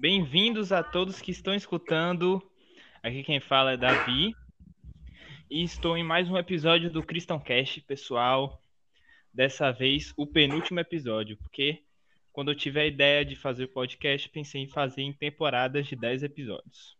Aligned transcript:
Bem-vindos 0.00 0.72
a 0.72 0.82
todos 0.82 1.20
que 1.20 1.30
estão 1.30 1.54
escutando. 1.54 2.42
Aqui 3.02 3.22
quem 3.22 3.38
fala 3.38 3.72
é 3.72 3.76
Davi. 3.76 4.34
E 5.50 5.62
estou 5.62 5.94
em 5.94 6.02
mais 6.02 6.26
um 6.26 6.38
episódio 6.38 6.90
do 6.90 7.02
Christian 7.02 7.38
Cast, 7.38 7.82
pessoal. 7.82 8.62
Dessa 9.30 9.70
vez, 9.70 10.14
o 10.16 10.26
penúltimo 10.26 10.80
episódio, 10.80 11.36
porque 11.36 11.82
quando 12.32 12.50
eu 12.50 12.54
tive 12.54 12.80
a 12.80 12.86
ideia 12.86 13.26
de 13.26 13.36
fazer 13.36 13.64
o 13.64 13.68
podcast, 13.68 14.26
pensei 14.30 14.62
em 14.62 14.70
fazer 14.70 15.02
em 15.02 15.12
temporadas 15.12 15.86
de 15.86 15.94
10 15.96 16.22
episódios. 16.22 16.96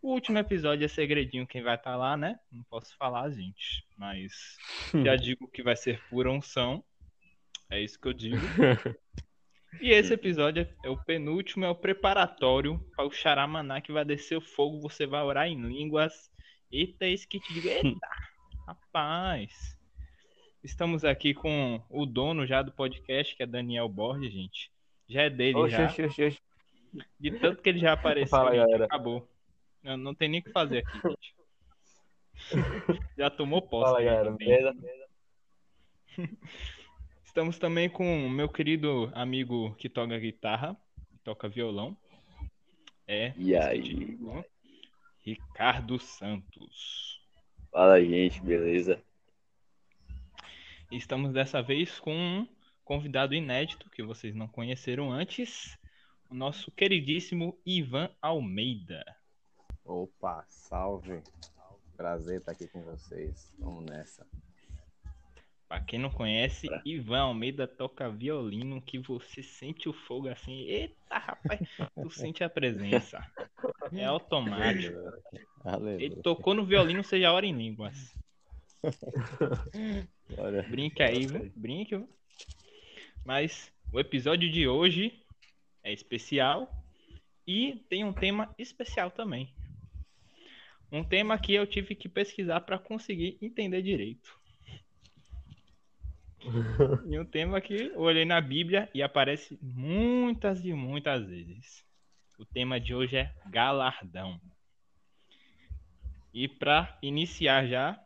O 0.00 0.14
último 0.14 0.38
episódio 0.38 0.86
é 0.86 0.88
segredinho, 0.88 1.46
quem 1.46 1.62
vai 1.62 1.74
estar 1.74 1.90
tá 1.90 1.96
lá, 1.96 2.16
né? 2.16 2.40
Não 2.50 2.62
posso 2.62 2.96
falar, 2.96 3.28
gente. 3.28 3.84
Mas 3.94 4.56
já 5.04 5.16
digo 5.16 5.46
que 5.48 5.62
vai 5.62 5.76
ser 5.76 6.02
pura 6.08 6.32
unção. 6.32 6.82
É 7.68 7.78
isso 7.78 8.00
que 8.00 8.08
eu 8.08 8.14
digo. 8.14 8.38
E 9.80 9.90
esse 9.90 10.14
episódio 10.14 10.66
é 10.84 10.88
o 10.88 10.96
penúltimo, 10.96 11.64
é 11.64 11.68
o 11.68 11.74
preparatório 11.74 12.78
para 12.96 13.04
o 13.06 13.10
Xaramaná 13.10 13.80
que 13.80 13.92
vai 13.92 14.04
descer 14.04 14.36
o 14.36 14.40
fogo. 14.40 14.80
Você 14.80 15.06
vai 15.06 15.22
orar 15.22 15.46
em 15.48 15.60
línguas. 15.60 16.30
Eita, 16.70 17.06
esse 17.06 17.26
que 17.26 17.38
te 17.40 17.52
digo. 17.52 17.68
Eita, 17.68 18.08
rapaz. 18.66 19.76
Estamos 20.64 21.04
aqui 21.04 21.34
com 21.34 21.80
o 21.90 22.06
dono 22.06 22.46
já 22.46 22.62
do 22.62 22.72
podcast, 22.72 23.36
que 23.36 23.42
é 23.42 23.46
Daniel 23.46 23.88
Borges, 23.88 24.32
gente. 24.32 24.70
Já 25.08 25.22
é 25.22 25.30
dele 25.30 25.58
Oxe, 25.58 25.76
já. 25.76 25.86
oxe, 25.86 26.02
oxe, 26.04 26.24
oxe. 26.24 26.40
De 27.20 27.30
tanto 27.38 27.62
que 27.62 27.68
ele 27.68 27.78
já 27.78 27.92
apareceu, 27.92 28.30
Fala, 28.30 28.50
gente, 28.52 28.60
galera. 28.64 28.84
acabou. 28.86 29.28
Não, 29.82 29.96
não 29.96 30.14
tem 30.14 30.28
nem 30.28 30.40
o 30.40 30.42
que 30.42 30.50
fazer 30.50 30.78
aqui, 30.78 30.98
gente. 31.08 31.36
Já 33.16 33.30
tomou 33.30 33.62
posse. 33.62 33.84
Fala, 33.92 33.98
dele 33.98 34.10
galera. 34.10 34.30
também. 34.32 34.48
Beleza? 34.48 34.76
Estamos 37.36 37.58
também 37.58 37.86
com 37.90 38.26
o 38.26 38.30
meu 38.30 38.48
querido 38.48 39.12
amigo 39.14 39.74
que 39.74 39.90
toca 39.90 40.18
guitarra, 40.18 40.74
toca 41.22 41.46
violão. 41.50 41.94
É, 43.06 43.34
E 43.36 43.48
que 43.48 43.54
aí? 43.54 43.82
digo, 43.82 44.42
Ricardo 45.20 45.98
Santos. 45.98 47.20
Fala, 47.70 48.02
gente, 48.02 48.40
beleza? 48.40 48.98
Estamos 50.90 51.30
dessa 51.34 51.60
vez 51.60 52.00
com 52.00 52.14
um 52.16 52.48
convidado 52.82 53.34
inédito 53.34 53.90
que 53.90 54.02
vocês 54.02 54.34
não 54.34 54.48
conheceram 54.48 55.12
antes, 55.12 55.78
o 56.30 56.34
nosso 56.34 56.70
queridíssimo 56.70 57.60
Ivan 57.66 58.08
Almeida. 58.22 59.04
Opa, 59.84 60.42
salve. 60.48 61.22
Prazer 61.98 62.38
estar 62.38 62.52
aqui 62.52 62.66
com 62.66 62.80
vocês. 62.80 63.52
Vamos 63.58 63.84
nessa. 63.84 64.26
Pra 65.68 65.80
quem 65.80 65.98
não 65.98 66.10
conhece, 66.10 66.68
Ivan 66.84 67.22
Almeida 67.22 67.66
toca 67.66 68.08
violino 68.08 68.80
que 68.80 68.98
você 68.98 69.42
sente 69.42 69.88
o 69.88 69.92
fogo 69.92 70.28
assim. 70.28 70.60
Eita, 70.60 71.18
rapaz, 71.18 71.60
tu 72.00 72.08
sente 72.10 72.44
a 72.44 72.48
presença. 72.48 73.18
É 73.92 74.04
automático. 74.04 74.96
Aleluia. 75.64 76.04
Ele 76.04 76.16
tocou 76.22 76.54
no 76.54 76.64
violino, 76.64 77.02
você 77.02 77.20
já 77.20 77.32
ora 77.32 77.44
em 77.44 77.52
línguas. 77.52 78.16
Olha, 80.38 80.62
Brinca 80.62 81.06
aí, 81.06 81.26
viu? 81.26 81.52
Brinca. 81.56 81.98
viu? 81.98 82.08
Mas 83.24 83.72
o 83.92 83.98
episódio 83.98 84.48
de 84.48 84.68
hoje 84.68 85.20
é 85.82 85.92
especial 85.92 86.70
e 87.44 87.84
tem 87.88 88.04
um 88.04 88.12
tema 88.12 88.54
especial 88.56 89.10
também. 89.10 89.52
Um 90.92 91.02
tema 91.02 91.36
que 91.36 91.52
eu 91.52 91.66
tive 91.66 91.96
que 91.96 92.08
pesquisar 92.08 92.60
para 92.60 92.78
conseguir 92.78 93.36
entender 93.42 93.82
direito. 93.82 94.38
E 97.06 97.18
um 97.18 97.24
tema 97.24 97.60
que 97.60 97.74
eu 97.74 98.00
olhei 98.00 98.24
na 98.24 98.40
Bíblia 98.40 98.88
e 98.94 99.02
aparece 99.02 99.58
muitas 99.60 100.64
e 100.64 100.72
muitas 100.72 101.26
vezes. 101.26 101.84
O 102.38 102.44
tema 102.44 102.78
de 102.78 102.94
hoje 102.94 103.16
é 103.16 103.32
galardão. 103.46 104.40
E 106.32 106.46
para 106.46 106.96
iniciar 107.00 107.66
já, 107.66 107.98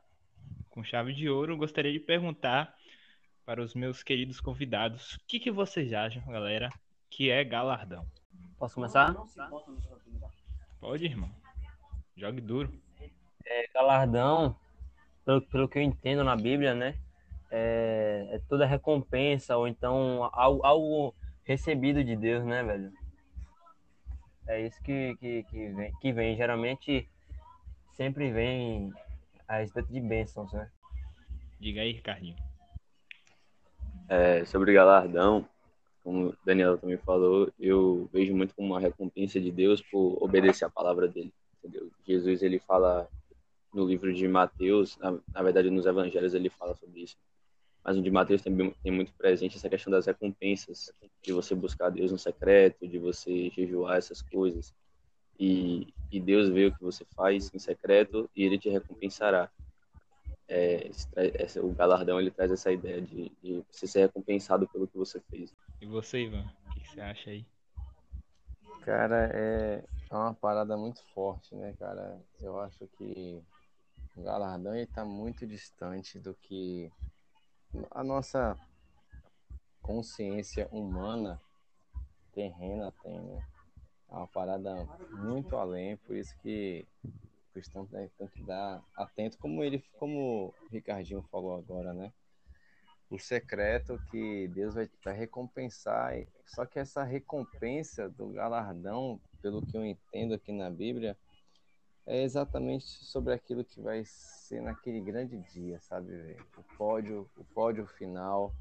com 0.69 0.85
chave 0.85 1.13
de 1.13 1.29
ouro, 1.29 1.53
eu 1.53 1.57
gostaria 1.57 1.93
de 1.93 1.99
perguntar 1.99 2.75
para 3.45 3.61
os 3.61 3.75
meus 3.75 4.03
queridos 4.03 4.41
convidados 4.41 5.15
o 5.15 5.21
que, 5.27 5.41
que 5.41 5.51
vocês 5.51 5.93
acham, 5.93 6.23
galera, 6.27 6.71
que 7.11 7.31
é 7.31 7.43
galardão. 7.43 8.07
Posso 8.59 8.77
começar? 8.77 9.13
Pode, 10.81 11.05
irmão. 11.05 11.31
Jogue 12.17 12.41
duro. 12.41 12.73
É, 13.45 13.67
galardão, 13.75 14.57
pelo, 15.25 15.43
pelo 15.43 15.69
que 15.69 15.79
eu 15.79 15.83
entendo 15.83 16.23
na 16.23 16.37
Bíblia, 16.37 16.75
né? 16.75 16.97
É, 17.51 18.29
é 18.31 18.41
toda 18.49 18.65
recompensa 18.65 19.57
ou 19.57 19.67
então 19.67 20.31
algo, 20.33 20.65
algo 20.65 21.15
recebido 21.45 22.05
de 22.05 22.15
Deus, 22.15 22.45
né, 22.45 22.63
velho? 22.63 22.93
É 24.47 24.67
isso 24.67 24.81
que, 24.83 25.17
que, 25.17 25.43
que, 25.45 25.69
vem, 25.69 25.93
que 26.01 26.13
vem. 26.13 26.37
Geralmente 26.37 27.09
sempre 27.97 28.31
vem 28.33 28.93
a 29.47 29.59
respeito 29.59 29.93
de 29.93 30.01
bênçãos, 30.01 30.53
né? 30.53 30.71
Diga 31.59 31.83
aí, 31.83 31.93
Ricardinho. 31.93 32.37
É, 34.09 34.45
sobre 34.45 34.73
galardão, 34.73 35.47
como 36.03 36.29
o 36.29 36.37
Daniel 36.45 36.79
também 36.79 36.97
falou, 36.97 37.53
eu 37.59 38.09
vejo 38.13 38.35
muito 38.35 38.55
como 38.55 38.69
uma 38.69 38.81
recompensa 38.81 39.41
de 39.41 39.51
Deus 39.53 39.81
por 39.83 40.19
obedecer 40.21 40.65
a 40.65 40.71
palavra 40.71 41.07
dele, 41.07 41.33
entendeu? 41.59 41.91
Jesus, 42.05 42.43
ele 42.43 42.59
fala 42.59 43.09
no 43.73 43.87
livro 43.87 44.13
de 44.13 44.27
Mateus, 44.27 44.97
na, 44.99 45.13
na 45.33 45.43
verdade 45.43 45.71
nos 45.71 45.87
evangelhos 45.87 46.35
ele 46.35 46.49
fala 46.49 46.75
sobre 46.75 47.03
isso, 47.03 47.17
mas 47.85 47.97
no 47.97 48.03
de 48.03 48.11
Mateus 48.11 48.43
também 48.43 48.75
tem 48.83 48.93
muito 48.93 49.13
presente 49.15 49.57
essa 49.57 49.69
questão 49.69 49.91
das 49.91 50.07
recompensas, 50.07 50.93
de 51.23 51.33
você 51.33 51.55
buscar 51.55 51.91
Deus 51.91 52.13
no 52.13 52.19
secreto, 52.19 52.87
de 52.87 52.99
você 52.99 53.51
jejuar 53.51 53.97
essas 53.99 54.21
coisas. 54.23 54.75
E, 55.39 55.93
e 56.11 56.21
Deus 56.21 56.49
vê 56.51 56.67
o 56.67 56.75
que 56.75 56.83
você 56.83 57.05
faz 57.17 57.51
em 57.55 57.59
secreto 57.59 58.31
e 58.37 58.45
ele 58.45 58.59
te 58.59 58.69
recompensará. 58.69 59.51
É, 60.49 60.89
esse 60.89 61.07
essa- 61.17 61.63
o 61.65 61.73
galardão 61.73 62.21
ele 62.21 62.31
traz 62.31 62.51
essa 62.51 62.73
ideia 62.73 63.01
de, 63.01 63.31
de 63.43 63.65
você 63.71 63.87
ser 63.87 64.01
recompensado 64.01 64.69
pelo 64.69 64.87
que 64.87 64.97
você 64.99 65.21
fez. 65.31 65.55
E 65.81 65.87
você, 65.87 66.25
Ivan? 66.25 66.45
O 66.67 66.71
que, 66.75 66.81
que 66.81 66.89
você 66.89 67.01
acha 67.01 67.31
aí? 67.31 67.45
cara, 68.83 69.31
é 69.33 69.85
é 70.11 70.15
uma 70.15 70.35
parada 70.35 70.77
muito 70.77 71.01
forte, 71.15 71.55
né, 71.55 71.73
cara? 71.79 72.21
Eu 72.41 72.59
acho 72.59 72.85
que 72.99 73.41
o 74.17 74.23
galardão 74.25 74.75
ele 74.75 74.87
tá 74.89 75.05
muito 75.05 75.47
distante 75.47 76.19
do 76.19 76.35
que 76.35 76.91
a 77.91 78.03
nossa 78.03 78.59
consciência 79.81 80.69
humana 80.71 81.41
terrena 82.33 82.93
tem, 83.03 83.21
né? 83.21 83.47
É 84.09 84.15
uma 84.15 84.27
parada 84.27 84.75
muito 85.13 85.57
além, 85.57 85.97
por 85.99 86.17
isso 86.17 86.37
que 86.41 86.87
o 87.05 87.53
cristão 87.53 87.87
tem 87.87 88.09
tem 88.19 88.29
que 88.29 88.43
dar 88.43 88.83
atento, 88.97 89.39
como 89.39 89.63
ele, 89.63 89.83
como 89.99 90.49
o 90.49 90.69
Ricardinho 90.71 91.23
falou 91.31 91.57
agora, 91.57 91.93
né? 91.93 92.13
O 93.09 93.19
secreto 93.19 94.01
que 94.11 94.49
Deus 94.49 94.75
vai, 94.75 94.89
vai 95.05 95.15
recompensar, 95.15 96.15
só 96.47 96.65
que 96.65 96.79
essa 96.79 97.03
recompensa 97.03 98.09
do 98.09 98.29
galardão, 98.31 99.21
pelo 99.43 99.65
que 99.65 99.77
eu 99.77 99.85
entendo 99.85 100.35
aqui 100.35 100.53
na 100.53 100.71
Bíblia, 100.71 101.17
é 102.11 102.25
exatamente 102.25 102.87
sobre 102.87 103.33
aquilo 103.33 103.65
que 103.65 103.81
vai 103.81 104.03
ser 104.05 104.61
naquele 104.61 105.01
grande 105.01 105.39
dia, 105.53 105.79
sabe? 105.79 106.37
O 106.57 106.63
pódio, 106.77 107.31
o 107.37 107.45
pódio 107.45 107.87
final, 107.87 108.53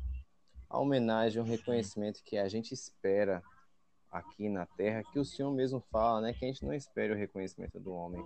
a 0.70 0.78
homenagem, 0.78 1.42
o 1.42 1.46
reconhecimento 1.46 2.24
que 2.24 2.38
a 2.38 2.48
gente 2.48 2.76
espera 2.76 3.42
aqui 4.12 4.48
na 4.50 4.68
Terra, 4.68 5.04
que 5.04 5.18
o 5.18 5.26
Senhor 5.26 5.52
mesmo 5.52 5.80
fala, 5.92 6.22
né? 6.22 6.32
Que 6.32 6.46
a 6.46 6.48
gente 6.48 6.64
não 6.64 6.76
espera 6.76 7.12
o 7.12 7.18
reconhecimento 7.18 7.80
do 7.80 7.92
homem, 7.92 8.24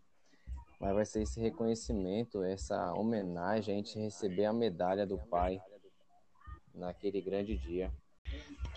mas 0.77 0.93
vai 0.93 1.05
ser 1.05 1.21
esse 1.21 1.39
reconhecimento, 1.39 2.43
essa 2.43 2.93
homenagem, 2.93 3.75
a 3.75 3.77
gente 3.77 3.97
receber 3.97 4.43
a 4.43 4.51
medalha 4.51 5.07
do 5.07 5.17
Pai 5.17 5.61
naquele 6.75 7.21
grande 7.21 7.55
dia. 7.55 7.89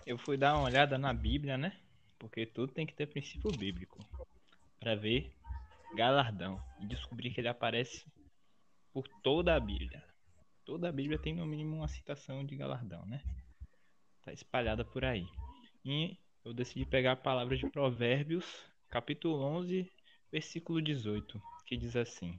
Eu 0.06 0.16
fui 0.16 0.36
dar 0.36 0.54
uma 0.54 0.66
olhada 0.66 0.96
na 0.96 1.12
Bíblia, 1.12 1.58
né? 1.58 1.76
Porque 2.20 2.46
tudo 2.46 2.72
tem 2.72 2.86
que 2.86 2.94
ter 2.94 3.08
princípio 3.08 3.50
bíblico. 3.50 3.98
Para 4.78 4.94
ver 4.94 5.35
galardão. 5.96 6.62
E 6.78 6.86
descobri 6.86 7.30
que 7.30 7.40
ele 7.40 7.48
aparece 7.48 8.06
por 8.92 9.08
toda 9.22 9.56
a 9.56 9.60
Bíblia. 9.60 10.04
Toda 10.64 10.88
a 10.88 10.92
Bíblia 10.92 11.18
tem 11.18 11.34
no 11.34 11.46
mínimo 11.46 11.76
uma 11.76 11.88
citação 11.88 12.44
de 12.44 12.54
galardão, 12.54 13.04
né? 13.06 13.22
Tá 14.22 14.32
espalhada 14.32 14.84
por 14.84 15.04
aí. 15.04 15.26
E 15.84 16.18
eu 16.44 16.52
decidi 16.52 16.84
pegar 16.84 17.12
a 17.12 17.16
palavra 17.16 17.56
de 17.56 17.68
Provérbios, 17.70 18.44
capítulo 18.90 19.42
11, 19.42 19.90
versículo 20.30 20.82
18, 20.82 21.40
que 21.64 21.76
diz 21.76 21.96
assim: 21.96 22.38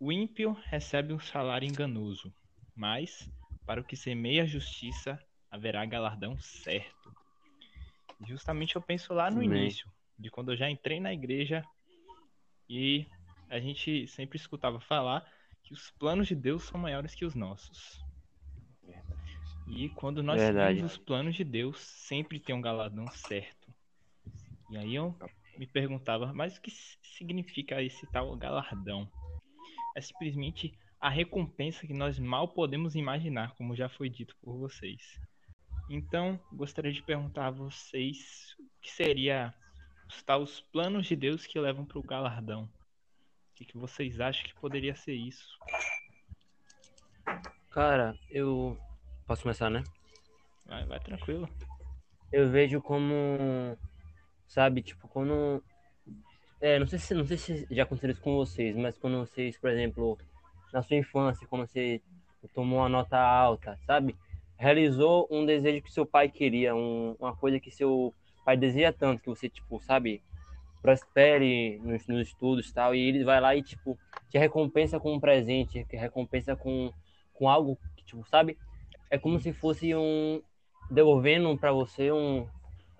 O 0.00 0.10
ímpio 0.10 0.52
recebe 0.64 1.12
um 1.12 1.20
salário 1.20 1.68
enganoso, 1.68 2.34
mas 2.74 3.30
para 3.64 3.80
o 3.80 3.84
que 3.84 3.96
semeia 3.96 4.42
a 4.42 4.46
justiça 4.46 5.18
haverá 5.50 5.84
galardão 5.86 6.36
certo. 6.40 7.14
Justamente 8.26 8.76
eu 8.76 8.82
penso 8.82 9.12
lá 9.12 9.30
no 9.30 9.42
Amém. 9.42 9.62
início, 9.62 9.90
de 10.18 10.30
quando 10.30 10.52
eu 10.52 10.56
já 10.56 10.70
entrei 10.70 10.98
na 10.98 11.12
igreja 11.12 11.64
e 12.68 13.06
a 13.48 13.58
gente 13.60 14.06
sempre 14.06 14.36
escutava 14.36 14.80
falar 14.80 15.24
que 15.62 15.72
os 15.72 15.90
planos 15.92 16.28
de 16.28 16.34
Deus 16.34 16.64
são 16.64 16.80
maiores 16.80 17.14
que 17.14 17.24
os 17.24 17.34
nossos. 17.34 18.02
E 19.66 19.88
quando 19.90 20.22
nós 20.22 20.40
Verdade. 20.40 20.74
seguimos 20.74 20.92
os 20.92 20.98
planos 20.98 21.34
de 21.34 21.44
Deus, 21.44 21.78
sempre 21.78 22.38
tem 22.38 22.54
um 22.54 22.60
galardão 22.60 23.06
certo. 23.08 23.72
E 24.70 24.76
aí 24.76 24.94
eu 24.94 25.16
me 25.58 25.66
perguntava, 25.66 26.32
mas 26.32 26.56
o 26.56 26.60
que 26.60 26.70
significa 26.70 27.82
esse 27.82 28.06
tal 28.08 28.36
galardão? 28.36 29.08
É 29.96 30.00
simplesmente 30.00 30.76
a 31.00 31.08
recompensa 31.08 31.86
que 31.86 31.94
nós 31.94 32.18
mal 32.18 32.48
podemos 32.48 32.94
imaginar, 32.94 33.54
como 33.54 33.76
já 33.76 33.88
foi 33.88 34.08
dito 34.08 34.36
por 34.42 34.58
vocês. 34.58 35.20
Então, 35.88 36.40
gostaria 36.52 36.92
de 36.92 37.02
perguntar 37.02 37.46
a 37.46 37.50
vocês 37.50 38.54
o 38.58 38.80
que 38.80 38.90
seria 38.90 39.54
os 40.08 40.22
tais 40.22 40.60
planos 40.72 41.06
de 41.06 41.16
Deus 41.16 41.46
que 41.46 41.58
levam 41.58 41.84
para 41.84 41.98
o 41.98 42.02
galardão. 42.02 42.64
O 42.64 43.54
que, 43.54 43.64
que 43.64 43.76
vocês 43.76 44.20
acham 44.20 44.44
que 44.44 44.54
poderia 44.54 44.94
ser 44.94 45.14
isso? 45.14 45.58
Cara, 47.70 48.18
eu. 48.30 48.78
Posso 49.26 49.42
começar, 49.42 49.70
né? 49.70 49.82
Vai, 50.66 50.84
vai 50.86 51.00
tranquilo. 51.00 51.48
Eu 52.32 52.50
vejo 52.50 52.80
como. 52.80 53.76
Sabe, 54.46 54.82
tipo, 54.82 55.08
quando. 55.08 55.62
É, 56.60 56.78
não 56.78 56.86
sei 56.86 56.98
se 56.98 57.14
não 57.14 57.26
sei 57.26 57.36
se 57.36 57.66
já 57.70 57.82
aconteceu 57.82 58.10
isso 58.10 58.20
com 58.20 58.36
vocês, 58.36 58.76
mas 58.76 58.96
quando 58.96 59.18
vocês, 59.18 59.58
por 59.58 59.70
exemplo, 59.70 60.18
na 60.72 60.82
sua 60.82 60.96
infância, 60.96 61.46
quando 61.46 61.66
você 61.66 62.00
tomou 62.54 62.78
uma 62.78 62.88
nota 62.88 63.18
alta, 63.18 63.78
sabe? 63.86 64.16
Realizou 64.56 65.26
um 65.30 65.44
desejo 65.44 65.82
que 65.82 65.92
seu 65.92 66.06
pai 66.06 66.28
queria, 66.28 66.74
um, 66.74 67.16
uma 67.18 67.36
coisa 67.36 67.60
que 67.60 67.70
seu 67.70 68.14
pai 68.44 68.56
deseja 68.56 68.92
tanto, 68.92 69.22
que 69.22 69.28
você, 69.28 69.48
tipo, 69.48 69.80
sabe, 69.80 70.22
prospere 70.84 71.80
nos, 71.82 72.06
nos 72.06 72.28
estudos 72.28 72.68
e 72.68 72.74
tal, 72.74 72.94
e 72.94 73.00
ele 73.00 73.24
vai 73.24 73.40
lá 73.40 73.56
e, 73.56 73.62
tipo, 73.62 73.98
te 74.28 74.38
recompensa 74.38 75.00
com 75.00 75.14
um 75.14 75.20
presente, 75.20 75.84
te 75.84 75.96
recompensa 75.96 76.54
com, 76.54 76.92
com 77.32 77.48
algo 77.48 77.78
que, 77.96 78.04
tipo, 78.04 78.22
sabe? 78.28 78.58
É 79.10 79.18
como 79.18 79.40
se 79.40 79.52
fosse 79.52 79.94
um. 79.94 80.42
devolvendo 80.90 81.56
para 81.56 81.72
você 81.72 82.12
um. 82.12 82.46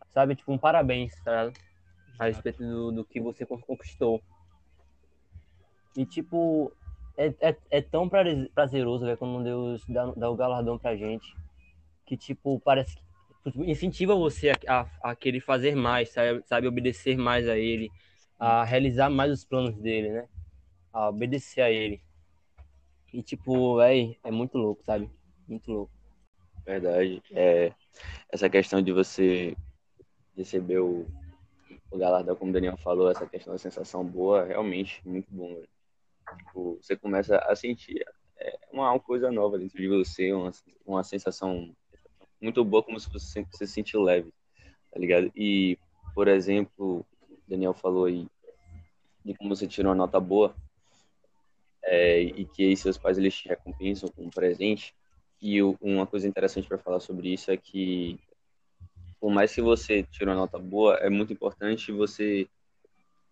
Sabe, 0.08 0.34
tipo, 0.34 0.52
um 0.52 0.58
parabéns, 0.58 1.14
tá? 1.22 1.52
A 2.18 2.24
respeito 2.24 2.62
do, 2.62 2.92
do 2.92 3.04
que 3.04 3.20
você 3.20 3.44
conquistou. 3.44 4.22
E, 5.96 6.06
tipo, 6.06 6.72
é, 7.16 7.34
é, 7.40 7.56
é 7.70 7.82
tão 7.82 8.08
prazeroso, 8.08 9.04
ver 9.04 9.16
quando 9.16 9.44
Deus 9.44 9.84
dá, 9.88 10.06
dá 10.16 10.30
o 10.30 10.36
galardão 10.36 10.78
pra 10.78 10.96
gente. 10.96 11.36
Que, 12.06 12.16
tipo, 12.16 12.60
parece 12.60 12.96
que 12.96 13.03
incentiva 13.66 14.14
você 14.14 14.50
a, 14.50 14.56
a, 14.68 15.10
a, 15.10 15.16
querer 15.16 15.40
fazer 15.40 15.74
mais, 15.74 16.10
sabe? 16.10 16.42
sabe? 16.46 16.66
Obedecer 16.66 17.16
mais 17.16 17.48
a 17.48 17.58
Ele, 17.58 17.90
a 18.38 18.64
realizar 18.64 19.10
mais 19.10 19.30
os 19.30 19.44
planos 19.44 19.76
dele, 19.76 20.10
né? 20.10 20.28
A 20.92 21.08
obedecer 21.08 21.60
a 21.60 21.70
Ele. 21.70 22.00
E, 23.12 23.22
tipo, 23.22 23.80
é, 23.80 24.16
é 24.24 24.30
muito 24.30 24.58
louco, 24.58 24.82
sabe? 24.84 25.10
Muito 25.46 25.70
louco. 25.70 25.92
Verdade. 26.64 27.22
É, 27.32 27.72
essa 28.30 28.48
questão 28.48 28.82
de 28.82 28.92
você 28.92 29.56
receber 30.36 30.78
o, 30.78 31.06
o 31.90 31.98
galardão, 31.98 32.34
como 32.34 32.50
o 32.50 32.54
Daniel 32.54 32.76
falou, 32.78 33.10
essa 33.10 33.26
questão 33.26 33.52
da 33.52 33.58
sensação 33.58 34.04
boa, 34.04 34.44
realmente 34.44 35.00
muito 35.06 35.28
bom. 35.30 35.62
Tipo, 36.38 36.78
você 36.80 36.96
começa 36.96 37.36
a 37.38 37.54
sentir 37.54 38.04
é, 38.38 38.58
uma 38.72 38.98
coisa 38.98 39.30
nova 39.30 39.58
dentro 39.58 39.76
de 39.76 39.88
você, 39.88 40.32
uma, 40.32 40.50
uma 40.86 41.04
sensação 41.04 41.74
muito 42.40 42.64
boa, 42.64 42.82
como 42.82 42.98
se 42.98 43.10
você 43.10 43.46
se 43.52 43.66
sentir 43.66 43.98
leve, 43.98 44.32
tá 44.92 44.98
ligado? 44.98 45.30
E, 45.34 45.78
por 46.14 46.28
exemplo, 46.28 47.04
o 47.30 47.38
Daniel 47.48 47.74
falou 47.74 48.06
aí 48.06 48.26
de 49.24 49.34
como 49.34 49.54
você 49.54 49.66
tira 49.66 49.88
uma 49.88 49.94
nota 49.94 50.20
boa 50.20 50.54
é, 51.82 52.20
e 52.20 52.44
que 52.44 52.64
aí 52.64 52.76
seus 52.76 52.98
pais 52.98 53.18
eles 53.18 53.34
te 53.34 53.48
recompensam 53.48 54.08
com 54.10 54.24
um 54.24 54.30
presente. 54.30 54.94
E 55.40 55.62
uma 55.62 56.06
coisa 56.06 56.26
interessante 56.26 56.66
para 56.66 56.78
falar 56.78 57.00
sobre 57.00 57.32
isso 57.32 57.50
é 57.50 57.56
que, 57.56 58.18
por 59.20 59.30
mais 59.30 59.54
que 59.54 59.60
você 59.60 60.02
tire 60.02 60.24
uma 60.24 60.34
nota 60.34 60.58
boa, 60.58 60.96
é 60.96 61.10
muito 61.10 61.32
importante 61.32 61.92
você 61.92 62.48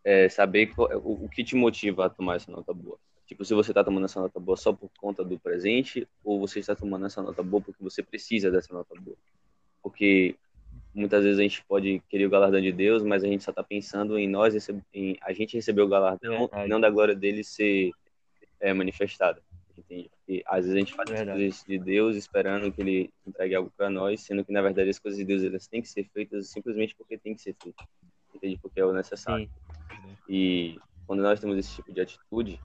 é, 0.05 0.29
saber 0.29 0.67
qual, 0.75 0.91
o, 0.99 1.25
o, 1.25 1.29
que 1.29 1.43
te 1.43 1.55
motiva 1.55 2.07
a 2.07 2.11
tomar 2.11 2.37
essa 2.37 2.51
nota 2.51 2.73
boa. 2.75 2.99
Tipo, 3.27 3.45
se 3.45 3.55
você 3.55 3.71
está 3.71 3.85
tomando 3.85 4.05
essa 4.05 4.21
nota 4.21 4.39
boa 4.39 4.57
só 4.57 4.73
por 4.73 4.91
conta 4.99 5.25
do 5.25 5.39
presente, 5.39 6.07
ou 6.25 6.41
você 6.41 6.59
está 6.59 6.75
tomando 6.75 7.07
essa 7.07 7.23
nota 7.23 7.43
boa 7.43 7.63
porque 7.63 7.83
você 7.83 8.03
precisa 8.03 8.51
dessa 8.51 8.75
nota 8.75 8.95
boa. 9.01 9.17
Porque 9.83 10.37
muitas 10.95 11.23
vezes 11.23 11.39
a 11.39 11.43
gente 11.43 11.65
pode 11.65 12.03
querer 12.09 12.27
o 12.27 12.31
galardão 12.31 12.61
de 12.61 12.73
Deus, 12.73 13.03
mas 13.03 13.25
a 13.25 13.27
gente 13.27 13.45
só 13.45 13.51
está 13.51 13.63
pensando 13.63 14.19
em 14.19 14.29
nós, 14.29 14.55
em 14.93 15.17
a 15.23 15.33
gente 15.33 15.57
receber 15.57 15.83
o 15.83 15.89
galardão, 15.89 16.49
é 16.53 16.67
não 16.67 16.81
da 16.81 16.91
glória 16.91 17.15
dele 17.15 17.43
ser 17.43 17.91
é, 18.61 18.73
manifestada. 18.73 19.41
Entende? 19.77 20.11
Porque 20.11 20.43
às 20.47 20.65
vezes 20.65 20.75
a 20.75 20.79
gente 20.79 20.95
faz 20.95 21.11
é 21.11 21.23
as 21.23 21.29
coisas 21.29 21.65
de 21.67 21.79
Deus 21.79 22.17
esperando 22.17 22.71
que 22.71 22.81
ele 22.83 23.11
entregue 23.27 23.55
algo 23.55 23.73
para 23.77 23.89
nós, 23.89 24.21
sendo 24.21 24.45
que 24.45 24.53
na 24.53 24.61
verdade 24.61 24.91
as 24.91 24.99
coisas 24.99 25.19
de 25.19 25.25
Deus 25.25 25.43
elas 25.43 25.67
têm 25.67 25.81
que 25.81 25.89
ser 25.89 26.05
feitas 26.13 26.49
simplesmente 26.49 26.95
porque 26.95 27.17
tem 27.17 27.35
que 27.35 27.41
ser 27.41 27.55
feitas. 27.63 27.87
Entende? 28.35 28.59
Porque 28.61 28.81
é 28.81 28.85
o 28.85 28.93
necessário. 28.93 29.47
Sim. 29.47 30.17
E 30.29 30.79
quando 31.07 31.23
nós 31.23 31.41
temos 31.41 31.59
esse 31.59 31.75
tipo 31.75 31.93
de 31.93 32.01
atitude, 32.01 32.61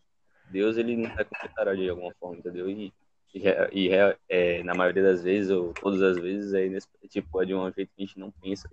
Deus 0.50 0.78
ele 0.78 0.96
não 0.96 1.14
vai 1.14 1.26
completar 1.26 1.76
de 1.76 1.90
alguma 1.90 2.14
forma, 2.20 2.38
entendeu? 2.38 2.70
E, 2.70 2.94
e, 3.34 3.44
e 3.74 3.90
é, 4.30 4.64
na 4.64 4.74
maioria 4.74 5.04
das 5.04 5.24
vezes, 5.24 5.52
ou 5.52 5.74
todas 5.74 6.02
as 6.02 6.18
vezes, 6.18 6.54
é, 6.54 6.68
nesse, 6.68 6.88
tipo, 7.10 7.42
é 7.42 7.46
de 7.46 7.54
um 7.54 7.72
jeito 7.72 7.92
que 7.96 8.04
a 8.04 8.06
gente 8.06 8.20
não 8.20 8.32
pensa. 8.32 8.70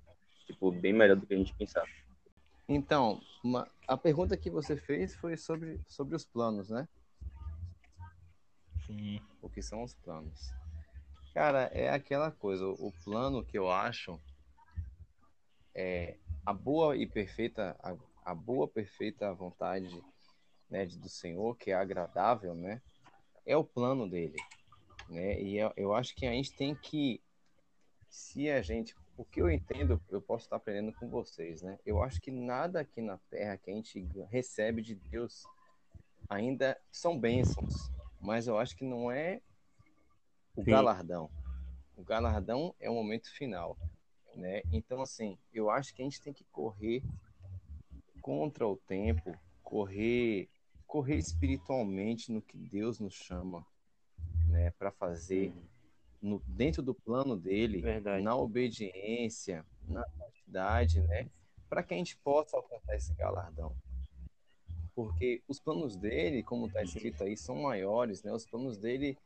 Tipo, 0.46 0.70
bem 0.70 0.92
melhor 0.92 1.16
do 1.16 1.26
que 1.26 1.34
a 1.34 1.36
gente 1.36 1.54
pensava. 1.54 1.86
Então, 2.68 3.20
uma, 3.42 3.68
a 3.86 3.96
pergunta 3.96 4.36
que 4.36 4.50
você 4.50 4.76
fez 4.76 5.14
foi 5.14 5.36
sobre, 5.36 5.80
sobre 5.86 6.14
os 6.14 6.24
planos, 6.24 6.70
né? 6.70 6.88
Sim. 8.86 9.20
O 9.40 9.48
que 9.48 9.62
são 9.62 9.82
os 9.82 9.94
planos? 9.94 10.52
Cara, 11.32 11.70
é 11.72 11.90
aquela 11.90 12.30
coisa, 12.30 12.66
o 12.66 12.92
plano 13.04 13.44
que 13.44 13.58
eu 13.58 13.70
acho 13.70 14.20
é 15.74 16.16
a 16.46 16.52
boa 16.52 16.96
e 16.96 17.06
perfeita, 17.06 17.76
a, 17.82 17.96
a 18.24 18.34
boa 18.34 18.68
perfeita 18.68 19.32
vontade 19.34 20.02
né, 20.74 20.84
do 20.86 21.08
Senhor, 21.08 21.56
que 21.56 21.70
é 21.70 21.74
agradável, 21.74 22.52
né? 22.52 22.82
É 23.46 23.56
o 23.56 23.62
plano 23.62 24.10
dele, 24.10 24.36
né? 25.08 25.40
E 25.40 25.56
eu, 25.56 25.72
eu 25.76 25.94
acho 25.94 26.16
que 26.16 26.26
a 26.26 26.32
gente 26.32 26.52
tem 26.52 26.74
que, 26.74 27.22
se 28.08 28.50
a 28.50 28.60
gente, 28.60 28.92
o 29.16 29.24
que 29.24 29.40
eu 29.40 29.48
entendo, 29.48 30.02
eu 30.10 30.20
posso 30.20 30.46
estar 30.46 30.56
aprendendo 30.56 30.92
com 30.94 31.08
vocês, 31.08 31.62
né? 31.62 31.78
Eu 31.86 32.02
acho 32.02 32.20
que 32.20 32.32
nada 32.32 32.80
aqui 32.80 33.00
na 33.00 33.18
Terra 33.30 33.56
que 33.56 33.70
a 33.70 33.74
gente 33.74 34.00
recebe 34.28 34.82
de 34.82 34.96
Deus 34.96 35.44
ainda 36.28 36.76
são 36.90 37.16
bênçãos, 37.16 37.88
mas 38.20 38.48
eu 38.48 38.58
acho 38.58 38.76
que 38.76 38.84
não 38.84 39.12
é 39.12 39.40
o 40.56 40.64
Sim. 40.64 40.72
galardão. 40.72 41.30
O 41.96 42.02
galardão 42.02 42.74
é 42.80 42.90
o 42.90 42.94
momento 42.94 43.30
final, 43.30 43.78
né? 44.34 44.62
Então 44.72 45.00
assim, 45.00 45.38
eu 45.52 45.70
acho 45.70 45.94
que 45.94 46.02
a 46.02 46.04
gente 46.04 46.20
tem 46.20 46.32
que 46.32 46.42
correr 46.50 47.00
contra 48.20 48.66
o 48.66 48.76
tempo, 48.76 49.38
correr 49.62 50.48
correr 50.94 51.16
espiritualmente 51.16 52.30
no 52.30 52.40
que 52.40 52.56
Deus 52.56 53.00
nos 53.00 53.14
chama, 53.14 53.66
né, 54.48 54.70
para 54.78 54.92
fazer 54.92 55.52
no, 56.22 56.38
dentro 56.46 56.84
do 56.84 56.94
plano 56.94 57.36
dele, 57.36 57.80
Verdade. 57.80 58.22
na 58.22 58.36
obediência, 58.36 59.66
na 59.88 60.06
santidade, 60.10 61.00
né, 61.00 61.28
para 61.68 61.82
que 61.82 61.94
a 61.94 61.96
gente 61.96 62.16
possa 62.18 62.56
alcançar 62.56 62.94
esse 62.94 63.12
galardão. 63.12 63.74
Porque 64.94 65.42
os 65.48 65.58
planos 65.58 65.96
dele, 65.96 66.44
como 66.44 66.68
está 66.68 66.80
escrito 66.84 67.24
aí, 67.24 67.36
são 67.36 67.56
maiores, 67.56 68.22
né? 68.22 68.32
Os 68.32 68.46
planos 68.46 68.78
dele 68.78 69.18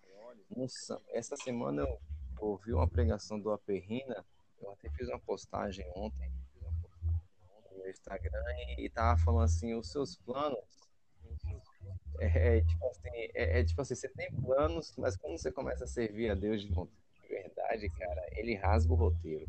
são... 0.69 0.99
Essa 1.09 1.37
semana 1.37 1.83
eu 1.83 2.01
ouvi 2.41 2.73
uma 2.73 2.89
pregação 2.89 3.39
do 3.39 3.53
Aperrina, 3.53 4.25
eu 4.63 4.71
até 4.71 4.89
fiz 4.89 5.07
uma 5.09 5.21
postagem 5.21 5.85
ontem 5.95 6.33
no 7.77 7.87
Instagram 7.87 8.43
e 8.79 8.87
estava 8.87 9.19
falando 9.19 9.45
assim, 9.45 9.75
os 9.75 9.93
seus 9.93 10.17
planos 10.17 10.88
é, 12.19 12.59
é, 12.59 12.61
tipo 12.61 12.87
assim, 12.87 13.09
é, 13.13 13.61
é, 13.61 13.65
tipo 13.65 13.81
assim, 13.81 13.95
você 13.95 14.09
tem 14.09 14.33
planos, 14.33 14.95
mas 14.97 15.17
quando 15.17 15.39
você 15.39 15.53
começa 15.53 15.85
a 15.85 15.87
servir 15.87 16.31
a 16.31 16.35
Deus 16.35 16.63
de 16.63 16.73
verdade, 17.29 17.89
cara, 17.91 18.29
ele 18.33 18.55
rasga 18.55 18.93
o 18.93 18.97
roteiro. 18.97 19.49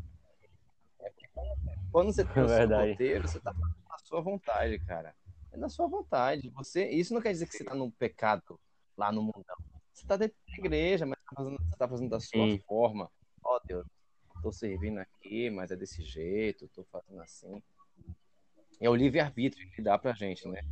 É 1.00 1.10
quando 1.90 2.12
você 2.12 2.24
tem 2.24 2.42
o 2.42 2.48
seu 2.48 2.68
roteiro, 2.68 3.28
você 3.28 3.40
tá 3.40 3.52
na 3.52 3.98
sua 3.98 4.20
vontade, 4.20 4.78
cara. 4.78 5.14
É 5.52 5.56
na 5.56 5.68
sua 5.68 5.88
vontade. 5.88 6.48
Você, 6.50 6.88
isso 6.88 7.12
não 7.12 7.20
quer 7.20 7.32
dizer 7.32 7.46
que 7.46 7.56
você 7.56 7.64
tá 7.64 7.74
no 7.74 7.90
pecado 7.90 8.58
lá 8.96 9.10
no 9.10 9.22
mundão. 9.22 9.56
Você 9.92 10.06
tá 10.06 10.16
dentro 10.16 10.36
da 10.46 10.56
igreja, 10.56 11.04
mas 11.04 11.18
tá 11.18 11.36
fazendo, 11.36 11.58
você 11.58 11.76
tá 11.76 11.88
fazendo 11.88 12.10
da 12.10 12.20
sua 12.20 12.46
Sim. 12.46 12.58
forma. 12.60 13.10
Ó, 13.42 13.56
oh, 13.56 13.66
Deus, 13.66 13.86
tô 14.42 14.52
servindo 14.52 14.98
aqui, 14.98 15.50
mas 15.50 15.70
é 15.70 15.76
desse 15.76 16.02
jeito, 16.04 16.68
tô 16.68 16.84
fazendo 16.84 17.20
assim. 17.20 17.62
É 18.78 18.88
o 18.88 18.94
livre-arbítrio 18.94 19.68
que 19.72 19.82
dá 19.82 19.98
pra 19.98 20.12
gente, 20.12 20.46
né? 20.48 20.62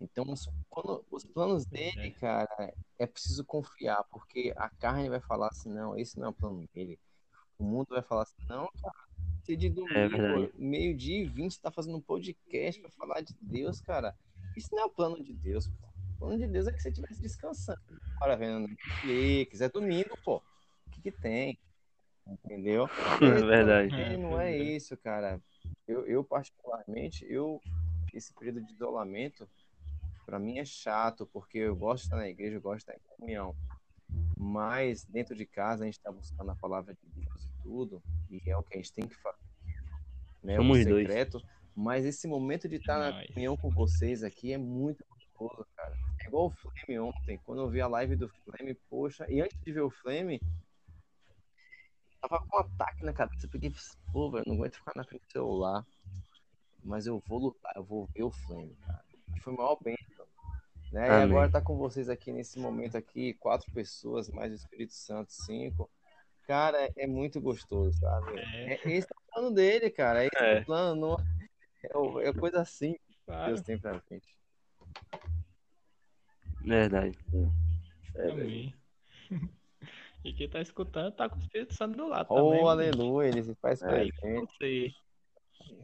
Então, 0.00 0.24
os, 0.28 0.48
quando, 0.70 1.04
os 1.10 1.24
planos 1.24 1.66
dele, 1.66 2.10
cara, 2.12 2.72
é 2.98 3.06
preciso 3.06 3.44
confiar, 3.44 4.02
porque 4.04 4.52
a 4.56 4.68
carne 4.70 5.10
vai 5.10 5.20
falar 5.20 5.48
assim, 5.48 5.70
não, 5.70 5.96
esse 5.96 6.18
não 6.18 6.26
é 6.26 6.30
o 6.30 6.34
plano 6.34 6.66
dele. 6.74 6.98
O 7.58 7.64
mundo 7.64 7.88
vai 7.90 8.02
falar 8.02 8.22
assim, 8.22 8.42
não, 8.48 8.70
cara, 8.82 8.94
você 9.42 9.54
de 9.54 9.68
domingo, 9.68 9.94
é 9.94 10.50
meio-dia 10.56 11.22
e 11.22 11.28
vinte, 11.28 11.52
está 11.52 11.70
fazendo 11.70 11.98
um 11.98 12.00
podcast 12.00 12.80
para 12.80 12.90
falar 12.92 13.20
de 13.20 13.34
Deus, 13.42 13.80
cara. 13.82 14.16
Isso 14.56 14.68
não 14.72 14.82
é 14.82 14.84
o 14.86 14.90
plano 14.90 15.22
de 15.22 15.34
Deus, 15.34 15.68
pô. 15.68 15.86
O 16.14 16.18
plano 16.18 16.38
de 16.38 16.46
Deus 16.46 16.66
é 16.66 16.72
que 16.72 16.80
você 16.80 16.88
estivesse 16.88 17.20
descansando. 17.20 17.80
Para 18.18 18.36
vendo 18.36 18.68
Netflix, 18.68 19.60
é 19.60 19.68
domingo, 19.68 20.16
pô. 20.24 20.36
O 20.86 20.90
que, 20.90 21.02
que 21.02 21.12
tem? 21.12 21.58
Entendeu? 22.26 22.88
É 23.20 23.46
verdade. 23.46 24.16
Não 24.16 24.40
é 24.40 24.56
isso, 24.56 24.96
cara. 24.96 25.40
eu, 25.86 26.06
eu 26.06 26.24
particularmente, 26.24 27.26
eu 27.28 27.60
esse 28.12 28.32
período 28.34 28.64
de 28.64 28.72
isolamento 28.72 29.48
para 30.30 30.38
mim 30.38 30.58
é 30.58 30.64
chato, 30.64 31.26
porque 31.26 31.58
eu 31.58 31.74
gosto 31.74 32.02
de 32.02 32.06
estar 32.06 32.16
na 32.16 32.28
igreja, 32.28 32.56
eu 32.56 32.60
gosto 32.60 32.86
de 32.86 32.92
estar 32.92 32.94
em 32.94 33.16
comunhão. 33.16 33.56
Mas 34.38 35.04
dentro 35.04 35.34
de 35.34 35.44
casa 35.44 35.82
a 35.82 35.86
gente 35.86 35.98
está 35.98 36.12
buscando 36.12 36.48
a 36.52 36.54
palavra 36.54 36.94
de 36.94 37.00
Deus 37.20 37.44
e 37.44 37.62
tudo, 37.64 38.00
e 38.30 38.40
é 38.48 38.56
o 38.56 38.62
que 38.62 38.74
a 38.74 38.76
gente 38.76 38.92
tem 38.92 39.08
que 39.08 39.16
fazer. 39.16 39.38
Né? 40.40 40.54
Somos 40.54 40.78
o 40.78 40.84
dois. 40.84 41.08
secreto. 41.08 41.42
Mas 41.74 42.04
esse 42.04 42.28
momento 42.28 42.68
de 42.68 42.76
estar 42.76 42.98
na 42.98 43.26
comunhão 43.26 43.56
com 43.56 43.70
vocês 43.70 44.22
aqui 44.22 44.52
é 44.52 44.58
muito 44.58 45.04
gostoso, 45.10 45.66
cara. 45.74 45.96
É 46.20 46.28
igual 46.28 46.46
o 46.46 46.50
Flame 46.50 47.00
ontem, 47.00 47.40
quando 47.44 47.62
eu 47.62 47.68
vi 47.68 47.80
a 47.80 47.88
live 47.88 48.14
do 48.14 48.28
Flame, 48.28 48.74
poxa, 48.88 49.26
e 49.28 49.40
antes 49.40 49.58
de 49.60 49.72
ver 49.72 49.80
o 49.80 49.90
Flame, 49.90 50.40
tava 52.20 52.38
com 52.46 52.56
um 52.56 52.60
ataque 52.60 53.04
na 53.04 53.12
cabeça, 53.12 53.46
eu 53.46 53.50
peguei, 53.50 53.72
pô, 54.12 54.30
velho, 54.30 54.44
não 54.46 54.54
aguento 54.54 54.76
ficar 54.76 54.92
na 54.94 55.02
frente 55.02 55.26
do 55.26 55.32
celular. 55.32 55.84
Mas 56.84 57.06
eu 57.06 57.20
vou 57.26 57.38
lutar, 57.38 57.72
eu 57.74 57.84
vou 57.84 58.06
ver 58.14 58.22
o 58.22 58.30
Flame, 58.30 58.76
cara. 58.86 59.04
Foi 59.42 59.54
maior 59.54 59.76
bênção. 59.82 60.09
Né? 60.92 61.06
E 61.06 61.10
agora 61.22 61.50
tá 61.50 61.60
com 61.60 61.76
vocês 61.76 62.08
aqui 62.08 62.32
nesse 62.32 62.58
momento 62.58 62.96
aqui, 62.96 63.34
quatro 63.34 63.70
pessoas, 63.72 64.28
mais 64.28 64.52
o 64.52 64.56
Espírito 64.56 64.92
Santo, 64.92 65.32
cinco. 65.32 65.88
Cara, 66.46 66.90
é 66.96 67.06
muito 67.06 67.40
gostoso, 67.40 67.96
sabe? 68.00 68.38
É. 68.40 68.72
É, 68.74 68.80
esse 68.90 69.06
é 69.06 69.14
o 69.16 69.32
plano 69.32 69.54
dele, 69.54 69.88
cara. 69.90 70.24
Esse 70.24 70.36
é, 70.42 70.58
É. 70.58 70.60
o 70.60 70.64
plano, 70.64 71.00
não... 71.00 71.16
é, 71.84 71.96
o- 71.96 72.20
é 72.20 72.32
coisa 72.32 72.60
assim 72.60 72.94
que 72.94 73.16
Claro. 73.24 73.46
Deus 73.46 73.60
tem 73.60 73.78
pra 73.78 73.92
gente. 74.10 74.36
Verdade. 76.62 77.16
É. 78.16 78.30
Amém. 78.30 78.74
E 80.22 80.34
quem 80.34 80.50
tá 80.50 80.60
escutando 80.60 81.14
tá 81.14 81.30
com 81.30 81.36
o 81.36 81.38
Espírito 81.38 81.72
Santo 81.72 81.96
do 81.96 82.06
lado 82.06 82.26
Oh, 82.28 82.34
também. 82.34 82.58
gente. 82.58 82.68
aleluia, 82.68 83.28
ele 83.28 83.42
se 83.42 83.54
faz 83.54 83.80
É, 83.82 83.88
presente. 83.88 84.94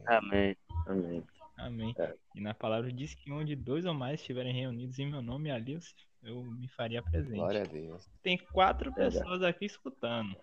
Amém. 0.05 0.55
Amém. 0.85 1.23
Amém. 1.57 1.93
É. 1.97 2.15
E 2.35 2.41
na 2.41 2.53
palavra 2.53 2.91
diz 2.91 3.15
que 3.15 3.31
onde 3.31 3.55
dois 3.55 3.85
ou 3.85 3.93
mais 3.93 4.19
estiverem 4.19 4.53
reunidos 4.53 4.99
em 4.99 5.09
meu 5.09 5.21
nome, 5.21 5.49
ali 5.49 5.77
eu, 6.23 6.43
me 6.43 6.67
faria 6.67 7.01
presente. 7.01 7.35
Glória 7.35 7.61
a 7.61 7.65
Deus. 7.65 8.07
Tem 8.21 8.37
quatro 8.37 8.93
pessoas 8.93 9.41
aqui 9.41 9.65
escutando. 9.65 10.35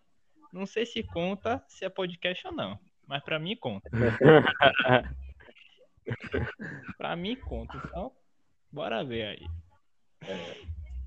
Não 0.53 0.67
sei 0.67 0.85
se 0.87 1.03
conta 1.03 1.65
se 1.69 1.85
é 1.85 1.89
podcast 1.89 2.47
ou 2.47 2.53
não, 2.53 2.79
mas 3.07 3.23
pra 3.23 3.39
mim 3.39 3.57
conta. 3.57 3.89
Pra 6.99 7.17
mim 7.17 7.35
conta. 7.35 7.81
Então, 7.83 8.13
bora 8.71 9.03
ver 9.03 9.25
aí. 9.27 9.47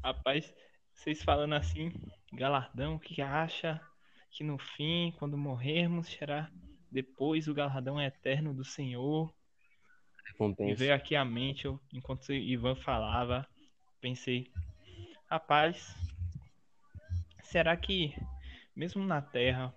Rapaz, 0.03 0.51
vocês 0.91 1.21
falando 1.21 1.53
assim, 1.53 1.91
galardão, 2.33 2.95
o 2.95 2.99
que 2.99 3.21
acha 3.21 3.79
que 4.31 4.43
no 4.43 4.57
fim, 4.57 5.13
quando 5.19 5.37
morrermos, 5.37 6.07
será 6.07 6.49
depois 6.91 7.47
o 7.47 7.53
galardão 7.53 8.01
eterno 8.01 8.53
do 8.53 8.63
Senhor? 8.63 9.31
Me 10.39 10.45
Recompensa. 10.45 10.75
veio 10.75 10.93
aqui 10.93 11.15
à 11.15 11.25
mente, 11.25 11.65
eu, 11.65 11.79
enquanto 11.91 12.27
o 12.29 12.33
Ivan 12.33 12.75
falava, 12.75 13.47
pensei, 13.99 14.51
rapaz, 15.29 15.95
será 17.43 17.75
que 17.75 18.13
mesmo 18.75 19.03
na 19.03 19.21
Terra 19.21 19.73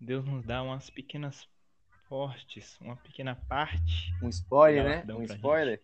Deus 0.00 0.24
nos 0.24 0.44
dá 0.44 0.62
umas 0.62 0.90
pequenas 0.90 1.48
postes, 2.08 2.76
uma 2.80 2.96
pequena 2.96 3.36
parte? 3.48 4.12
Um 4.20 4.28
spoiler, 4.28 5.06
né? 5.06 5.14
Um 5.14 5.22
spoiler. 5.22 5.80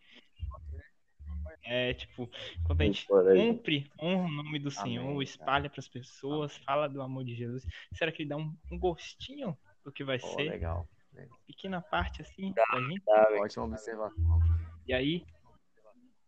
É 1.63 1.95
tipo, 1.95 2.29
quando 2.67 2.83
a 2.83 2.85
gente 2.85 3.07
cumpre, 3.07 3.91
honra 3.99 4.25
o 4.25 4.31
nome 4.31 4.59
do 4.59 4.71
Senhor, 4.71 5.07
Amém, 5.07 5.23
espalha 5.23 5.71
para 5.71 5.81
as 5.81 5.89
pessoas, 5.89 6.57
fala 6.59 6.89
do 6.89 7.01
amor 7.01 7.25
de 7.25 7.35
Jesus, 7.35 7.65
será 7.95 8.13
que 8.13 8.23
ele 8.23 8.29
dá 8.29 8.37
um, 8.37 8.55
um 8.71 8.79
gostinho 8.79 9.57
do 9.83 9.91
que 9.91 10.05
vai 10.05 10.19
Oh, 10.23 10.27
ser? 10.27 10.51
legal. 10.51 10.87
Pequena 11.47 11.81
parte 11.81 12.23
assim 12.23 12.53
pra 12.53 12.65
gente? 12.81 13.03
Ótima 13.41 13.65
observação. 13.65 14.41
E 14.87 14.93
aí, 14.93 15.25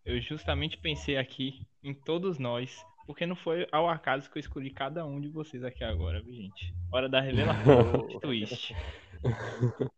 eu 0.04 0.20
justamente 0.20 0.78
pensei 0.78 1.16
aqui 1.16 1.66
em 1.82 1.92
todos 1.92 2.38
nós, 2.38 2.84
porque 3.06 3.26
não 3.26 3.36
foi 3.36 3.66
ao 3.72 3.88
acaso 3.88 4.30
que 4.30 4.38
eu 4.38 4.40
escolhi 4.40 4.70
cada 4.70 5.04
um 5.04 5.20
de 5.20 5.28
vocês 5.28 5.64
aqui 5.64 5.84
agora, 5.84 6.22
viu, 6.22 6.34
gente? 6.34 6.72
Hora 6.92 7.08
da 7.08 7.20
revelação, 7.20 8.06
twist. 8.20 8.74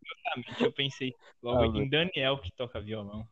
Justamente 0.07 0.63
eu 0.63 0.71
pensei 0.71 1.13
logo 1.41 1.63
Ah, 1.63 1.81
em 1.81 1.87
Daniel, 1.87 2.37
que 2.39 2.51
toca 2.51 2.81
violão, 2.81 3.27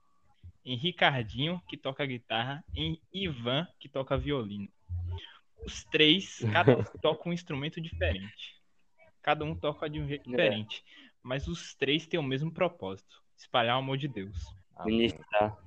em 0.63 0.75
Ricardinho, 0.75 1.61
que 1.67 1.77
toca 1.77 2.05
guitarra, 2.05 2.63
em 2.75 3.01
Ivan, 3.13 3.67
que 3.79 3.87
toca 3.89 4.17
violino. 4.17 4.67
Os 5.65 5.83
três, 5.85 6.39
cada 6.51 6.77
um 6.77 6.83
toca 7.01 7.29
um 7.29 7.33
instrumento 7.33 7.81
diferente. 7.81 8.55
Cada 9.21 9.43
um 9.43 9.55
toca 9.55 9.89
de 9.89 9.99
um 9.99 10.07
jeito 10.07 10.29
diferente. 10.29 10.83
Mas 11.27 11.45
os 11.45 11.75
três 11.75 12.07
têm 12.07 12.17
o 12.17 12.23
mesmo 12.23 12.49
propósito: 12.49 13.21
espalhar 13.35 13.75
o 13.75 13.79
amor 13.79 13.97
de 13.97 14.07
Deus. 14.07 14.55
Ministrar. 14.85 15.57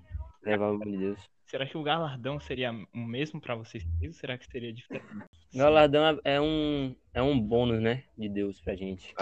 Levar 0.42 0.70
o 0.70 0.74
amor 0.76 0.86
de 0.86 0.96
Deus. 0.96 1.28
Será 1.46 1.66
que 1.66 1.76
o 1.76 1.82
galardão 1.82 2.40
seria 2.40 2.72
o 2.72 2.98
mesmo 2.98 3.40
pra 3.40 3.54
vocês 3.54 3.84
três 3.98 4.14
ou 4.14 4.18
será 4.18 4.38
que 4.38 4.46
seria 4.50 4.72
diferente? 4.72 5.06
Galardão 5.52 6.06
é- 6.24 6.36
é 6.36 6.40
um, 6.40 6.96
é 7.12 7.20
um 7.20 7.38
bônus, 7.38 7.82
né? 7.82 8.04
De 8.16 8.26
Deus 8.28 8.58
pra 8.62 8.74
gente. 8.74 9.12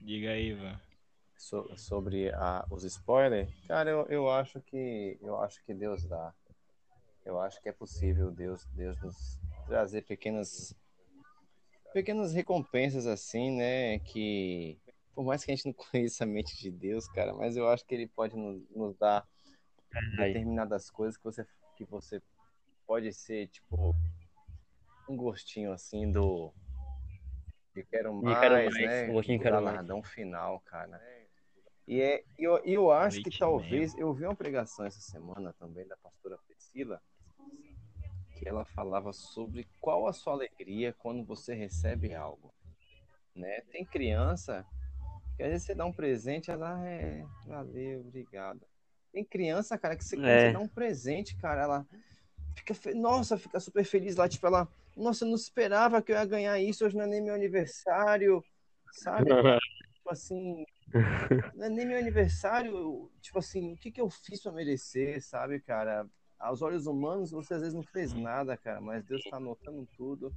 Diga 0.00 0.30
aí, 0.30 0.50
Ivan. 0.50 0.80
So- 1.36 1.76
sobre 1.76 2.30
a- 2.30 2.64
os 2.70 2.84
spoilers, 2.84 3.50
cara, 3.66 3.90
eu, 3.90 4.06
eu 4.06 4.30
acho 4.30 4.60
que 4.60 5.18
eu 5.20 5.40
acho 5.40 5.64
que 5.64 5.74
Deus 5.74 6.04
dá. 6.04 6.32
Eu 7.24 7.40
acho 7.40 7.60
que 7.60 7.68
é 7.68 7.72
possível 7.72 8.30
Deus 8.30 8.64
Deus 8.66 9.00
nos 9.02 9.40
trazer 9.66 10.02
pequenas 10.02 10.76
pequenas 11.92 12.32
recompensas 12.34 13.06
assim, 13.06 13.50
né? 13.56 13.98
Que 14.00 14.78
por 15.16 15.24
mais 15.24 15.42
que 15.42 15.50
a 15.50 15.56
gente 15.56 15.66
não 15.66 15.72
conheça 15.90 16.24
a 16.24 16.26
mente 16.26 16.54
de 16.58 16.70
Deus, 16.70 17.08
cara, 17.08 17.32
mas 17.32 17.56
eu 17.56 17.66
acho 17.68 17.84
que 17.86 17.94
Ele 17.94 18.06
pode 18.06 18.36
nos, 18.36 18.62
nos 18.70 18.94
dar 18.96 19.26
determinadas 20.18 20.90
coisas 20.90 21.16
que 21.16 21.24
você 21.24 21.46
que 21.74 21.84
você 21.84 22.22
pode 22.86 23.12
ser 23.12 23.48
tipo 23.48 23.94
um 25.08 25.16
gostinho 25.16 25.72
assim 25.72 26.10
do 26.10 26.52
de 27.74 27.82
quero 27.84 28.14
mais, 28.14 28.38
quero 28.40 28.54
mais, 28.54 28.74
né? 28.74 29.08
um 29.08 29.12
gostinho 29.14 29.40
quero 29.40 29.54
mais. 29.56 29.66
galardão 29.66 30.02
final, 30.02 30.60
cara. 30.60 31.00
E 31.86 32.00
é, 32.00 32.24
e 32.38 32.44
eu, 32.44 32.60
e 32.64 32.74
eu 32.74 32.90
acho 32.90 33.22
que 33.22 33.38
talvez 33.38 33.96
eu 33.96 34.12
vi 34.12 34.24
uma 34.24 34.34
pregação 34.34 34.84
essa 34.84 35.00
semana 35.00 35.54
também 35.58 35.86
da 35.86 35.96
pastora 35.96 36.38
Priscila 36.46 37.00
que 38.34 38.46
ela 38.46 38.64
falava 38.66 39.12
sobre 39.12 39.66
qual 39.80 40.06
a 40.06 40.12
sua 40.12 40.34
alegria 40.34 40.92
quando 40.92 41.24
você 41.24 41.54
recebe 41.54 42.14
algo, 42.14 42.52
né? 43.34 43.62
Tem 43.72 43.84
criança 43.84 44.66
que 45.36 45.42
às 45.42 45.50
vezes 45.50 45.66
você 45.66 45.74
dá 45.74 45.84
um 45.84 45.92
presente, 45.92 46.50
ela 46.50 46.86
é, 46.88 47.24
valeu, 47.46 48.00
obrigado. 48.00 48.60
Tem 49.12 49.24
criança, 49.24 49.78
cara, 49.78 49.96
que 49.96 50.04
você, 50.04 50.16
É. 50.16 50.52
dá 50.52 50.58
um 50.58 50.68
presente, 50.68 51.36
cara, 51.36 51.62
ela 51.62 51.86
fica, 52.54 52.74
fe- 52.74 52.94
nossa, 52.94 53.38
fica 53.38 53.60
super 53.60 53.84
feliz 53.84 54.16
lá, 54.16 54.28
tipo, 54.28 54.46
ela, 54.46 54.68
nossa, 54.96 55.24
eu 55.24 55.28
não 55.28 55.36
esperava 55.36 56.02
que 56.02 56.12
eu 56.12 56.16
ia 56.16 56.24
ganhar 56.24 56.58
isso, 56.60 56.84
hoje 56.84 56.96
não 56.96 57.04
é 57.04 57.06
nem 57.06 57.22
meu 57.22 57.34
aniversário, 57.34 58.44
sabe? 58.90 59.30
tipo 59.30 60.10
assim, 60.10 60.64
não 61.54 61.66
é 61.66 61.68
nem 61.70 61.86
meu 61.86 61.98
aniversário, 61.98 63.10
tipo 63.20 63.38
assim, 63.38 63.72
o 63.72 63.76
que 63.76 63.90
que 63.90 64.00
eu 64.00 64.08
fiz 64.10 64.42
pra 64.42 64.52
merecer, 64.52 65.22
sabe, 65.22 65.60
cara? 65.60 66.06
Aos 66.38 66.62
olhos 66.62 66.86
humanos, 66.86 67.30
você 67.30 67.54
às 67.54 67.60
vezes 67.60 67.74
não 67.74 67.82
fez 67.82 68.12
nada, 68.14 68.56
cara, 68.56 68.80
mas 68.80 69.04
Deus 69.04 69.22
tá 69.30 69.36
anotando 69.38 69.86
tudo, 69.96 70.32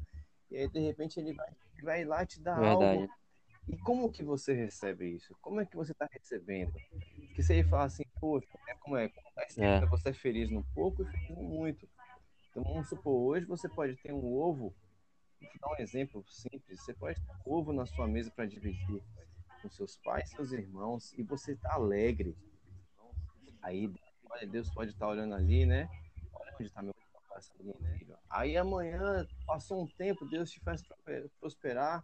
e 0.50 0.58
aí 0.58 0.68
de 0.68 0.80
repente 0.80 1.20
ele 1.20 1.34
vai, 1.34 1.50
vai 1.84 2.06
lá 2.06 2.26
te 2.26 2.40
dar 2.42 2.58
algo 2.58 2.80
Verdade. 2.80 3.14
E 3.68 3.78
como 3.78 4.12
que 4.12 4.24
você 4.24 4.54
recebe 4.54 5.16
isso? 5.16 5.36
Como 5.42 5.62
é 5.62 5.66
que 5.66 5.76
você 5.76 5.92
está 5.92 6.08
recebendo? 6.12 6.74
Se 7.40 7.54
ele 7.54 7.68
falar 7.68 7.86
assim, 7.86 8.04
poxa, 8.20 8.48
é 8.68 8.76
como 8.76 8.98
é? 8.98 9.10
Tá 9.10 9.46
É. 9.58 9.86
você 9.86 10.10
é 10.10 10.14
feliz 10.14 10.50
no 10.50 10.64
pouco 10.74 11.04
e 11.04 11.06
feliz 11.06 11.30
no 11.30 11.44
muito. 11.44 11.88
Então 12.50 12.64
vamos 12.64 12.90
supor, 12.90 13.14
hoje 13.14 13.46
você 13.46 13.70
pode 13.70 13.96
ter 13.98 14.12
um 14.12 14.26
ovo, 14.26 14.76
vou 15.40 15.52
dar 15.62 15.72
um 15.72 15.82
exemplo 15.82 16.24
simples, 16.28 16.82
você 16.82 16.94
pode 16.94 17.22
ter 17.22 17.32
um 17.32 17.54
ovo 17.54 17.72
na 17.72 17.86
sua 17.86 18.08
mesa 18.08 18.32
para 18.32 18.46
dividir 18.46 19.04
com 19.62 19.70
seus 19.70 19.98
pais, 19.98 20.30
seus 20.32 20.52
irmãos, 20.52 21.14
e 21.18 21.24
você 21.24 21.54
está 21.54 21.74
alegre. 21.74 22.36
Aí, 23.62 23.92
olha, 24.30 24.48
Deus 24.48 24.70
pode 24.74 24.92
estar 24.92 25.08
olhando 25.08 25.36
ali, 25.36 25.66
né? 25.66 25.88
Olha 26.34 26.54
onde 26.56 26.68
está 26.68 26.82
meu 26.82 26.94
coração 27.28 27.56
do 27.58 27.66
meu 27.66 27.98
filho. 27.98 28.18
Aí 28.30 28.58
amanhã, 28.58 29.28
passou 29.46 29.84
um 29.84 29.88
tempo, 29.88 30.26
Deus 30.26 30.50
te 30.50 30.60
faz 30.62 30.82
prosperar, 31.40 32.04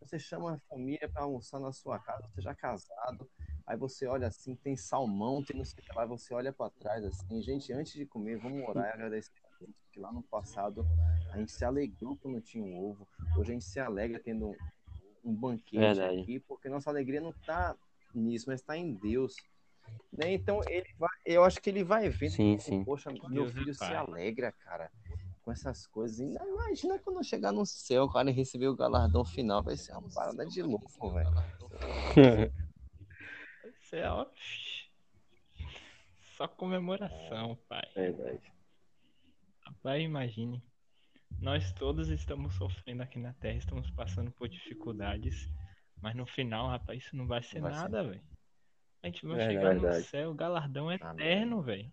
você 0.00 0.18
chama 0.18 0.54
a 0.54 0.58
família 0.68 1.08
para 1.08 1.22
almoçar 1.22 1.60
na 1.60 1.72
sua 1.72 1.98
casa, 1.98 2.26
você 2.28 2.40
já 2.40 2.54
casado, 2.54 3.28
aí 3.66 3.76
você 3.76 4.06
olha 4.06 4.28
assim, 4.28 4.54
tem 4.54 4.76
salmão, 4.76 5.42
tem 5.42 5.56
não 5.56 5.64
sei 5.64 5.78
o 5.78 5.82
que 5.82 5.92
lá, 5.92 6.06
você 6.06 6.32
olha 6.32 6.52
para 6.52 6.70
trás 6.70 7.04
assim, 7.04 7.42
gente, 7.42 7.72
antes 7.72 7.92
de 7.92 8.06
comer, 8.06 8.38
vamos 8.38 8.66
orar 8.68 8.86
e 8.86 8.92
agradecer 8.92 9.32
a 9.44 9.58
Deus, 9.58 9.76
porque 9.84 10.00
lá 10.00 10.12
no 10.12 10.22
passado 10.22 10.86
a 11.30 11.38
gente 11.38 11.52
se 11.52 11.64
alegrou 11.64 12.16
quando 12.16 12.40
tinha 12.40 12.64
um 12.64 12.78
ovo, 12.78 13.06
hoje 13.36 13.50
a 13.50 13.54
gente 13.54 13.64
se 13.64 13.80
alegra 13.80 14.20
tendo 14.20 14.48
um, 14.48 14.56
um 15.24 15.34
banquete 15.34 15.78
Verdade. 15.78 16.20
aqui, 16.20 16.40
porque 16.40 16.68
nossa 16.68 16.90
alegria 16.90 17.20
não 17.20 17.30
está 17.30 17.76
nisso, 18.14 18.46
mas 18.48 18.60
está 18.60 18.76
em 18.76 18.94
Deus. 18.94 19.36
Né? 20.12 20.32
Então 20.32 20.60
ele 20.68 20.88
vai, 20.98 21.10
eu 21.26 21.44
acho 21.44 21.60
que 21.60 21.68
ele 21.68 21.84
vai 21.84 22.08
ver, 22.08 22.30
Sim, 22.30 22.58
sim. 22.58 22.84
poxa, 22.84 23.10
meu 23.10 23.28
Deus 23.28 23.50
é 23.50 23.58
filho 23.58 23.74
se 23.74 23.94
alegra, 23.94 24.52
cara 24.52 24.90
com 25.48 25.52
essas 25.52 25.86
coisas. 25.86 26.20
Ainda 26.20 26.44
imagina 26.44 26.98
quando 26.98 27.16
eu 27.16 27.24
chegar 27.24 27.52
no 27.52 27.64
céu, 27.64 28.06
cara, 28.06 28.28
e 28.28 28.34
receber 28.34 28.68
o 28.68 28.76
galardão 28.76 29.24
final. 29.24 29.62
Vai 29.62 29.78
ser 29.78 29.92
uma 29.92 30.06
parada 30.10 30.44
de 30.44 30.62
louco, 30.62 31.10
velho. 31.10 31.30
É 33.90 34.06
ó. 34.06 34.26
Só 36.36 36.46
comemoração, 36.46 37.56
pai. 37.66 37.82
Verdade. 37.96 38.52
Rapaz, 39.64 40.02
imagine. 40.02 40.62
Nós 41.40 41.72
todos 41.72 42.10
estamos 42.10 42.54
sofrendo 42.56 43.02
aqui 43.02 43.18
na 43.18 43.32
Terra, 43.32 43.56
estamos 43.56 43.90
passando 43.92 44.30
por 44.32 44.50
dificuldades, 44.50 45.50
mas 46.02 46.14
no 46.14 46.26
final, 46.26 46.68
rapaz, 46.68 47.02
isso 47.02 47.16
não 47.16 47.26
vai 47.26 47.42
ser 47.42 47.60
Não 47.60 47.70
vai 47.70 47.72
nada, 47.72 48.04
velho. 48.04 48.22
A 49.02 49.06
gente 49.06 49.24
vai 49.24 49.38
Verdade. 49.38 49.56
chegar 49.56 49.74
no 49.74 49.80
Verdade. 49.80 50.04
céu, 50.04 50.30
o 50.30 50.34
galardão 50.34 50.90
é 50.90 50.96
eterno, 50.96 51.62
velho. 51.62 51.90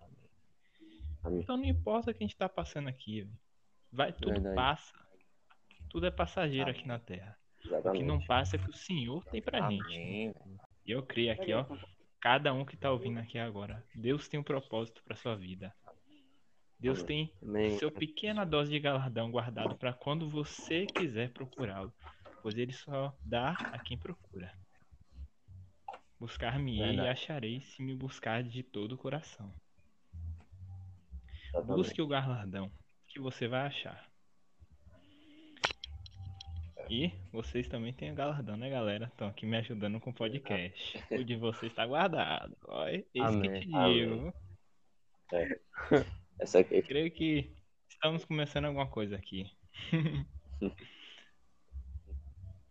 Então 1.31 1.55
não 1.55 1.63
importa 1.63 2.11
o 2.11 2.13
que 2.13 2.21
a 2.21 2.27
gente 2.27 2.35
tá 2.35 2.49
passando 2.49 2.89
aqui, 2.89 3.21
velho. 3.21 3.44
Vai, 3.95 4.11
tudo 4.11 4.33
Verdade. 4.33 4.55
passa. 4.55 4.93
Tudo 5.89 6.05
é 6.05 6.11
passageiro 6.11 6.69
aqui 6.69 6.85
na 6.85 6.99
Terra. 6.99 7.37
O 7.57 7.61
que 7.61 7.67
Exatamente. 7.69 8.03
não 8.03 8.19
passa 8.25 8.57
é 8.57 8.59
que 8.59 8.69
o 8.69 8.73
Senhor 8.73 9.23
tem 9.25 9.41
pra 9.41 9.69
gente. 9.69 9.85
Amém, 9.85 10.33
velho. 10.33 10.59
E 10.85 10.91
eu 10.91 11.01
creio 11.01 11.31
aqui, 11.31 11.53
ó. 11.53 11.65
Cada 12.19 12.53
um 12.53 12.65
que 12.65 12.75
tá 12.75 12.91
ouvindo 12.91 13.19
aqui 13.19 13.39
agora. 13.39 13.81
Deus 13.95 14.27
tem 14.27 14.37
um 14.37 14.43
propósito 14.43 15.01
pra 15.05 15.15
sua 15.15 15.35
vida. 15.37 15.73
Deus 16.77 17.03
tem 17.03 17.33
Amém. 17.41 17.77
seu 17.77 17.89
pequena 17.89 18.45
dose 18.45 18.69
de 18.69 18.79
galardão 18.81 19.31
guardado 19.31 19.77
para 19.77 19.93
quando 19.93 20.29
você 20.29 20.85
quiser 20.85 21.31
procurá-lo, 21.31 21.93
pois 22.41 22.57
ele 22.57 22.73
só 22.73 23.15
dá 23.21 23.51
a 23.51 23.79
quem 23.79 23.97
procura. 23.97 24.51
Buscar-me-ei 26.19 26.95
e 26.95 27.07
acharei 27.07 27.61
se 27.61 27.81
me 27.81 27.95
buscar 27.95 28.43
de 28.43 28.61
todo 28.61 28.91
o 28.91 28.97
coração. 28.97 29.53
Exatamente. 31.47 31.77
Busque 31.77 32.01
o 32.01 32.07
galardão 32.07 32.69
que 33.15 33.21
você 33.21 33.47
vai 33.47 33.61
achar. 33.61 34.05
E 36.89 37.13
vocês 37.31 37.65
também 37.67 37.93
têm 37.93 38.11
o 38.11 38.15
galardão, 38.15 38.57
né, 38.57 38.69
galera? 38.69 39.05
Estão 39.05 39.29
aqui 39.29 39.45
me 39.45 39.55
ajudando 39.57 40.01
com 40.01 40.09
o 40.09 40.13
podcast. 40.13 41.01
O 41.09 41.23
de 41.23 41.37
vocês 41.37 41.71
está 41.71 41.85
guardado. 41.85 42.55
Olha, 42.67 42.97
esse 42.97 43.11
que 43.13 43.19
Amém. 43.21 43.61
te 43.61 43.73
Amém. 43.73 43.93
digo. 43.93 44.33
Essa 46.39 46.59
aqui. 46.59 46.81
Creio 46.81 47.09
que 47.09 47.55
estamos 47.89 48.25
começando 48.25 48.65
alguma 48.65 48.87
coisa 48.87 49.15
aqui. 49.15 49.49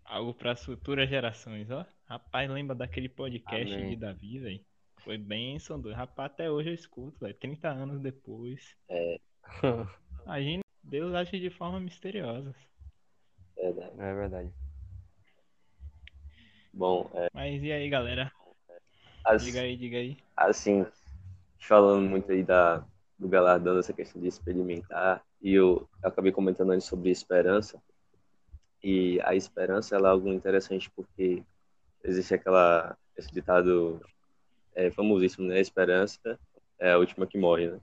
Algo 0.05 0.35
para 0.35 0.53
as 0.53 0.63
futuras 0.63 1.09
gerações, 1.09 1.71
ó. 1.71 1.87
Rapaz, 2.05 2.51
lembra 2.51 2.77
daquele 2.77 3.09
podcast 3.09 3.73
Amém. 3.73 3.91
de 3.91 3.97
Davi, 3.97 4.39
velho? 4.39 4.65
Foi 4.99 5.17
bem 5.17 5.57
doido. 5.57 5.95
Rapaz, 5.95 6.31
até 6.31 6.51
hoje 6.51 6.69
eu 6.69 6.75
escuto, 6.75 7.19
velho. 7.19 7.35
30 7.35 7.69
anos 7.69 8.01
depois. 8.01 8.77
Imagina, 10.25 10.63
Deus 10.83 11.15
age 11.15 11.39
de 11.39 11.51
forma 11.51 11.81
misteriosa. 11.81 12.55
Verdade. 13.57 13.93
É 14.01 14.15
verdade. 14.15 14.53
Bom, 16.73 17.11
é, 17.15 17.29
Mas 17.33 17.63
e 17.63 17.71
aí, 17.71 17.89
galera? 17.89 18.33
as- 19.25 19.45
Diga 19.45 19.61
aí, 19.61 19.77
diga 19.77 19.99
aí. 19.99 20.17
assim, 20.37 20.85
falando 21.59 22.09
muito 22.09 22.31
aí 22.33 22.43
da, 22.43 22.85
do 23.19 23.29
galardão, 23.29 23.77
dessa 23.77 23.93
questão 23.93 24.21
de 24.21 24.29
experimentar, 24.29 25.25
e 25.41 25.53
eu 25.55 25.89
acabei 26.03 26.33
comentando 26.33 26.71
antes 26.73 26.87
sobre 26.87 27.11
esperança, 27.11 27.81
e 28.83 29.21
a 29.23 29.35
esperança 29.35 29.95
ela 29.95 30.09
é 30.09 30.13
algo 30.13 30.29
interessante 30.33 30.91
porque 30.91 31.43
existe 32.03 32.35
aquela, 32.35 32.97
esse 33.17 33.33
ditado 33.33 34.05
é, 34.75 34.91
famosíssimo, 34.91 35.47
né? 35.47 35.57
A 35.57 35.61
esperança 35.61 36.39
é 36.79 36.93
a 36.93 36.99
última 36.99 37.27
que 37.27 37.39
morre, 37.39 37.71
né? 37.71 37.81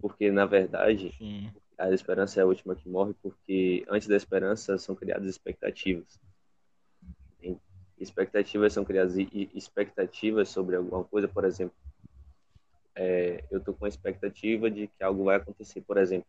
Porque, 0.00 0.30
na 0.30 0.46
verdade, 0.46 1.14
Sim. 1.18 1.50
a 1.76 1.90
esperança 1.90 2.40
é 2.40 2.42
a 2.42 2.46
última 2.46 2.74
que 2.74 2.88
morre 2.88 3.14
porque 3.22 3.84
antes 3.88 4.08
da 4.08 4.16
esperança 4.16 4.78
são 4.78 4.94
criadas 4.94 5.28
expectativas. 5.28 6.20
Expectativas 7.98 8.72
são 8.72 8.84
criadas 8.84 9.16
e 9.16 9.50
expectativas 9.52 10.48
sobre 10.48 10.76
alguma 10.76 11.02
coisa, 11.02 11.26
por 11.26 11.44
exemplo, 11.44 11.74
é, 12.94 13.44
eu 13.50 13.60
tô 13.60 13.72
com 13.72 13.84
a 13.84 13.88
expectativa 13.88 14.70
de 14.70 14.88
que 14.88 15.04
algo 15.04 15.24
vai 15.24 15.36
acontecer, 15.36 15.80
por 15.82 15.96
exemplo, 15.96 16.26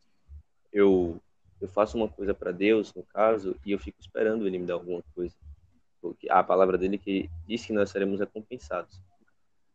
eu 0.71 1.19
eu 1.61 1.67
faço 1.67 1.97
uma 1.97 2.07
coisa 2.07 2.33
para 2.33 2.53
Deus, 2.53 2.93
no 2.93 3.03
caso, 3.03 3.53
e 3.65 3.71
eu 3.71 3.79
fico 3.79 3.99
esperando 3.99 4.47
ele 4.47 4.57
me 4.57 4.65
dar 4.65 4.75
alguma 4.75 5.03
coisa. 5.13 5.35
Porque 6.01 6.29
a 6.31 6.41
palavra 6.41 6.77
dele 6.77 6.97
que 6.97 7.29
diz 7.45 7.65
que 7.65 7.73
nós 7.73 7.89
seremos 7.89 8.19
recompensados 8.19 9.01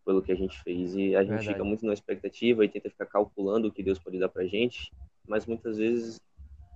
pelo 0.04 0.22
que 0.22 0.32
a 0.32 0.34
gente 0.34 0.60
fez 0.62 0.94
e 0.94 1.16
a 1.16 1.20
gente 1.20 1.30
Verdade. 1.30 1.48
fica 1.48 1.64
muito 1.64 1.86
na 1.86 1.92
expectativa 1.92 2.64
e 2.64 2.68
tenta 2.68 2.90
ficar 2.90 3.06
calculando 3.06 3.68
o 3.68 3.72
que 3.72 3.82
Deus 3.82 3.98
pode 3.98 4.18
dar 4.18 4.28
pra 4.28 4.44
gente, 4.46 4.92
mas 5.26 5.46
muitas 5.46 5.78
vezes 5.78 6.20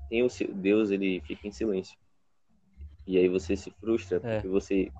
tem 0.08 0.22
o 0.22 0.28
Deus 0.54 0.90
ele 0.90 1.20
fica 1.20 1.46
em 1.46 1.52
silêncio. 1.52 1.98
E 3.06 3.18
aí 3.18 3.28
você 3.28 3.56
se 3.56 3.70
frustra 3.70 4.20
É. 4.22 4.34
porque 4.34 4.48
você 4.48 4.90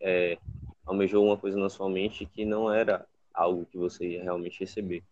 é, 0.00 0.38
almejou 0.86 1.24
uma 1.24 1.36
coisa 1.36 1.58
na 1.58 1.68
sua 1.68 1.88
mente 1.88 2.26
que 2.26 2.44
não 2.44 2.72
era 2.72 3.06
algo 3.32 3.66
que 3.66 3.76
você 3.76 4.12
ia 4.12 4.22
realmente 4.22 4.60
receber. 4.60 5.02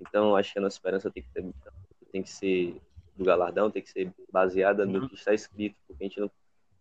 Então, 0.00 0.36
acho 0.36 0.52
que 0.52 0.58
a 0.58 0.62
nossa 0.62 0.76
esperança 0.76 1.10
tem 1.10 1.22
que, 1.22 1.28
ter, 1.30 1.44
tem 2.12 2.22
que 2.22 2.30
ser 2.30 2.80
do 3.16 3.24
galardão, 3.24 3.70
tem 3.70 3.82
que 3.82 3.90
ser 3.90 4.12
baseada 4.32 4.86
no 4.86 5.08
que 5.08 5.16
está 5.16 5.34
escrito, 5.34 5.76
porque 5.86 6.04
a 6.04 6.06
gente 6.06 6.20
não 6.20 6.30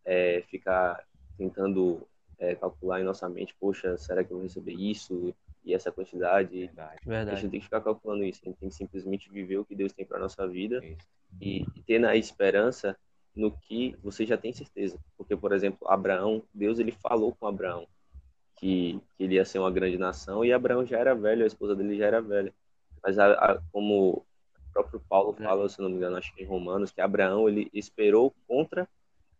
é, 0.05 0.43
ficar 0.49 1.03
tentando 1.37 2.07
é, 2.39 2.55
calcular 2.55 3.01
em 3.01 3.03
nossa 3.03 3.27
mente, 3.29 3.55
poxa, 3.59 3.97
será 3.97 4.23
que 4.23 4.31
eu 4.31 4.37
vou 4.37 4.43
receber 4.43 4.73
isso 4.73 5.33
e 5.63 5.73
essa 5.73 5.91
quantidade? 5.91 6.57
Verdade. 6.57 7.01
A 7.05 7.09
Verdade. 7.09 7.35
gente 7.35 7.43
não 7.45 7.51
tem 7.51 7.59
que 7.59 7.65
ficar 7.65 7.81
calculando 7.81 8.23
isso, 8.23 8.41
a 8.43 8.49
gente 8.49 8.59
tem 8.59 8.69
que 8.69 8.75
simplesmente 8.75 9.29
viver 9.29 9.57
o 9.57 9.65
que 9.65 9.75
Deus 9.75 9.93
tem 9.93 10.05
para 10.05 10.19
nossa 10.19 10.47
vida 10.47 10.83
Isso. 10.83 11.07
e, 11.41 11.61
e 11.75 11.83
ter 11.83 11.99
na 11.99 12.15
esperança 12.15 12.97
no 13.35 13.51
que 13.51 13.95
você 14.03 14.25
já 14.25 14.37
tem 14.37 14.53
certeza. 14.53 14.99
Porque, 15.17 15.35
por 15.35 15.51
exemplo, 15.51 15.87
Abraão, 15.89 16.43
Deus 16.53 16.79
ele 16.79 16.91
falou 16.91 17.35
com 17.35 17.47
Abraão 17.47 17.87
que, 18.55 18.99
que 19.17 19.23
ele 19.23 19.35
ia 19.35 19.45
ser 19.45 19.59
uma 19.59 19.71
grande 19.71 19.97
nação 19.97 20.43
e 20.43 20.51
Abraão 20.51 20.85
já 20.85 20.97
era 20.99 21.13
velho, 21.15 21.43
a 21.43 21.47
esposa 21.47 21.75
dele 21.75 21.97
já 21.97 22.05
era 22.07 22.21
velha. 22.21 22.53
Mas 23.03 23.19
a, 23.19 23.33
a- 23.33 23.61
como 23.71 24.09
o 24.13 24.25
próprio 24.73 24.99
Paulo 25.07 25.35
É. 25.39 25.43
fala, 25.43 25.69
se 25.69 25.79
não 25.81 25.89
me 25.89 25.95
engano, 25.95 26.17
acho 26.17 26.33
que 26.33 26.43
em 26.43 26.45
Romanos, 26.45 26.91
que 26.91 27.01
Abraão 27.01 27.47
ele 27.47 27.69
esperou 27.73 28.33
contra 28.47 28.87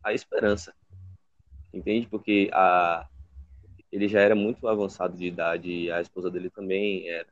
a 0.04 0.14
esperança. 0.14 0.74
Entende? 1.78 2.08
Porque 2.08 2.50
a, 2.54 3.08
ele 3.92 4.08
já 4.08 4.20
era 4.20 4.34
muito 4.34 4.68
avançado 4.68 5.16
de 5.16 5.28
idade 5.28 5.70
e 5.70 5.92
a 5.92 6.02
esposa 6.02 6.30
dele 6.32 6.50
também 6.50 7.08
era. 7.08 7.28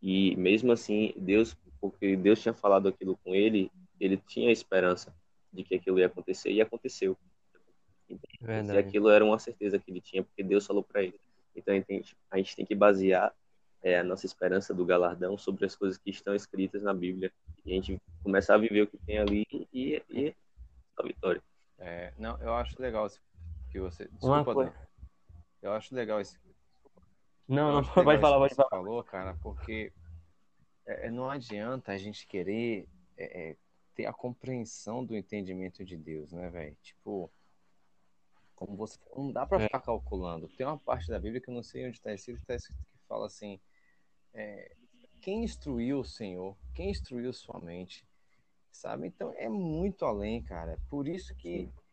E 0.00 0.34
mesmo 0.36 0.72
assim, 0.72 1.12
Deus, 1.14 1.54
porque 1.78 2.16
Deus 2.16 2.40
tinha 2.40 2.54
falado 2.54 2.88
aquilo 2.88 3.18
com 3.22 3.34
ele, 3.34 3.70
ele 4.00 4.16
tinha 4.16 4.48
a 4.48 4.52
esperança 4.52 5.14
de 5.52 5.62
que 5.62 5.74
aquilo 5.74 5.98
ia 5.98 6.06
acontecer 6.06 6.50
e 6.50 6.62
aconteceu. 6.62 7.18
E 8.08 8.78
aquilo 8.78 9.10
era 9.10 9.24
uma 9.24 9.38
certeza 9.38 9.78
que 9.78 9.90
ele 9.90 10.00
tinha, 10.00 10.22
porque 10.22 10.42
Deus 10.42 10.66
falou 10.66 10.82
para 10.82 11.02
ele. 11.02 11.20
Então 11.54 11.74
a 11.74 11.76
gente, 11.76 12.16
a 12.30 12.38
gente 12.38 12.56
tem 12.56 12.64
que 12.64 12.74
basear 12.74 13.34
é, 13.82 13.98
a 13.98 14.04
nossa 14.04 14.24
esperança 14.24 14.72
do 14.72 14.86
galardão 14.86 15.36
sobre 15.36 15.66
as 15.66 15.76
coisas 15.76 15.98
que 15.98 16.10
estão 16.10 16.34
escritas 16.34 16.82
na 16.82 16.94
Bíblia. 16.94 17.30
E 17.64 17.72
a 17.72 17.74
gente 17.74 18.00
começar 18.22 18.54
a 18.54 18.58
viver 18.58 18.82
o 18.82 18.86
que 18.86 18.96
tem 18.98 19.18
ali 19.18 19.46
e, 19.72 20.02
e 20.08 20.34
a 20.96 21.02
vitória. 21.02 21.42
É, 21.78 22.12
não, 22.18 22.40
eu 22.40 22.54
acho 22.54 22.80
legal 22.80 23.06
isso 23.06 23.20
que 23.76 23.80
você. 23.90 24.04
Uma 24.22 24.42
Desculpa, 24.42 24.54
coisa- 24.54 24.70
Dan. 24.70 24.76
Eu 25.62 25.72
acho 25.72 25.94
legal 25.94 26.20
isso. 26.20 26.38
Não, 27.48 27.80
não, 27.80 27.84
pode 27.84 28.20
falar, 28.20 28.38
pode 28.38 28.54
você 28.54 28.56
falar. 28.56 28.68
falou, 28.70 29.04
cara, 29.04 29.34
porque 29.40 29.92
é, 30.86 31.06
é, 31.06 31.10
não 31.10 31.30
adianta 31.30 31.92
a 31.92 31.98
gente 31.98 32.26
querer 32.26 32.88
é, 33.16 33.50
é, 33.50 33.56
ter 33.94 34.06
a 34.06 34.12
compreensão 34.12 35.04
do 35.04 35.16
entendimento 35.16 35.84
de 35.84 35.96
Deus, 35.96 36.32
né, 36.32 36.48
velho? 36.50 36.76
Tipo, 36.82 37.30
como 38.54 38.76
você. 38.76 38.98
Não 39.16 39.30
dá 39.32 39.46
pra 39.46 39.58
É. 39.60 39.64
ficar 39.64 39.80
calculando. 39.80 40.48
Tem 40.48 40.66
uma 40.66 40.78
parte 40.78 41.08
da 41.08 41.18
Bíblia 41.18 41.40
que 41.40 41.48
eu 41.50 41.54
não 41.54 41.62
sei 41.62 41.86
onde 41.86 41.96
está 41.98 42.12
escrito, 42.12 42.44
tá 42.46 42.54
escrito 42.54 42.78
que 42.84 43.06
fala 43.08 43.26
assim: 43.26 43.60
é, 44.34 44.74
quem 45.20 45.44
instruiu 45.44 46.00
o 46.00 46.04
Senhor? 46.04 46.56
Quem 46.74 46.90
instruiu 46.90 47.32
sua 47.32 47.60
mente? 47.60 48.04
Sabe? 48.72 49.06
Então 49.06 49.32
é 49.36 49.48
muito 49.48 50.04
além, 50.04 50.42
cara. 50.42 50.78
Por 50.90 51.06
isso 51.08 51.34
que 51.36 51.64
é, 51.64 51.85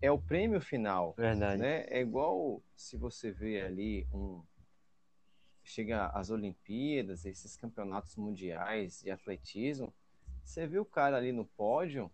é- 0.00 0.10
o 0.10 0.18
prêmio 0.18 0.60
final 0.60 1.14
Verdade. 1.16 1.60
né? 1.60 1.84
É 1.88 2.00
igual 2.00 2.62
se 2.76 2.96
você 2.96 3.30
vê 3.30 3.60
ali 3.62 4.06
um 4.12 4.42
chega 5.62 6.06
às 6.08 6.30
Olimpíadas, 6.30 7.26
esses 7.26 7.56
campeonatos 7.56 8.14
mundiais 8.14 9.02
de 9.02 9.10
atletismo, 9.10 9.92
você 10.44 10.64
vê 10.64 10.78
o 10.78 10.84
cara 10.84 11.16
ali 11.16 11.32
no 11.32 11.44
pódio, 11.44 12.10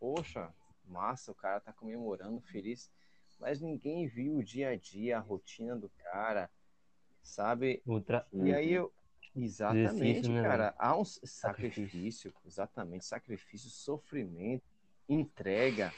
poxa, 0.00 0.52
massa, 0.84 1.30
o 1.30 1.34
cara 1.34 1.60
tá 1.60 1.72
comemorando, 1.72 2.40
feliz, 2.40 2.90
mas 3.38 3.60
ninguém 3.60 4.08
viu 4.08 4.36
o 4.36 4.42
dia 4.42 4.70
a 4.70 4.76
dia, 4.76 5.18
a 5.18 5.20
rotina 5.20 5.76
do 5.76 5.88
cara, 5.88 6.50
sabe? 7.22 7.80
Ultra... 7.86 8.26
E 8.32 8.52
aí 8.52 8.72
eu 8.72 8.92
exatamente, 9.34 10.28
né, 10.28 10.42
cara, 10.42 10.74
há 10.78 10.96
um 10.96 11.04
Sacrifício. 11.04 11.38
sacrifício, 11.38 12.34
exatamente, 12.44 13.04
sacrifício, 13.04 13.70
sofrimento, 13.70 14.64
entrega. 15.08 15.94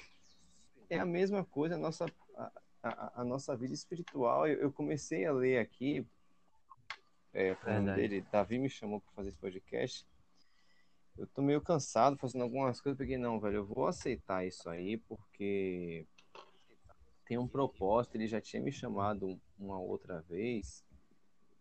É 0.90 0.98
a 0.98 1.04
mesma 1.04 1.44
coisa 1.44 1.74
a 1.74 1.78
nossa 1.78 2.06
a, 2.36 2.52
a, 2.82 3.20
a 3.20 3.24
nossa 3.24 3.56
vida 3.56 3.74
espiritual. 3.74 4.46
Eu, 4.46 4.60
eu 4.60 4.72
comecei 4.72 5.26
a 5.26 5.32
ler 5.32 5.58
aqui 5.58 6.06
é, 7.32 7.54
falando 7.56 7.94
dele, 7.94 8.24
Davi 8.32 8.58
me 8.58 8.70
chamou 8.70 9.00
para 9.00 9.12
fazer 9.12 9.28
esse 9.28 9.38
podcast. 9.38 10.06
Eu 11.16 11.26
tô 11.26 11.42
meio 11.42 11.60
cansado 11.60 12.16
fazendo 12.16 12.42
algumas 12.42 12.80
coisas, 12.80 12.96
porque 12.96 13.18
não, 13.18 13.40
velho, 13.40 13.56
eu 13.56 13.66
vou 13.66 13.86
aceitar 13.86 14.46
isso 14.46 14.68
aí 14.70 14.96
porque 14.96 16.06
tem 17.26 17.36
um 17.36 17.48
propósito, 17.48 18.14
ele 18.14 18.26
já 18.26 18.40
tinha 18.40 18.62
me 18.62 18.72
chamado 18.72 19.38
uma 19.58 19.78
outra 19.78 20.20
vez 20.22 20.86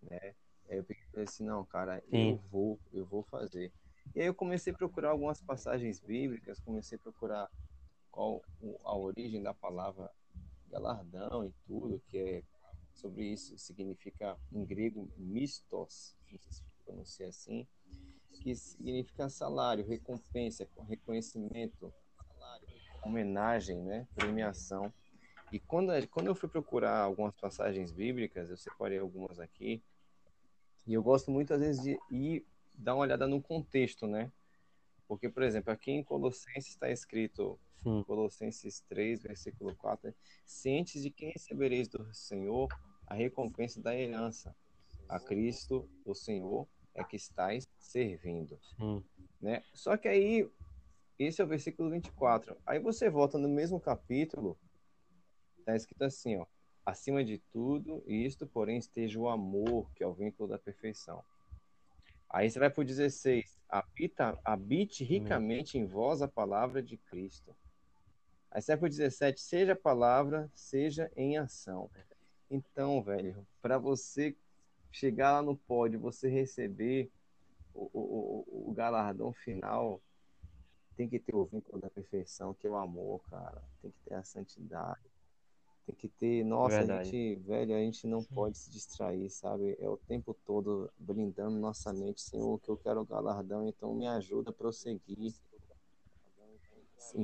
né? 0.02 0.34
Aí 0.70 0.78
eu 0.78 0.84
pensei 0.84 1.24
assim, 1.24 1.46
não, 1.46 1.66
cara, 1.66 2.04
Sim. 2.10 2.32
eu 2.32 2.38
vou, 2.52 2.80
eu 2.94 3.06
vou 3.06 3.24
fazer. 3.24 3.72
E 4.16 4.22
aí 4.22 4.28
eu 4.28 4.34
comecei 4.34 4.74
a 4.74 4.76
procurar 4.76 5.12
algumas 5.12 5.42
passagens 5.42 6.00
bíblicas, 6.00 6.60
comecei 6.60 6.98
a 6.98 7.02
procurar 7.02 7.50
qual 8.18 8.42
a 8.84 8.98
origem 8.98 9.44
da 9.44 9.54
palavra 9.54 10.12
galardão 10.72 11.46
e 11.46 11.54
tudo, 11.68 12.02
que 12.08 12.18
é 12.18 12.44
sobre 12.92 13.26
isso, 13.26 13.56
significa 13.60 14.36
em 14.52 14.66
grego 14.66 15.08
mistos, 15.16 16.18
não 16.32 16.40
sei 16.40 16.52
se 16.52 16.64
pronuncia 16.84 17.28
assim, 17.28 17.68
que 18.32 18.56
significa 18.56 19.30
salário, 19.30 19.86
recompensa, 19.86 20.68
reconhecimento, 20.90 21.94
homenagem, 23.04 23.84
né, 23.84 24.08
premiação. 24.16 24.92
E 25.52 25.60
quando, 25.60 25.92
quando 26.08 26.26
eu 26.26 26.36
fui 26.36 26.50
procurar 26.50 26.98
algumas 26.98 27.36
passagens 27.36 27.92
bíblicas, 27.92 28.50
eu 28.50 28.58
separei 28.58 28.98
algumas 28.98 29.40
aqui, 29.40 29.84
e 30.88 30.94
eu 30.96 31.04
gosto 31.04 31.30
muito, 31.30 31.54
às 31.54 31.60
vezes, 31.60 31.84
de 31.84 32.00
ir 32.10 32.48
dar 32.74 32.96
uma 32.96 33.04
olhada 33.04 33.28
no 33.28 33.40
contexto, 33.40 34.08
né? 34.08 34.32
Porque, 35.08 35.30
por 35.30 35.44
exemplo, 35.44 35.72
aqui 35.72 35.92
em 35.92 36.04
Colossenses 36.04 36.70
está 36.70 36.90
escrito, 36.90 37.60
Colossenses 38.06 38.82
3, 38.88 39.22
versículo 39.24 39.76
4, 39.76 40.14
cientes 40.46 41.02
de 41.02 41.10
quem 41.10 41.32
recebereis 41.32 41.88
do 41.88 42.14
Senhor 42.14 42.68
a 43.06 43.14
recompensa 43.14 43.82
da 43.82 43.96
herança. 43.96 44.56
A 45.08 45.20
Cristo, 45.20 45.90
o 46.06 46.14
Senhor, 46.14 46.68
é 46.94 47.04
que 47.04 47.16
estáis 47.16 47.68
servindo 47.80 48.60
né? 49.42 49.64
Só 49.74 49.96
que 49.98 50.08
aí, 50.08 50.50
esse 51.18 51.42
é 51.42 51.44
o 51.44 51.48
versículo 51.48 51.90
24. 51.90 52.58
Aí 52.66 52.80
você 52.80 53.10
volta 53.10 53.38
no 53.38 53.48
mesmo 53.48 53.80
capítulo, 53.80 54.58
tá 55.66 55.76
escrito 55.76 56.04
assim, 56.04 56.38
ó. 56.38 56.46
Acima 56.86 57.24
de 57.24 57.38
tudo, 57.52 58.02
isto, 58.08 58.48
porém, 58.48 58.78
esteja 58.78 59.20
o 59.20 59.28
amor, 59.28 59.92
que 59.94 60.04
é 60.04 60.08
o 60.08 60.14
vínculo 60.14 60.48
da 60.48 60.58
perfeição. 60.58 61.24
Aí 62.30 62.50
você 62.50 62.60
vai 62.60 62.70
pro 62.70 62.84
16. 62.84 63.58
Habita, 63.70 64.40
habite 64.44 65.04
ricamente 65.04 65.78
em 65.78 65.86
vós 65.86 66.22
a 66.22 66.28
palavra 66.28 66.82
de 66.82 66.98
Cristo. 66.98 67.56
Aí 68.58 68.64
pro 68.76 68.90
17. 68.90 69.40
Seja 69.40 69.74
a 69.74 69.76
palavra, 69.76 70.50
seja 70.56 71.12
em 71.16 71.38
ação. 71.38 71.92
Então, 72.50 73.04
velho, 73.04 73.46
para 73.62 73.78
você 73.78 74.36
chegar 74.92 75.34
lá 75.34 75.42
no 75.44 75.56
pódio, 75.56 76.00
você 76.00 76.28
receber 76.28 77.12
o, 77.72 77.88
o, 77.94 78.70
o- 78.70 78.74
galardão 78.74 79.32
final 79.32 80.02
tem 80.96 81.08
que 81.08 81.20
ter 81.20 81.36
o 81.36 81.46
vínculo 81.46 81.80
da 81.80 81.88
perfeição, 81.88 82.56
que 82.56 82.66
é 82.66 82.70
o 82.72 82.76
amor, 82.76 83.22
cara. 83.30 83.62
Tem 83.80 83.92
que 83.92 84.00
ter 84.10 84.16
a 84.16 84.24
santidade. 84.24 85.06
Tem 85.86 85.94
que 85.96 86.08
ter. 86.10 86.44
Nossa, 86.44 86.78
a 86.78 86.80
Verdade. 86.80 87.12
gente, 87.12 87.36
velho, 87.44 87.76
a 87.76 87.80
gente 87.80 88.08
não 88.08 88.24
pode 88.24 88.58
se 88.58 88.72
distrair, 88.72 89.30
sabe? 89.30 89.78
É 89.80 89.88
o 89.88 89.98
tempo 89.98 90.34
todo 90.34 90.92
brindando 90.98 91.60
nossa 91.60 91.94
mente, 91.94 92.22
Senhor, 92.22 92.60
que 92.60 92.70
eu 92.70 92.78
quero 92.78 93.02
o 93.02 93.06
galardão, 93.06 93.68
então 93.68 93.94
me 93.94 94.08
ajuda 94.08 94.50
a 94.50 94.54
prosseguir 94.54 95.36
em 97.14 97.24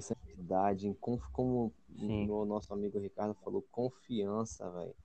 em 0.82 0.94
conf- 0.94 1.28
como 1.32 1.74
Sim. 1.98 2.30
o 2.30 2.46
nosso 2.46 2.74
amigo 2.74 3.00
Ricardo 3.00 3.34
falou, 3.36 3.62
confiança, 3.72 4.70
velho. 4.72 4.96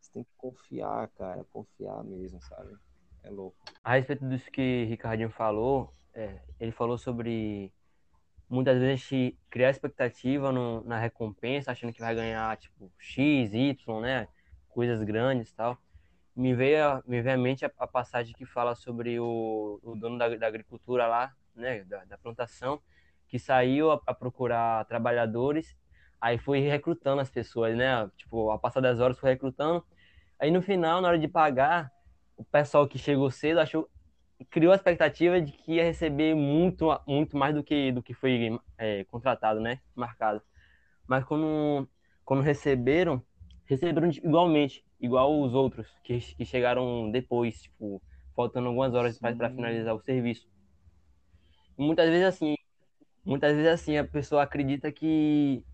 Você 0.00 0.12
tem 0.12 0.24
que 0.24 0.30
confiar, 0.36 1.08
cara, 1.08 1.44
confiar 1.52 2.02
mesmo, 2.04 2.40
sabe? 2.42 2.76
É 3.22 3.30
louco. 3.30 3.56
A 3.82 3.94
respeito 3.94 4.28
disso 4.28 4.50
que 4.50 4.84
Ricardinho 4.84 5.30
falou, 5.30 5.92
é, 6.14 6.40
ele 6.60 6.72
falou 6.72 6.98
sobre 6.98 7.72
muitas 8.48 8.78
vezes 8.78 8.92
a 8.92 8.96
gente 8.96 9.38
criar 9.50 9.70
expectativa 9.70 10.52
no- 10.52 10.82
na 10.84 10.98
recompensa, 10.98 11.72
achando 11.72 11.92
que 11.92 12.00
vai 12.00 12.14
ganhar 12.14 12.56
tipo 12.56 12.90
X, 12.98 13.52
Y, 13.52 14.00
né? 14.00 14.28
Coisas 14.68 15.02
grandes 15.02 15.50
e 15.50 15.54
tal. 15.54 15.78
Me 16.34 16.54
veio, 16.54 17.02
me 17.06 17.22
veio 17.22 17.34
à 17.36 17.38
mente 17.38 17.64
a, 17.64 17.72
a 17.78 17.86
passagem 17.86 18.34
que 18.34 18.44
fala 18.46 18.74
sobre 18.74 19.18
o, 19.18 19.80
o 19.82 19.96
dono 19.96 20.18
da, 20.18 20.28
da 20.36 20.46
agricultura 20.46 21.06
lá, 21.06 21.34
né? 21.54 21.84
Da, 21.84 22.04
da 22.04 22.18
plantação, 22.18 22.80
que 23.28 23.38
saiu 23.38 23.90
a, 23.92 24.00
a 24.06 24.14
procurar 24.14 24.84
trabalhadores, 24.86 25.76
aí 26.20 26.38
foi 26.38 26.60
recrutando 26.60 27.20
as 27.20 27.30
pessoas, 27.30 27.76
né? 27.76 28.08
Tipo, 28.16 28.50
ao 28.50 28.58
passar 28.58 28.80
das 28.80 29.00
horas 29.00 29.18
foi 29.18 29.30
recrutando. 29.30 29.84
Aí 30.38 30.50
no 30.50 30.62
final, 30.62 31.00
na 31.00 31.08
hora 31.08 31.18
de 31.18 31.28
pagar, 31.28 31.90
o 32.36 32.44
pessoal 32.44 32.86
que 32.86 32.98
chegou 32.98 33.30
cedo 33.30 33.60
achou 33.60 33.88
criou 34.50 34.72
a 34.72 34.76
expectativa 34.76 35.40
de 35.40 35.52
que 35.52 35.74
ia 35.74 35.84
receber 35.84 36.34
muito 36.34 36.88
muito 37.06 37.36
mais 37.38 37.54
do 37.54 37.64
que 37.64 37.90
do 37.92 38.02
que 38.02 38.12
foi 38.12 38.58
é, 38.78 39.04
contratado, 39.04 39.60
né, 39.60 39.80
marcado. 39.94 40.42
Mas 41.06 41.24
quando 41.24 41.88
quando 42.24 42.42
receberam, 42.42 43.22
receberam 43.66 44.08
igualmente, 44.10 44.84
igual 45.00 45.40
os 45.40 45.54
outros 45.54 45.88
que, 46.02 46.18
que 46.18 46.44
chegaram 46.44 47.10
depois, 47.10 47.62
tipo, 47.62 48.02
faltando 48.34 48.68
algumas 48.68 48.94
horas 48.94 49.18
para 49.18 49.48
finalizar 49.50 49.94
o 49.94 50.00
serviço. 50.00 50.46
E 51.78 51.82
muitas 51.82 52.08
vezes 52.08 52.26
assim, 52.26 52.56
muitas 53.26 53.56
vezes 53.56 53.72
assim 53.72 53.98
a 53.98 54.04
pessoa 54.06 54.44
acredita 54.44 54.92
que 54.92 55.64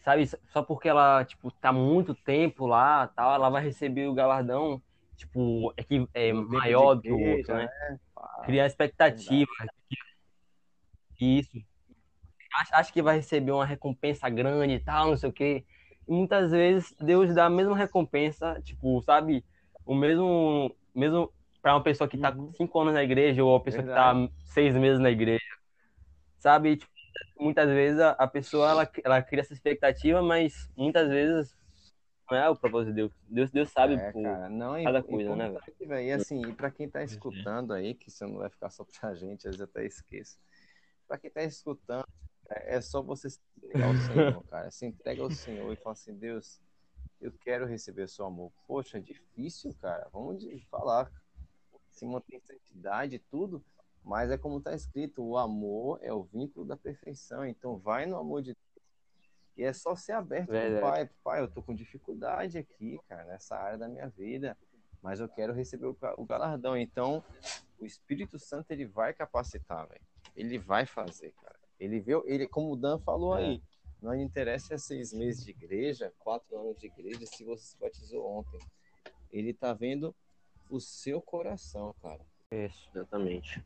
sabe, 0.00 0.26
só 0.52 0.62
porque 0.62 0.88
ela 0.88 1.24
tipo 1.24 1.50
tá 1.52 1.72
muito 1.72 2.14
tempo 2.14 2.66
lá, 2.66 3.08
tal, 3.08 3.34
ela 3.34 3.50
vai 3.50 3.62
receber 3.64 4.08
o 4.08 4.14
galardão 4.14 4.82
tipo 5.16 5.72
é 5.76 5.84
que 5.84 6.08
é 6.14 6.32
maior 6.32 6.96
do 6.96 7.02
que 7.02 7.12
o 7.12 7.20
outro, 7.20 7.54
né? 7.54 7.68
Pá, 8.14 8.28
Criar 8.42 8.66
expectativa. 8.66 9.50
Isso. 11.20 11.62
Acha 12.72 12.92
que 12.92 13.02
vai 13.02 13.16
receber 13.16 13.50
uma 13.52 13.64
recompensa 13.64 14.28
grande 14.28 14.74
e 14.74 14.80
tal, 14.80 15.08
não 15.10 15.16
sei 15.16 15.28
o 15.30 15.32
quê. 15.32 15.64
E 16.06 16.12
muitas 16.12 16.50
vezes 16.50 16.94
Deus 17.00 17.34
dá 17.34 17.46
a 17.46 17.50
mesma 17.50 17.76
recompensa, 17.76 18.60
tipo, 18.62 19.00
sabe? 19.02 19.44
O 19.86 19.94
mesmo, 19.94 20.74
mesmo 20.94 21.32
para 21.62 21.74
uma 21.74 21.82
pessoa 21.82 22.08
que 22.08 22.18
tá 22.18 22.30
Uhum. 22.30 22.52
cinco 22.54 22.78
anos 22.80 22.94
na 22.94 23.02
igreja 23.02 23.42
ou 23.42 23.52
uma 23.52 23.62
pessoa 23.62 23.86
que 23.86 23.92
tá 23.92 24.14
seis 24.44 24.74
meses 24.74 25.00
na 25.00 25.10
igreja, 25.10 25.42
sabe? 26.38 26.76
Tipo, 26.76 26.92
muitas 27.38 27.68
vezes 27.68 28.00
a, 28.00 28.10
a 28.12 28.26
pessoa 28.26 28.70
ela, 28.70 28.90
ela 29.04 29.22
cria 29.22 29.40
essa 29.40 29.52
expectativa, 29.52 30.22
mas 30.22 30.68
muitas 30.76 31.08
vezes 31.08 31.56
não 32.30 32.38
é 32.38 32.48
o 32.48 32.56
propósito 32.56 32.90
de 32.90 32.96
Deus. 32.96 33.12
Deus, 33.28 33.50
Deus 33.50 33.70
sabe 33.70 33.94
É, 33.94 34.12
cara, 34.12 34.48
não 34.48 34.74
é 34.76 34.84
cada 34.84 35.00
impo- 35.00 35.08
coisa, 35.08 35.36
né, 35.36 35.50
velho. 35.50 36.00
E 36.02 36.12
assim, 36.12 36.40
e 36.48 36.52
pra 36.52 36.70
quem 36.70 36.88
tá 36.88 37.00
é. 37.02 37.04
escutando 37.04 37.72
aí, 37.72 37.94
que 37.94 38.08
isso 38.08 38.26
não 38.26 38.38
vai 38.38 38.48
ficar 38.48 38.70
só 38.70 38.84
pra 38.84 39.14
gente, 39.14 39.46
às 39.48 39.56
vezes 39.56 39.60
eu 39.60 39.64
até 39.66 39.84
esqueço. 39.84 40.38
Pra 41.06 41.18
quem 41.18 41.30
tá 41.30 41.42
escutando, 41.42 42.06
é 42.48 42.76
é 42.76 42.80
só 42.80 43.02
você 43.02 43.28
se 43.30 43.38
entregar 43.58 43.86
ao 43.86 43.94
Senhor, 43.94 44.44
cara. 44.48 44.70
Se 44.70 44.86
entrega 44.86 45.22
ao 45.22 45.30
Senhor 45.30 45.72
e 45.72 45.76
fala 45.76 45.92
assim, 45.92 46.14
Deus, 46.14 46.60
eu 47.20 47.32
quero 47.32 47.66
receber 47.66 48.02
o 48.02 48.08
seu 48.08 48.24
amor. 48.24 48.50
Poxa, 48.66 48.98
é 48.98 49.00
difícil, 49.00 49.74
cara. 49.80 50.08
Vamos 50.12 50.44
falar. 50.70 51.10
Se 51.90 52.06
mantém 52.06 52.40
santidade 52.40 53.16
e 53.16 53.18
tudo, 53.18 53.62
mas 54.04 54.30
é 54.30 54.36
como 54.38 54.60
tá 54.60 54.74
escrito, 54.74 55.22
o 55.24 55.36
amor 55.38 55.98
é 56.02 56.12
o 56.12 56.22
vínculo 56.24 56.66
da 56.66 56.76
perfeição. 56.76 57.46
Então 57.46 57.78
vai 57.78 58.06
no 58.06 58.16
amor 58.16 58.42
de 58.42 58.52
Deus. 58.54 58.86
E 59.56 59.62
é 59.64 59.72
só 59.72 59.94
ser 59.94 60.12
aberto 60.12 60.48
pro 60.48 60.80
pai. 60.80 61.10
Pai, 61.22 61.40
eu 61.40 61.48
tô 61.48 61.62
com 61.62 61.74
dificuldade 61.74 62.56
aqui, 62.58 62.98
cara, 63.08 63.24
nessa 63.24 63.56
área 63.56 63.78
da 63.78 63.86
minha 63.88 64.08
vida, 64.08 64.56
mas 65.02 65.20
eu 65.20 65.28
quero 65.28 65.52
receber 65.52 65.86
o 65.86 65.94
ga- 65.94 66.14
o 66.16 66.24
galardão. 66.24 66.76
Então, 66.76 67.22
o 67.78 67.84
Espírito 67.84 68.38
Santo 68.38 68.70
ele 68.70 68.86
vai 68.86 69.12
capacitar, 69.12 69.86
velho. 69.88 70.00
Ele 70.34 70.58
vai 70.58 70.86
fazer, 70.86 71.32
cara. 71.42 71.58
Ele 71.78 72.00
vê, 72.00 72.12
ele, 72.24 72.46
como 72.48 72.72
o 72.72 72.76
Dan 72.76 72.98
falou 73.00 73.36
É. 73.36 73.42
aí, 73.44 73.62
não 74.00 74.14
interessa 74.14 74.68
se 74.68 74.74
é 74.74 74.78
seis 74.78 75.12
meses 75.12 75.44
de 75.44 75.50
igreja, 75.50 76.12
quatro 76.18 76.56
anos 76.58 76.78
de 76.78 76.86
igreja, 76.86 77.26
se 77.26 77.44
você 77.44 77.64
se 77.66 77.78
batizou 77.78 78.26
ontem. 78.26 78.58
Ele 79.30 79.52
tá 79.52 79.72
vendo 79.74 80.14
o 80.70 80.80
seu 80.80 81.20
coração, 81.20 81.94
cara. 82.00 82.24
Isso. 82.50 82.88
Exatamente. 82.94 83.62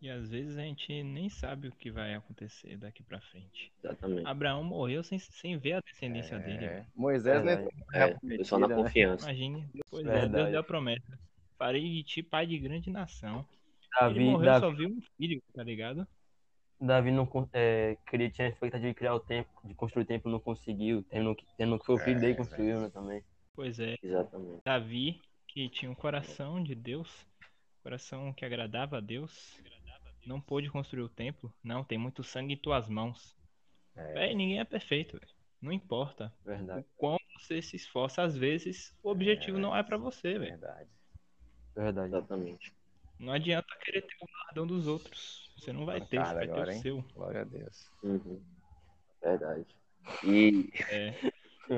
E 0.00 0.08
às 0.08 0.30
vezes 0.30 0.56
a 0.56 0.62
gente 0.62 1.02
nem 1.02 1.28
sabe 1.28 1.68
o 1.68 1.72
que 1.72 1.90
vai 1.90 2.14
acontecer 2.14 2.76
daqui 2.76 3.02
pra 3.02 3.20
frente. 3.20 3.72
Exatamente. 3.82 4.26
Abraão 4.26 4.62
morreu 4.62 5.02
sem, 5.02 5.18
sem 5.18 5.58
ver 5.58 5.72
a 5.72 5.80
descendência 5.80 6.38
dele. 6.38 6.64
É. 6.64 6.68
velho. 6.68 6.86
Moisés 6.94 7.42
terra 7.42 7.68
É, 7.92 8.16
foi 8.20 8.44
só 8.44 8.58
na 8.58 8.68
né? 8.68 8.76
confiança. 8.76 9.24
Imagine. 9.24 9.68
Pois 9.90 10.06
é. 10.06 10.28
Deus 10.28 10.50
deu 10.50 10.60
a 10.60 10.62
promessa. 10.62 11.18
Farei 11.58 11.82
de 11.82 12.04
ti 12.04 12.22
pai 12.22 12.46
de 12.46 12.58
grande 12.58 12.90
nação. 12.90 13.44
Ele 14.00 14.10
Davi, 14.14 14.20
morreu, 14.20 14.46
Davi, 14.46 14.60
só 14.60 14.70
viu 14.70 14.88
um 14.88 15.00
filho, 15.16 15.42
tá 15.52 15.64
ligado? 15.64 16.06
Davi 16.80 17.10
não 17.10 17.26
con- 17.26 17.48
é, 17.52 17.96
queria, 18.08 18.30
tinha 18.30 18.46
a 18.46 18.50
expectativa 18.50 18.88
de 18.88 18.94
criar 18.94 19.14
o 19.14 19.18
templo, 19.20 19.50
de 19.64 19.74
construir 19.74 20.04
o 20.04 20.06
templo, 20.06 20.30
não 20.30 20.38
conseguiu, 20.38 21.02
tendo 21.10 21.34
que, 21.34 21.44
tendo 21.56 21.76
que 21.76 21.84
foi 21.84 21.96
o 21.96 21.98
filho 21.98 22.18
É, 22.18 22.20
dele 22.20 22.32
que 22.34 22.38
construiu, 22.38 22.80
né, 22.80 22.90
também. 22.90 23.24
Pois 23.56 23.80
é, 23.80 23.96
Exatamente. 24.00 24.62
Davi, 24.64 25.20
que 25.48 25.68
tinha 25.70 25.90
um 25.90 25.94
coração 25.96 26.62
de 26.62 26.76
Deus, 26.76 27.26
coração 27.88 28.34
que 28.34 28.44
agradava 28.44 28.98
a 28.98 29.00
Deus, 29.00 29.58
não 30.26 30.38
pôde 30.42 30.68
construir 30.68 31.00
o 31.02 31.08
templo. 31.08 31.50
Não, 31.64 31.82
tem 31.82 31.96
muito 31.96 32.22
sangue 32.22 32.52
em 32.52 32.56
tuas 32.56 32.86
mãos. 32.86 33.34
É. 33.96 34.12
Véi, 34.12 34.34
ninguém 34.34 34.60
é 34.60 34.64
perfeito, 34.64 35.18
velho. 35.18 35.32
Não 35.60 35.72
importa 35.72 36.32
Verdade, 36.44 36.80
o 36.82 36.84
quão 36.98 37.18
você 37.36 37.62
se 37.62 37.76
esforça, 37.76 38.22
às 38.22 38.36
vezes 38.36 38.94
o 39.02 39.08
objetivo 39.08 39.56
É, 39.56 39.60
não 39.60 39.74
é 39.74 39.82
pra 39.82 39.96
você, 39.96 40.38
velho. 40.38 40.50
Verdade. 40.50 40.90
verdade. 41.74 42.08
Exatamente. 42.08 42.72
Não 43.18 43.32
adianta 43.32 43.74
querer 43.82 44.02
ter 44.02 44.16
o 44.20 44.26
galardão 44.26 44.66
dos 44.66 44.86
outros. 44.86 45.50
Você 45.56 45.72
não 45.72 45.86
vai 45.86 46.00
ter, 46.00 46.18
você 46.18 46.24
Cara, 46.24 46.34
vai 46.34 46.46
ter 46.46 46.52
agora, 46.52 46.70
o 46.70 46.74
hein? 46.74 46.82
seu. 46.82 47.02
Glória 47.14 47.40
a 47.40 47.44
Deus. 47.44 47.90
Uhum. 48.04 48.40
Verdade. 49.22 49.66
E 50.24 50.70
É. 50.90 51.14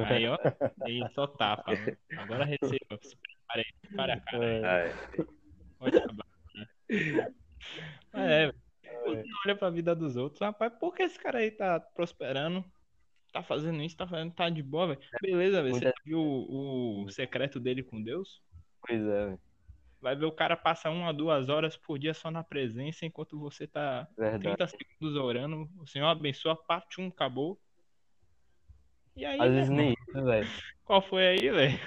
Aí, 0.07 0.27
ó, 0.27 0.37
aí 0.83 1.01
só 1.15 1.27
tapa. 1.29 1.73
né? 1.73 1.97
Agora 2.19 2.45
receba. 2.45 2.99
Se 3.01 3.17
cara 3.49 3.63
aí, 3.63 3.97
cara 3.97 4.15
a 4.15 4.21
cara. 4.21 4.45
É. 4.45 5.40
É. 5.81 5.85
Pode 5.85 5.97
acabar. 5.99 6.27
É, 8.13 8.47
velho. 8.47 8.55
Você 9.05 9.23
não 9.29 9.39
olha 9.47 9.57
pra 9.57 9.71
vida 9.71 9.95
dos 9.95 10.17
outros. 10.17 10.41
Rapaz, 10.41 10.73
por 10.79 10.95
que 10.95 11.03
esse 11.03 11.19
cara 11.19 11.39
aí 11.39 11.51
tá 11.51 11.81
prosperando? 11.81 12.65
Tá 13.33 13.43
fazendo 13.43 13.81
isso, 13.83 13.97
tá 13.97 14.07
fazendo, 14.07 14.33
tá 14.35 14.51
de 14.51 14.63
boa, 14.63 14.89
velho. 14.89 15.01
Beleza, 15.23 15.63
velho. 15.63 15.75
Você 15.75 15.85
Muita- 15.85 16.01
viu 16.05 16.19
o, 16.21 17.05
o 17.05 17.11
secreto 17.11 17.61
dele 17.61 17.83
com 17.83 18.03
Deus? 18.03 18.43
Pois 18.87 19.01
é, 19.01 19.27
velho. 19.27 19.41
Vai 20.03 20.17
ver 20.17 20.25
o 20.25 20.33
cara 20.33 20.57
passa 20.57 20.91
uma, 20.91 21.13
duas 21.13 21.49
horas 21.49 21.77
por 21.77 21.99
dia 21.99 22.15
só 22.15 22.31
na 22.31 22.43
presença, 22.43 23.05
enquanto 23.07 23.39
você 23.39 23.67
tá 23.67 24.09
Verdade. 24.19 24.43
30 24.57 24.67
segundos 24.69 25.17
orando. 25.17 25.69
O 25.79 25.87
Senhor 25.87 26.07
abençoa, 26.09 26.57
parte 26.57 27.01
um, 27.01 27.09
acabou. 27.09 27.61
E 29.15 29.25
aí, 29.25 29.39
Às 29.39 29.47
meu 29.47 29.53
vezes 29.55 29.71
nem 29.71 29.93
isso, 29.93 30.25
velho. 30.25 30.49
qual 30.85 31.03
foi 31.03 31.27
aí, 31.27 31.51
velho? 31.51 31.79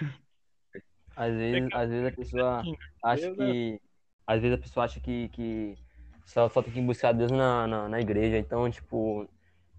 Às 1.15 1.33
vezes, 1.33 1.69
às 1.73 1.89
vezes 1.89 2.05
a 2.07 2.15
pessoa 2.15 2.63
Sim, 2.63 2.77
acha 3.03 3.21
Deus 3.33 3.39
é- 3.39 3.51
que. 3.51 3.81
Às 4.25 4.41
vezes 4.41 4.57
a 4.57 4.61
pessoa 4.61 4.85
acha 4.85 4.99
que, 4.99 5.29
que 5.29 5.77
só, 6.25 6.47
só 6.49 6.61
tem 6.61 6.73
que 6.73 6.81
buscar 6.81 7.11
Deus 7.11 7.31
na, 7.31 7.67
na, 7.67 7.89
na 7.89 7.99
igreja. 7.99 8.37
Então, 8.37 8.69
tipo, 8.69 9.29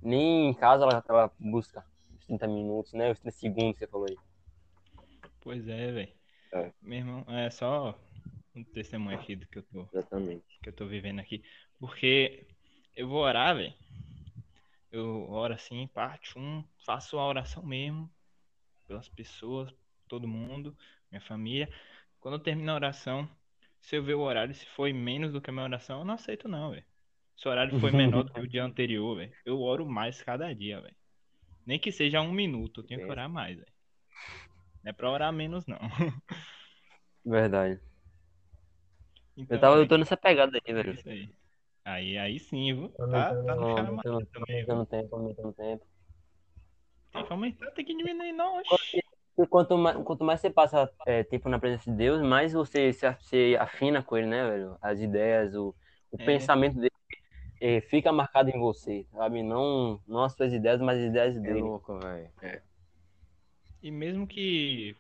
nem 0.02 0.48
em 0.48 0.54
casa 0.54 0.85
ela, 0.85 1.04
ela 1.09 1.33
busca 1.38 1.85
os 2.18 2.26
30 2.26 2.46
minutos, 2.46 2.92
né? 2.92 3.11
Os 3.11 3.18
30 3.18 3.37
segundos 3.37 3.72
que 3.74 3.78
você 3.80 3.87
falou 3.87 4.07
aí. 4.09 4.16
Pois 5.40 5.66
é, 5.68 5.92
velho. 5.92 6.12
É. 6.52 6.72
Meu 6.80 6.98
irmão, 6.98 7.24
é 7.28 7.50
só 7.50 7.98
um 8.54 8.62
testemunho 8.62 9.18
aqui 9.18 9.35
do 9.35 9.46
que 9.46 9.59
eu 9.59 9.62
tô, 9.62 9.88
Exatamente. 9.92 10.44
que 10.62 10.68
eu 10.68 10.72
tô 10.72 10.87
vivendo 10.87 11.20
aqui. 11.20 11.42
Porque 11.78 12.46
eu 12.94 13.09
vou 13.09 13.22
orar, 13.22 13.57
velho. 13.57 13.74
Eu 14.92 15.28
oro 15.28 15.52
assim, 15.52 15.88
parte 15.88 16.38
um, 16.38 16.62
faço 16.87 17.18
a 17.18 17.26
oração 17.26 17.64
mesmo, 17.64 18.09
pelas 18.87 19.09
pessoas, 19.09 19.74
todo 20.07 20.28
mundo, 20.28 20.76
minha 21.11 21.20
família. 21.20 21.68
Quando 22.20 22.35
eu 22.35 22.40
termino 22.40 22.70
a 22.70 22.76
oração, 22.76 23.28
se 23.85 23.97
eu 23.97 24.03
ver 24.03 24.14
o 24.14 24.20
horário, 24.20 24.55
se 24.55 24.64
foi 24.66 24.92
menos 24.94 25.31
do 25.33 25.40
que 25.42 25.51
a 25.51 25.53
minha 25.53 25.64
oração, 25.64 25.99
eu 25.99 26.05
não 26.07 26.14
aceito 26.14 26.49
não, 26.49 26.70
velho. 26.70 26.85
Se 27.37 27.47
o 27.47 27.51
horário 27.51 27.79
foi 27.79 27.90
menor 27.92 28.25
do 28.25 28.33
que 28.33 28.40
o 28.40 28.49
dia 28.49 28.64
anterior, 28.64 29.16
velho, 29.16 29.33
eu 29.44 29.61
oro 29.61 29.87
mais 29.87 30.23
cada 30.23 30.55
dia, 30.55 30.81
velho. 30.81 30.97
Nem 31.66 31.79
que 31.79 31.92
seja 31.92 32.20
um 32.20 32.33
minuto, 32.33 32.81
eu 32.81 32.87
tenho 32.87 33.01
que 33.01 33.11
orar 33.11 33.29
mais, 33.29 33.57
velho. 33.57 33.73
Não 34.83 34.90
é 34.90 34.92
pra 34.92 35.11
orar 35.11 35.33
menos, 35.33 35.66
não. 35.66 35.79
Verdade. 37.25 37.81
Então, 39.37 39.57
Eu, 39.57 39.61
tava, 39.61 39.77
eu 39.77 39.88
tô 39.88 39.99
nessa 39.99 40.16
pegada 40.16 40.59
aí, 40.64 40.75
velho. 40.75 40.94
isso 40.94 41.09
aí. 41.09 41.29
Aí, 41.85 42.18
aí 42.18 42.38
sim, 42.38 42.75
viu? 42.75 42.88
Tá, 42.88 43.35
tá 43.35 43.55
no 43.55 43.64
aumentando, 43.64 44.27
também, 44.27 44.62
aumentando 44.62 44.87
tempo, 44.87 45.16
aumentando 45.16 45.53
tempo. 45.53 45.87
Tem 47.12 47.25
que 47.25 47.33
aumentar, 47.33 47.70
tem 47.73 47.85
que 47.85 47.94
diminuir, 47.94 48.33
não. 48.33 48.59
oxi. 48.59 48.75
E 49.37 49.47
quanto 49.47 49.77
mais, 49.77 49.97
quanto 50.05 50.25
mais 50.25 50.40
você 50.40 50.49
passa 50.49 50.88
é, 51.07 51.25
tempo 51.25 51.49
na 51.49 51.59
presença 51.59 51.90
de 51.90 51.97
Deus, 51.97 52.23
mais 52.23 52.53
você 52.53 52.92
se, 52.92 53.05
se 53.20 53.57
afina 53.57 54.03
com 54.03 54.16
ele, 54.16 54.29
né, 54.29 54.49
velho? 54.49 54.79
As 54.81 55.01
ideias, 55.01 55.55
o, 55.55 55.75
o 56.12 56.18
É. 56.18 56.25
pensamento 56.25 56.77
dele 56.77 56.92
é, 57.61 57.81
fica 57.81 58.12
marcado 58.12 58.51
em 58.51 58.59
você, 58.59 59.07
sabe? 59.12 59.42
Não, 59.42 60.01
não 60.07 60.23
as 60.23 60.35
suas 60.35 60.53
ideias, 60.53 60.81
mas 60.81 60.99
as 60.99 61.05
ideias 61.07 61.37
É 61.37 61.40
dele. 61.40 61.62
louco, 61.62 61.99
velho. 61.99 62.31
E 63.83 63.90
mesmo 63.90 64.27
que 64.27 64.97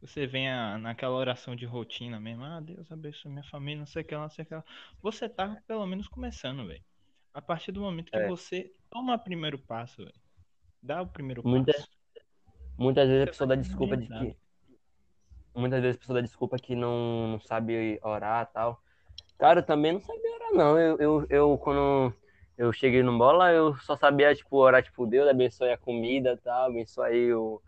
você 0.00 0.26
venha 0.26 0.78
naquela 0.78 1.14
oração 1.14 1.54
de 1.54 1.64
rotina 1.66 2.18
mesmo, 2.18 2.44
ah, 2.44 2.60
Deus 2.60 2.90
abençoe 2.90 3.30
minha 3.30 3.44
família, 3.44 3.78
não 3.80 3.86
sei 3.86 4.02
o 4.02 4.04
que 4.04 4.14
lá, 4.14 4.22
não 4.22 4.30
sei 4.30 4.44
o 4.44 4.48
que 4.48 4.54
lá. 4.54 4.64
Você 5.02 5.28
tá 5.28 5.62
pelo 5.66 5.86
menos 5.86 6.08
começando, 6.08 6.66
velho. 6.66 6.82
A 7.32 7.42
partir 7.42 7.72
do 7.72 7.80
momento 7.80 8.10
que 8.10 8.18
É. 8.18 8.26
você 8.26 8.72
toma 8.90 9.14
o 9.14 9.18
primeiro 9.18 9.58
passo, 9.58 9.98
velho. 9.98 10.14
Dá 10.82 11.02
o 11.02 11.06
primeiro 11.06 11.42
Muita- 11.42 11.72
passo. 11.72 11.88
Muitas 12.76 13.08
vezes 13.08 13.22
a 13.22 13.26
pessoa 13.26 13.48
dá 13.48 13.54
desculpa 13.54 13.96
de 13.96 14.06
que. 14.06 14.36
Muitas 15.54 15.80
vezes 15.80 15.96
a 15.96 16.00
pessoa 16.00 16.16
dá 16.16 16.20
desculpa 16.20 16.56
que 16.58 16.74
não, 16.74 17.28
não 17.28 17.40
sabe 17.40 18.00
orar 18.02 18.48
e 18.50 18.52
tal. 18.52 18.80
Cara, 19.38 19.60
eu 19.60 19.64
também 19.64 19.92
não 19.92 20.00
sabia 20.00 20.34
orar, 20.34 20.52
não. 20.52 20.78
Eu, 20.78 20.98
eu, 20.98 21.26
eu, 21.30 21.58
quando 21.58 22.12
eu 22.58 22.72
cheguei 22.72 23.02
no 23.02 23.16
bola, 23.16 23.52
eu 23.52 23.76
só 23.76 23.96
sabia, 23.96 24.34
tipo, 24.34 24.56
orar, 24.56 24.82
tipo, 24.82 25.06
Deus 25.06 25.28
abençoe 25.28 25.70
a 25.70 25.78
comida 25.78 26.32
e 26.32 26.36
tal, 26.38 26.70
abençoe 26.70 27.06
aí 27.06 27.32
o, 27.32 27.60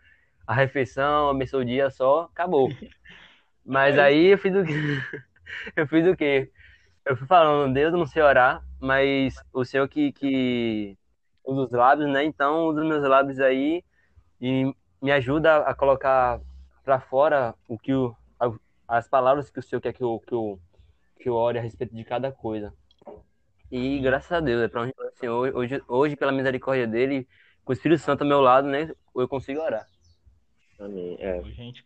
a 0.46 0.54
refeição, 0.54 1.30
abençoe 1.30 1.62
o 1.62 1.66
dia 1.66 1.90
só, 1.90 2.22
acabou. 2.32 2.68
Mas 3.64 3.98
aí 3.98 4.26
eu 4.26 4.38
fiz 4.38 4.54
o 4.54 4.64
quê? 4.64 4.72
Eu 5.74 5.86
fiz 5.86 6.06
o 6.06 6.16
quê? 6.16 6.50
Eu 7.04 7.16
fui 7.16 7.26
falando, 7.26 7.72
Deus, 7.72 7.92
eu 7.92 7.98
não 7.98 8.06
sei 8.06 8.20
orar, 8.20 8.64
mas 8.80 9.36
o 9.52 9.64
Senhor 9.64 9.88
que, 9.88 10.12
que 10.12 10.98
usa 11.44 11.62
os 11.62 11.70
lábios, 11.70 12.10
né? 12.10 12.24
Então, 12.24 12.66
usa 12.66 12.82
os 12.82 12.86
meus 12.86 13.08
lábios 13.08 13.38
aí 13.38 13.84
e 14.40 14.74
me 15.02 15.10
ajuda 15.12 15.58
a 15.58 15.74
colocar 15.74 16.40
pra 16.84 17.00
fora 17.00 17.54
o 17.68 17.78
que 17.78 17.92
o, 17.92 18.14
a- 18.40 18.52
as 18.88 19.08
palavras 19.08 19.50
que 19.50 19.58
o 19.58 19.62
Senhor 19.62 19.80
quer 19.80 19.92
que 19.92 20.02
eu, 20.02 20.20
que 20.26 20.32
eu, 20.34 20.60
que 21.20 21.28
eu 21.28 21.34
ore 21.34 21.58
a 21.58 21.62
respeito 21.62 21.94
de 21.94 22.04
cada 22.04 22.30
coisa. 22.32 22.72
E 23.70 23.98
graças 23.98 24.30
a 24.30 24.40
Deus, 24.40 24.62
é 24.62 24.68
pra 24.68 24.82
onde 24.82 24.94
vai 24.96 25.08
o 25.08 25.16
Senhor, 25.16 25.56
hoje, 25.56 25.82
hoje, 25.88 26.16
pela 26.16 26.30
misericórdia 26.30 26.86
dele, 26.86 27.26
com 27.64 27.72
o 27.72 27.74
Espírito 27.74 28.00
Santo 28.00 28.22
ao 28.22 28.28
meu 28.28 28.40
lado, 28.40 28.68
né? 28.68 28.94
Eu 29.14 29.28
consigo 29.28 29.60
orar. 29.60 29.86
Amém. 30.78 31.16
É, 31.18 31.42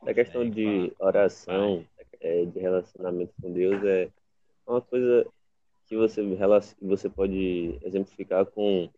a 0.06 0.12
questão 0.14 0.48
de 0.48 0.92
oração, 0.98 1.84
é, 2.20 2.44
de 2.44 2.58
relacionamento 2.58 3.32
com 3.40 3.52
Deus 3.52 3.82
é 3.84 4.10
uma 4.66 4.80
coisa 4.82 5.26
que 5.86 5.96
você, 5.96 6.22
você 6.82 7.08
pode 7.08 7.78
exemplificar 7.82 8.44
com 8.46 8.90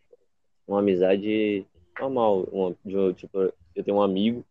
uma 0.66 0.80
amizade 0.80 1.64
normal. 2.02 2.42
Uma, 2.52 2.76
de, 2.84 3.14
tipo, 3.14 3.52
eu 3.74 3.84
tenho 3.84 3.96
um 3.96 4.02
amigo, 4.02 4.44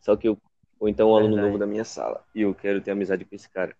só 0.00 0.16
que 0.16 0.28
eu, 0.28 0.38
ou 0.78 0.88
então 0.88 1.10
um 1.10 1.16
aluno 1.16 1.34
Verdade. 1.34 1.46
novo 1.48 1.58
da 1.58 1.66
minha 1.66 1.84
sala, 1.84 2.24
e 2.34 2.42
eu 2.42 2.54
quero 2.54 2.80
ter 2.80 2.90
amizade 2.90 3.24
com 3.24 3.34
esse 3.34 3.48
cara. 3.48 3.74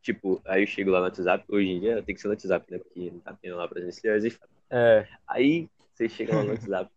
Tipo, 0.00 0.40
aí 0.44 0.62
eu 0.62 0.66
chego 0.66 0.90
lá 0.90 0.98
no 0.98 1.04
WhatsApp, 1.04 1.44
hoje 1.48 1.68
em 1.68 1.80
dia 1.80 2.02
tem 2.02 2.14
que 2.14 2.20
ser 2.20 2.26
no 2.26 2.34
WhatsApp, 2.34 2.70
né? 2.70 2.78
Porque 2.78 3.10
não 3.10 3.20
tá 3.20 3.36
tendo 3.40 3.56
lá 3.56 3.68
presenciais 3.68 4.24
e 4.24 4.36
É, 4.68 5.06
Aí 5.28 5.68
você 5.94 6.08
chega 6.08 6.34
lá 6.34 6.42
no 6.42 6.50
WhatsApp. 6.50 6.90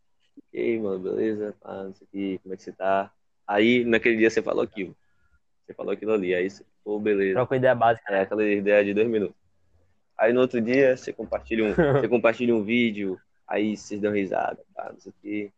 E 0.51 0.59
aí, 0.59 0.79
mano, 0.79 0.99
beleza? 0.99 1.55
Ah, 1.63 1.83
não 1.83 1.93
sei 1.93 2.07
o 2.07 2.09
que, 2.11 2.39
como 2.39 2.53
é 2.53 2.57
que 2.57 2.63
você 2.63 2.71
tá? 2.71 3.11
Aí 3.47 3.85
naquele 3.85 4.17
dia 4.17 4.29
você 4.29 4.41
falou 4.41 4.63
aquilo. 4.63 4.95
Você 5.65 5.73
falou 5.73 5.91
aquilo 5.91 6.13
ali. 6.13 6.33
Aí 6.33 6.49
você, 6.49 6.65
pô, 6.83 6.99
beleza. 6.99 7.35
troca 7.35 7.55
ideia 7.55 7.75
básica. 7.75 8.11
É 8.11 8.21
aquela 8.21 8.43
ideia 8.43 8.83
de 8.83 8.93
dois 8.93 9.07
minutos. 9.07 9.35
Aí 10.17 10.33
no 10.33 10.41
outro 10.41 10.59
dia 10.59 10.97
você 10.97 11.13
compartilha 11.13 11.63
um, 11.63 11.73
você 12.01 12.07
compartilha 12.07 12.55
um 12.55 12.63
vídeo, 12.63 13.19
aí 13.47 13.75
vocês 13.75 13.99
dão 13.99 14.12
risada, 14.12 14.63
tá, 14.73 14.91
não 14.91 14.99
sei 14.99 15.12
o 15.12 15.15
que. 15.21 15.51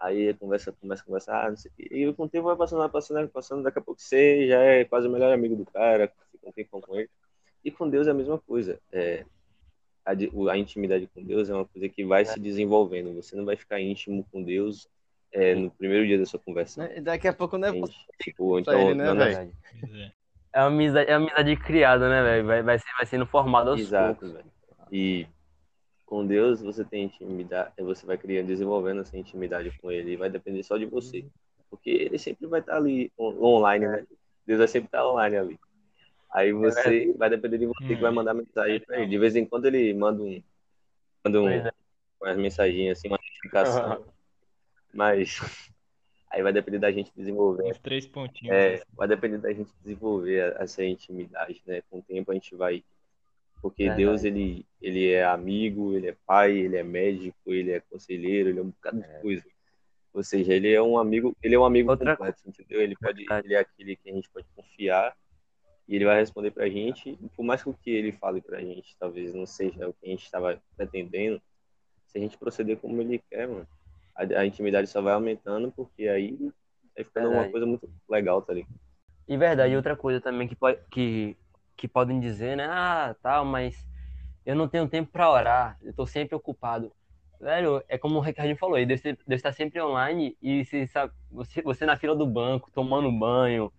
Aí 0.00 0.34
conversa, 0.34 0.72
começa 0.72 1.02
a 1.02 1.06
conversar, 1.06 1.50
não 1.50 1.56
sei 1.56 1.70
o 1.70 1.74
que. 1.74 1.94
E 1.94 2.12
com 2.12 2.24
o 2.24 2.28
tempo 2.28 2.46
vai 2.46 2.56
passando, 2.56 2.80
vai 2.80 2.88
passando, 2.88 3.16
vai 3.18 3.28
passando, 3.28 3.62
daqui 3.62 3.78
a 3.78 3.82
pouco 3.82 4.00
você 4.00 4.48
já 4.48 4.58
é 4.58 4.84
quase 4.84 5.06
o 5.06 5.10
melhor 5.10 5.32
amigo 5.32 5.54
do 5.54 5.64
cara, 5.64 6.12
fica 6.32 6.48
um 6.48 6.52
tempão 6.52 6.80
com 6.80 6.96
ele. 6.96 7.08
E 7.64 7.70
com 7.70 7.88
Deus 7.88 8.08
é 8.08 8.10
a 8.10 8.14
mesma 8.14 8.38
coisa. 8.38 8.80
É, 8.90 9.24
a, 10.04 10.12
a 10.50 10.58
intimidade 10.58 11.08
com 11.14 11.22
Deus 11.22 11.48
é 11.48 11.54
uma 11.54 11.64
coisa 11.64 11.88
que 11.88 12.04
vai 12.04 12.24
se 12.24 12.40
desenvolvendo. 12.40 13.14
Você 13.14 13.36
não 13.36 13.44
vai 13.44 13.56
ficar 13.56 13.80
íntimo 13.80 14.26
com 14.32 14.42
Deus 14.42 14.88
é, 15.30 15.54
no 15.54 15.70
primeiro 15.70 16.06
dia 16.06 16.18
da 16.18 16.26
sua 16.26 16.40
conversa. 16.40 16.82
Né? 16.82 17.00
Daqui 17.00 17.28
a 17.28 17.32
pouco 17.32 17.56
não 17.56 17.68
é 17.68 17.70
Entende? 17.70 17.96
Tipo, 18.20 18.58
então, 18.58 18.80
ele, 18.80 18.94
né, 18.94 19.14
não, 19.14 19.22
é. 19.22 19.50
É 20.52 20.60
uma 20.60 20.66
amizade, 20.66 21.10
é 21.10 21.16
uma 21.16 21.28
amizade 21.28 21.56
criada, 21.56 22.08
né, 22.08 22.22
velho? 22.22 22.46
Vai, 22.46 22.62
vai, 22.62 22.78
ser, 22.78 22.90
vai 22.96 23.06
sendo 23.06 23.26
formada 23.26 23.70
aos 23.70 23.80
Exato, 23.80 24.20
poucos. 24.20 24.32
velho. 24.32 24.52
E 24.90 25.26
com 26.12 26.26
Deus 26.26 26.60
você 26.60 26.84
tem 26.84 27.04
intimidade, 27.04 27.72
você 27.78 28.04
vai 28.04 28.18
criando, 28.18 28.48
desenvolvendo 28.48 29.00
essa 29.00 29.16
intimidade 29.16 29.72
com 29.80 29.90
Ele 29.90 30.12
e 30.12 30.16
vai 30.16 30.28
depender 30.28 30.62
só 30.62 30.76
de 30.76 30.84
você. 30.84 31.24
Porque 31.70 31.88
Ele 31.88 32.18
sempre 32.18 32.46
vai 32.46 32.60
estar 32.60 32.76
ali 32.76 33.10
on- 33.16 33.42
online, 33.42 33.88
né? 33.88 34.06
Deus 34.46 34.58
vai 34.58 34.68
sempre 34.68 34.88
estar 34.88 35.08
online 35.08 35.36
ali. 35.38 35.60
Aí 36.30 36.52
você 36.52 37.14
vai 37.16 37.30
depender 37.30 37.56
de 37.56 37.64
você 37.64 37.96
que 37.96 38.02
vai 38.02 38.10
Hum. 38.10 38.14
mandar 38.14 38.34
mensagem 38.34 38.78
pra 38.80 38.98
ele. 38.98 39.06
De 39.06 39.16
vez 39.16 39.34
em 39.36 39.46
quando 39.46 39.64
ele 39.64 39.94
manda 39.94 40.22
um, 40.22 40.42
manda 41.24 41.40
um, 41.40 41.48
é. 41.48 41.72
umas 42.20 42.36
mensaginhas 42.36 42.98
assim, 42.98 43.08
uma 43.08 43.16
notificação. 43.16 44.04
Mas 44.92 45.38
aí 46.30 46.42
vai 46.42 46.52
depender 46.52 46.78
da 46.78 46.92
gente 46.92 47.10
desenvolver 47.16 47.70
Uns 47.70 47.78
três 47.78 48.06
pontinhos. 48.06 48.54
é, 48.54 48.82
vai 48.94 49.08
depender 49.08 49.38
da 49.38 49.50
gente 49.50 49.72
desenvolver 49.82 50.54
essa 50.58 50.84
intimidade, 50.84 51.62
né? 51.66 51.80
Com 51.88 52.00
o 52.00 52.02
tempo 52.02 52.30
a 52.30 52.34
gente 52.34 52.54
vai. 52.54 52.84
Porque. 53.62 53.88
Deus, 53.90 54.24
ele, 54.24 54.66
ele 54.80 55.10
é 55.12 55.24
amigo, 55.24 55.94
ele 55.94 56.08
é 56.08 56.16
pai, 56.26 56.58
ele 56.58 56.76
é 56.76 56.82
médico, 56.82 57.36
ele 57.46 57.70
é 57.70 57.80
conselheiro, 57.80 58.48
ele 58.50 58.58
é 58.58 58.62
um 58.62 58.70
bocado 58.70 59.00
de 59.00 59.20
coisa. 59.22 59.44
Ou 60.12 60.22
seja, 60.22 60.52
ele 60.52 60.70
é 60.70 60.82
um 60.82 60.98
amigo, 60.98 61.34
ele 61.42 61.54
é 61.54 61.58
um 61.58 61.64
amigo 61.64 61.90
Outra 61.90 62.16
completo, 62.16 62.42
entendeu? 62.44 62.82
Ele 62.82 62.94
pode, 62.96 63.24
ele 63.44 63.54
é 63.54 63.58
aquele 63.58 63.96
que 63.96 64.10
a 64.10 64.12
gente 64.12 64.28
pode 64.28 64.46
confiar 64.54 65.16
e 65.88 65.96
ele 65.96 66.04
vai 66.04 66.18
responder 66.18 66.50
pra 66.50 66.68
gente, 66.68 67.18
por 67.34 67.44
mais 67.44 67.62
que 67.62 67.70
o 67.70 67.74
que 67.74 67.90
ele 67.90 68.12
fale 68.12 68.40
pra 68.40 68.60
gente 68.60 68.96
talvez 68.98 69.34
não 69.34 69.46
seja 69.46 69.88
o 69.88 69.92
que 69.92 70.06
a 70.06 70.10
gente 70.10 70.24
estava 70.24 70.60
pretendendo, 70.76 71.40
se 72.06 72.18
a 72.18 72.20
gente 72.20 72.36
proceder 72.36 72.76
como 72.76 73.00
ele 73.00 73.18
quer, 73.30 73.48
mano, 73.48 73.66
a, 74.14 74.40
a 74.40 74.46
intimidade 74.46 74.86
só 74.86 75.00
vai 75.00 75.14
aumentando, 75.14 75.72
porque 75.72 76.08
aí 76.08 76.36
vai 76.94 77.04
ficando 77.04 77.30
uma 77.30 77.48
coisa 77.48 77.64
muito 77.64 77.88
legal, 78.08 78.42
tá 78.42 78.52
ligado? 78.52 78.74
E 79.26 79.36
verdade, 79.36 79.74
outra 79.74 79.96
coisa 79.96 80.20
também 80.20 80.46
que, 80.46 80.54
pode, 80.54 80.78
que, 80.90 81.36
que 81.76 81.88
podem 81.88 82.20
dizer, 82.20 82.56
né? 82.56 82.66
Ah, 82.68 83.14
tal, 83.22 83.44
mas 83.44 83.86
eu 84.46 84.54
não 84.56 84.68
tenho 84.68 84.88
tempo 84.88 85.10
pra 85.12 85.30
orar, 85.30 85.78
eu 85.82 85.92
tô 85.94 86.06
sempre 86.06 86.34
ocupado. 86.36 86.92
Velho, 87.40 87.82
é 87.88 87.98
como 87.98 88.18
o 88.18 88.20
Ricardinho 88.20 88.56
falou, 88.56 88.84
Deus, 88.86 89.00
Deus 89.02 89.18
está 89.28 89.52
sempre 89.52 89.80
online 89.82 90.36
e 90.40 90.64
você, 90.64 90.86
sabe, 90.86 91.12
você, 91.30 91.62
você 91.62 91.84
na 91.86 91.96
fila 91.96 92.14
do 92.16 92.26
banco, 92.26 92.70
tomando 92.72 93.10
banho, 93.12 93.72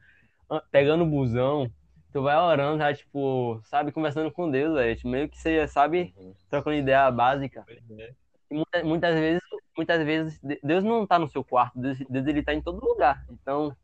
pegando 0.72 1.04
o 1.04 1.08
busão, 1.08 1.70
tu 2.12 2.22
vai 2.22 2.36
orando, 2.38 2.78
já, 2.80 2.94
tipo, 2.94 3.60
sabe, 3.64 3.92
conversando 3.92 4.32
com 4.32 4.50
Deus, 4.50 4.74
velho. 4.76 4.96
Tipo, 4.96 5.08
meio 5.10 5.30
que 5.30 5.38
você, 5.38 5.68
sabe, 5.68 6.14
Uhum. 6.18 6.34
trocando 6.50 6.76
ideia 6.78 7.10
básica. 7.12 7.66
É. 7.98 8.14
E 8.52 8.56
muita- 8.56 8.84
muitas 8.84 9.16
vezes, 9.16 9.42
muitas 9.78 10.04
vezes, 10.04 10.40
de- 10.42 10.60
Deus 10.64 10.84
não 10.84 11.08
tá 11.08 11.18
no 11.18 11.28
seu 11.28 11.44
quarto, 11.44 11.80
Deus, 11.80 11.98
Deus 12.10 12.28
ele 12.28 12.44
tá 12.44 12.54
em 12.54 12.62
todo 12.62 12.86
lugar. 12.86 13.26
Então, 13.30 13.76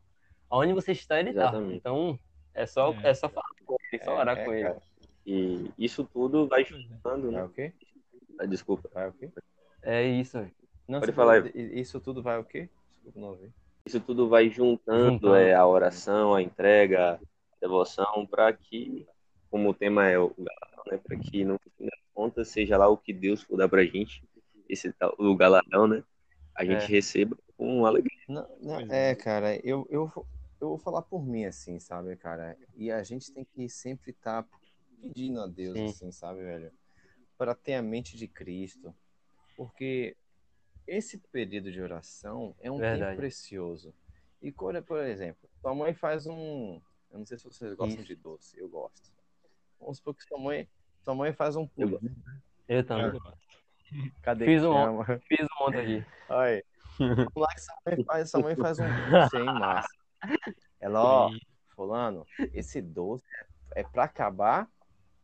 aonde 0.50 0.72
você 0.72 0.92
está, 0.92 1.18
ele 1.18 1.32
tá. 1.32 1.42
Exatamente. 1.42 1.76
Então, 1.76 2.18
é 2.62 2.66
só, 2.66 2.92
É. 3.02 3.10
é 3.10 3.14
só 3.14 3.28
falar 3.28 3.46
com 3.64 3.76
ele, 3.92 4.04
só 4.04 4.16
orar 4.18 4.38
É, 4.38 4.44
com 4.44 4.52
ele. 4.54 4.62
cara. 4.64 4.82
E 5.26 5.70
isso 5.78 6.04
tudo 6.04 6.48
vai 6.48 6.62
é. 6.62 6.64
juntando, 6.64 7.30
Vai 7.30 7.40
né? 7.40 7.44
o 7.44 7.48
quê? 7.50 7.72
Ah, 8.38 8.46
Desculpa. 8.46 8.88
Vai 8.92 9.08
o 9.08 9.12
quê? 9.12 9.30
É 9.82 10.04
isso, 10.06 10.38
velho. 10.38 10.52
Pode 10.86 11.12
falar, 11.12 11.36
falou 11.42 11.52
de- 11.52 11.80
Isso 11.80 12.00
tudo 12.00 12.22
vai 12.22 12.38
o 12.38 12.44
quê? 12.44 12.68
Desculpa, 12.94 13.20
não 13.20 13.28
ouvi. 13.28 13.50
Isso 13.86 14.00
tudo 14.00 14.28
vai 14.28 14.48
juntando, 14.50 15.12
Juntando. 15.12 15.34
é, 15.36 15.54
a 15.54 15.66
oração, 15.66 16.34
a 16.34 16.42
entrega, 16.42 17.14
a 17.14 17.18
devoção, 17.60 18.26
para 18.26 18.52
que, 18.52 19.06
como 19.50 19.70
o 19.70 19.74
tema 19.74 20.08
é 20.08 20.18
o 20.18 20.28
galardão, 20.36 20.84
né? 20.90 20.98
Para 21.02 21.16
que 21.16 21.44
no 21.44 21.58
fim 21.58 21.86
das 21.86 22.00
contas, 22.12 22.48
seja 22.48 22.76
lá 22.76 22.88
o 22.88 22.96
que 22.96 23.12
Deus 23.12 23.42
for 23.42 23.56
dar 23.56 23.68
pra 23.68 23.84
gente, 23.84 24.22
esse 24.68 24.92
tal, 24.92 25.14
o 25.18 25.34
galardão, 25.36 25.86
né? 25.86 26.02
A 26.54 26.64
gente 26.64 26.84
É. 26.84 26.86
receba 26.86 27.36
com 27.56 27.86
alegria. 27.86 28.18
Não, 28.28 28.46
não, 28.60 28.80
é, 28.92 29.10
é. 29.10 29.14
cara, 29.14 29.56
eu, 29.66 29.86
eu, 29.90 30.06
vou- 30.06 30.26
eu 30.66 30.68
vou 30.70 30.78
falar 30.78 31.02
por 31.02 31.24
mim, 31.24 31.44
assim, 31.44 31.78
sabe, 31.78 32.16
cara? 32.16 32.56
E 32.74 32.90
a 32.90 33.02
gente 33.02 33.32
tem 33.32 33.44
que 33.44 33.68
sempre 33.68 34.10
estar 34.10 34.46
pedindo 35.00 35.40
a 35.40 35.46
Deus, 35.46 35.76
Sim. 35.76 35.86
assim, 35.86 36.12
sabe, 36.12 36.42
velho? 36.42 36.72
Para 37.38 37.54
ter 37.54 37.74
a 37.74 37.82
mente 37.82 38.16
de 38.16 38.28
Cristo. 38.28 38.94
Porque 39.56 40.16
esse 40.86 41.18
período 41.18 41.70
de 41.70 41.80
oração 41.80 42.54
é 42.60 42.70
um 42.70 42.78
Verdade. 42.78 43.10
tempo 43.10 43.16
precioso. 43.16 43.94
E, 44.42 44.50
quando, 44.50 44.82
por 44.82 44.98
exemplo, 45.00 45.48
sua 45.60 45.74
mãe 45.74 45.94
faz 45.94 46.26
um. 46.26 46.80
Eu 47.10 47.18
não 47.18 47.26
sei 47.26 47.38
se 47.38 47.44
vocês 47.44 47.74
gostam 47.74 48.00
Isso. 48.00 48.06
de 48.06 48.14
doce, 48.16 48.58
eu 48.58 48.68
gosto. 48.68 49.10
Vamos 49.78 49.98
supor 49.98 50.14
que 50.14 50.24
sua 50.24 50.38
mãe, 50.38 50.68
sua 51.02 51.14
mãe 51.14 51.32
faz 51.32 51.56
um 51.56 51.68
Eu 51.76 51.90
pudim. 51.90 52.14
Eu 52.68 52.84
também. 52.84 53.20
Cadê 54.22 54.44
Fiz 54.44 54.62
que 54.62 54.68
um 54.68 54.72
chama? 54.72 55.04
Fiz 55.26 55.40
um 55.40 55.64
monte 55.64 55.76
aqui. 55.78 56.06
Olha, 56.28 56.64
vamos 56.98 57.32
lá 57.34 57.48
que 57.48 57.60
sua 57.60 57.74
mãe 57.86 58.04
faz, 58.04 58.30
sua 58.30 58.40
mãe 58.40 58.56
faz 58.56 58.78
um 58.78 58.84
doce 59.10 59.36
aí, 59.36 59.44
massa. 59.44 59.99
Ela, 60.78 61.00
ó, 61.02 61.30
fulano, 61.74 62.26
esse 62.52 62.80
doce 62.80 63.24
é 63.74 63.82
pra 63.82 64.04
acabar, 64.04 64.68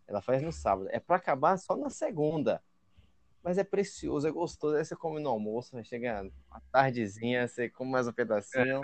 ela 0.06 0.20
faz 0.20 0.42
no 0.42 0.52
sábado, 0.52 0.88
é 0.90 1.00
pra 1.00 1.16
acabar 1.16 1.59
só 1.59 1.76
na 1.76 1.90
segunda. 1.90 2.62
Mas 3.42 3.59
é 3.59 3.64
precioso, 3.64 4.26
é 4.26 4.30
gostoso, 4.30 4.76
aí 4.76 4.85
você 4.85 4.96
come 4.96 5.20
no 5.20 5.30
almoço, 5.30 5.72
vai 5.72 5.85
chegar 5.85 6.26
a 6.50 6.61
tardezinha, 6.72 7.46
você 7.46 7.70
come 7.70 7.90
mais 7.92 8.09
um 8.09 8.12
pedacinho. 8.12 8.82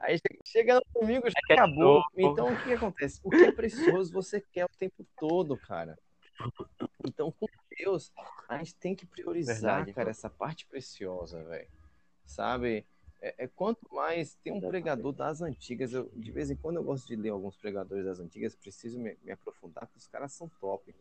Aí 0.00 0.18
che- 0.18 0.38
chega 0.44 0.74
no 0.74 1.00
domingo, 1.00 1.28
já 1.28 1.40
quer 1.46 1.54
acabou. 1.54 2.02
Então 2.16 2.52
o 2.52 2.56
que, 2.58 2.64
que 2.64 2.72
acontece? 2.74 3.20
O 3.22 3.30
que 3.30 3.44
é 3.44 3.50
precioso 3.50 4.12
você 4.12 4.40
quer 4.40 4.66
o 4.66 4.78
tempo 4.78 5.06
todo, 5.18 5.56
cara. 5.56 5.98
Então, 7.06 7.32
com 7.32 7.46
Deus, 7.78 8.12
a 8.48 8.58
gente 8.58 8.74
tem 8.76 8.94
que 8.94 9.06
priorizar, 9.06 9.76
Verdade. 9.76 9.92
cara, 9.94 10.10
essa 10.10 10.28
parte 10.28 10.66
preciosa, 10.66 11.42
velho. 11.44 11.68
Sabe? 12.24 12.86
É, 13.24 13.44
é 13.44 13.48
quanto 13.48 13.82
mais 13.90 14.34
tem 14.44 14.52
um 14.52 14.60
pregador 14.60 15.10
das 15.10 15.40
antigas, 15.40 15.94
eu, 15.94 16.10
de 16.14 16.30
vez 16.30 16.50
em 16.50 16.56
quando 16.56 16.76
eu 16.76 16.84
gosto 16.84 17.06
de 17.06 17.16
ler 17.16 17.30
alguns 17.30 17.56
pregadores 17.56 18.04
das 18.04 18.20
antigas, 18.20 18.54
preciso 18.54 19.00
me, 19.00 19.16
me 19.22 19.32
aprofundar, 19.32 19.86
porque 19.86 19.98
os 19.98 20.06
caras 20.06 20.34
são 20.34 20.46
top. 20.60 20.94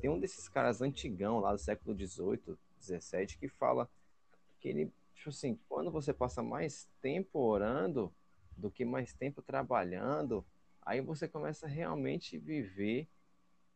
Tem 0.00 0.10
um 0.10 0.18
desses 0.18 0.48
caras 0.48 0.82
antigão 0.82 1.38
lá 1.38 1.52
do 1.52 1.58
século 1.58 1.96
XVIII, 1.96 2.58
XVII, 2.80 3.38
que 3.38 3.46
fala 3.46 3.88
que 4.58 4.68
ele, 4.70 4.92
tipo 5.14 5.28
assim, 5.28 5.56
quando 5.68 5.92
você 5.92 6.12
passa 6.12 6.42
mais 6.42 6.88
tempo 7.00 7.38
orando 7.38 8.12
do 8.56 8.68
que 8.68 8.84
mais 8.84 9.14
tempo 9.14 9.40
trabalhando, 9.40 10.44
aí 10.84 11.00
você 11.00 11.28
começa 11.28 11.66
a 11.66 11.68
realmente 11.68 12.38
viver 12.38 13.08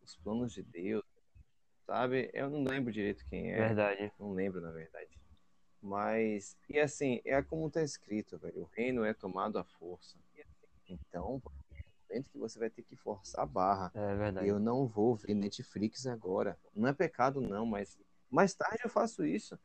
os 0.03 0.17
planos 0.17 0.53
de 0.53 0.65
Deus, 0.65 1.05
sabe? 1.87 2.31
Eu 2.35 2.51
não 2.51 2.65
lembro 2.65 2.93
direito 2.93 3.25
quem 3.31 3.53
é, 3.53 3.69
Verdade. 3.69 4.13
não 4.19 4.33
lembro 4.33 4.61
na 4.61 4.73
verdade. 4.73 5.17
Mas, 5.87 6.57
e 6.69 6.81
assim, 6.81 7.21
é 7.25 7.41
como 7.41 7.69
está 7.69 7.81
escrito, 7.81 8.37
velho, 8.39 8.63
o 8.63 8.71
reino 8.75 9.05
é 9.05 9.15
tomado 9.15 9.57
à 9.57 9.63
força. 9.63 10.19
Então, 10.89 11.41
dentro 12.09 12.29
que 12.33 12.39
você 12.39 12.59
vai 12.59 12.69
ter 12.69 12.83
que 12.83 12.97
forçar 12.97 13.45
a 13.45 13.47
barra. 13.47 13.93
É 13.95 14.17
verdade. 14.17 14.49
Eu 14.49 14.59
não 14.59 14.85
vou 14.89 15.15
ver 15.15 15.33
Netflix 15.35 16.05
agora. 16.07 16.59
Não 16.75 16.89
é 16.89 16.93
pecado, 16.93 17.41
não, 17.41 17.65
mas 17.65 17.97
mais 18.29 18.53
tarde 18.53 18.79
eu 18.83 18.91
faço 18.91 19.25
isso. 19.25 19.57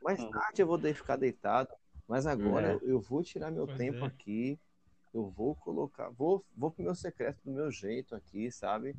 Mais 0.00 0.20
Uhum. 0.22 0.30
tarde 0.30 0.62
eu 0.62 0.66
vou 0.68 0.78
de- 0.78 0.94
ficar 0.94 1.16
deitado. 1.16 1.68
Mas 2.06 2.24
agora 2.24 2.68
É. 2.68 2.74
eu, 2.74 2.80
eu 2.88 3.00
vou 3.00 3.20
tirar 3.22 3.50
meu 3.50 3.66
Pois 3.66 3.76
tempo 3.76 4.04
é. 4.04 4.06
aqui. 4.08 4.58
Eu 5.12 5.28
vou 5.30 5.56
colocar. 5.56 6.10
Vou, 6.10 6.44
vou 6.56 6.70
pro 6.70 6.84
meu 6.84 6.94
secreto 6.94 7.40
do 7.44 7.50
meu 7.50 7.72
jeito 7.72 8.14
aqui, 8.14 8.52
sabe? 8.52 8.94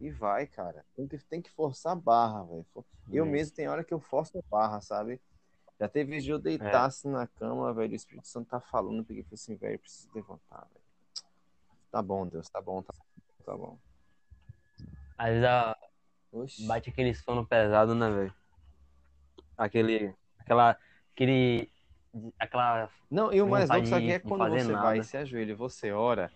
E 0.00 0.10
vai, 0.10 0.48
cara. 0.48 0.84
Tem 0.96 1.06
que, 1.06 1.16
tem 1.18 1.40
que 1.40 1.50
forçar 1.50 1.92
a 1.92 1.96
barra, 1.96 2.42
velho. 2.42 2.66
Eu 3.12 3.24
É. 3.24 3.28
mesmo 3.28 3.54
tem 3.54 3.68
hora 3.68 3.84
que 3.84 3.94
eu 3.94 4.00
forço 4.00 4.36
a 4.36 4.42
barra, 4.50 4.80
sabe? 4.80 5.20
Já 5.80 5.88
teve 5.88 6.10
vez 6.10 6.22
de 6.24 6.30
eu 6.30 6.36
É. 6.36 6.40
deitar 6.40 6.84
assim 6.84 7.08
na 7.08 7.26
cama, 7.26 7.72
velho. 7.72 7.92
O 7.92 7.96
Espírito 7.96 8.28
Santo 8.28 8.48
tá 8.50 8.60
falando, 8.60 9.02
porque 9.02 9.20
eu 9.20 9.24
falei 9.24 9.34
assim, 9.34 9.56
velho, 9.56 9.78
preciso 9.78 10.10
levantar, 10.14 10.66
velho. 10.70 10.84
Tá 11.90 12.02
bom, 12.02 12.26
Deus, 12.26 12.48
tá 12.50 12.60
bom, 12.60 12.82
tá 12.82 12.92
bom. 12.96 13.04
Tá 13.44 13.56
bom. 13.56 13.78
Às 15.16 15.28
vezes 15.30 15.44
a- 15.44 15.76
Oxi. 16.32 16.66
bate 16.66 16.90
aquele 16.90 17.14
sono 17.14 17.46
pesado, 17.46 17.94
né, 17.94 18.10
velho? 18.10 18.34
Aquele. 19.56 20.14
Aquela. 20.38 20.76
Aquele. 21.14 21.70
Aquela. 22.38 22.90
Não, 23.10 23.32
e 23.32 23.40
o 23.40 23.48
mais 23.48 23.68
louco, 23.70 23.86
sabe 23.86 24.06
que 24.06 24.12
é 24.12 24.18
quando 24.18 24.48
você 24.50 24.72
nada. 24.72 24.84
vai 24.84 24.98
e 24.98 25.04
se 25.04 25.16
ajoelha 25.16 25.52
e 25.52 25.54
você 25.54 25.92
ora. 25.92 26.30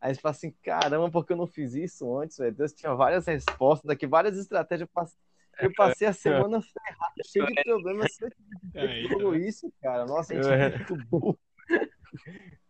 Aí 0.00 0.14
você 0.14 0.20
fala 0.20 0.30
assim, 0.30 0.50
caramba, 0.62 1.10
porque 1.10 1.32
eu 1.32 1.36
não 1.36 1.46
fiz 1.46 1.74
isso 1.74 2.16
antes, 2.18 2.38
velho? 2.38 2.54
Deus 2.54 2.72
tinha 2.72 2.94
várias 2.94 3.26
respostas 3.26 3.86
daqui, 3.86 4.06
várias 4.06 4.36
estratégias. 4.38 4.88
Passei, 4.92 5.18
eu 5.60 5.72
passei 5.74 6.06
a 6.06 6.12
semana 6.12 6.60
ferrada, 6.62 7.22
cheio 7.24 7.46
de 7.46 7.62
problemas. 7.62 8.12
Se 8.12 8.24
eu 8.24 8.30
feito 8.72 9.08
tá 9.08 9.16
vendo? 9.16 9.36
isso, 9.36 9.72
cara, 9.80 10.06
nossa, 10.06 10.32
a 10.32 10.36
gente 10.36 10.52
é 10.52 10.76
muito 10.76 10.96
burro. 11.06 11.38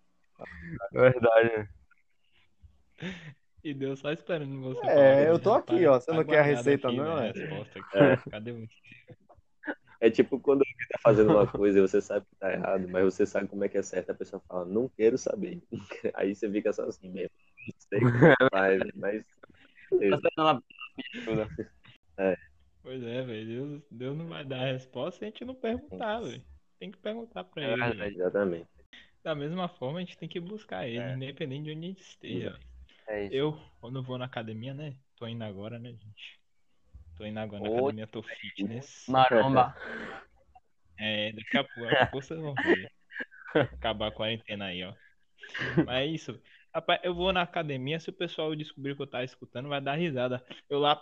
Verdade. 0.92 1.68
E 3.62 3.74
Deus 3.74 3.98
só 3.98 4.12
esperando 4.12 4.60
você 4.60 4.80
É, 4.86 4.86
falar, 4.86 5.22
eu 5.22 5.38
tô 5.38 5.52
aqui, 5.52 5.86
ó. 5.86 5.98
Você 5.98 6.06
tá 6.06 6.14
não 6.14 6.24
quer 6.24 6.38
a 6.38 6.42
receita, 6.42 6.88
aqui, 6.88 6.96
não, 6.96 7.16
né, 7.16 7.26
é? 7.26 7.30
a 7.30 7.32
resposta 7.32 7.78
aqui. 7.78 7.98
É. 7.98 8.16
Cadê 8.30 8.52
o 8.52 8.68
É 10.00 10.10
tipo 10.10 10.38
quando 10.38 10.60
alguém 10.60 10.86
tá 10.90 10.98
fazendo 11.02 11.32
uma 11.32 11.46
coisa 11.46 11.78
e 11.78 11.82
você 11.82 12.00
sabe 12.00 12.24
que 12.26 12.36
tá 12.36 12.52
errado, 12.52 12.88
mas 12.88 13.04
você 13.04 13.26
sabe 13.26 13.48
como 13.48 13.64
é 13.64 13.68
que 13.68 13.78
é 13.78 13.82
certo, 13.82 14.10
a 14.10 14.14
pessoa 14.14 14.40
fala, 14.46 14.64
não 14.64 14.88
quero 14.88 15.18
saber. 15.18 15.60
Aí 16.14 16.34
você 16.34 16.50
fica 16.50 16.72
só 16.72 16.84
assim 16.84 17.10
mesmo. 17.10 17.34
Não 17.66 17.80
sei 17.80 18.00
como 18.38 18.50
faz, 18.50 18.80
mas. 18.94 19.26
Tá 19.90 20.30
ela 20.36 20.62
pedir 20.96 21.18
ajuda. 21.20 21.48
Pois 22.82 23.02
é, 23.02 23.22
velho. 23.22 23.46
Deus, 23.46 23.82
Deus 23.90 24.16
não 24.16 24.26
vai 24.26 24.44
dar 24.44 24.60
a 24.60 24.72
resposta 24.72 25.18
se 25.18 25.24
a 25.24 25.28
gente 25.28 25.44
não 25.44 25.54
perguntar, 25.54 26.20
velho. 26.20 26.44
Tem 26.78 26.90
que 26.90 26.98
perguntar 26.98 27.44
pra 27.44 27.62
É 27.62 27.72
ele. 27.72 27.94
velho. 27.94 28.04
Exatamente. 28.04 28.68
Da 29.22 29.34
mesma 29.34 29.68
forma, 29.68 29.98
a 29.98 30.00
gente 30.00 30.16
tem 30.16 30.28
que 30.28 30.40
buscar 30.40 30.86
ele, 30.86 30.98
É. 30.98 31.14
independente 31.14 31.64
de 31.64 31.70
onde 31.72 31.86
a 31.86 31.88
gente 31.88 32.02
esteja. 32.02 32.58
É 33.08 33.24
isso. 33.24 33.34
Eu, 33.34 33.60
quando 33.80 34.02
vou 34.02 34.16
na 34.16 34.26
academia, 34.26 34.72
né? 34.72 34.94
Tô 35.16 35.26
indo 35.26 35.42
agora, 35.42 35.78
né, 35.78 35.90
gente? 35.90 36.38
Tô 37.16 37.26
indo 37.26 37.38
agora 37.38 37.62
na 37.62 37.68
Oi. 37.68 37.76
academia, 37.78 38.06
tô 38.06 38.22
fitness. 38.22 39.06
Maromba. 39.08 39.74
É, 41.00 41.30
daqui 41.30 41.56
a 41.56 41.62
pouco, 41.62 41.88
daqui 41.88 42.02
a 42.02 42.06
pouco 42.06 42.26
vocês 42.26 42.40
vão 42.40 42.54
ver. 42.56 42.90
Acabar 43.54 44.08
a 44.08 44.10
quarentena 44.10 44.64
aí, 44.64 44.82
ó. 44.82 44.92
Mas 45.86 45.96
é 45.96 46.06
isso. 46.06 46.42
Rapaz, 46.78 47.00
eu 47.02 47.12
vou 47.12 47.32
na 47.32 47.42
academia, 47.42 47.98
se 47.98 48.08
o 48.08 48.12
pessoal 48.12 48.54
descobrir 48.54 48.94
que 48.94 49.02
eu 49.02 49.06
tava 49.06 49.24
escutando, 49.24 49.68
vai 49.68 49.80
dar 49.80 49.96
risada. 49.96 50.44
Eu 50.70 50.78
lá, 50.78 50.96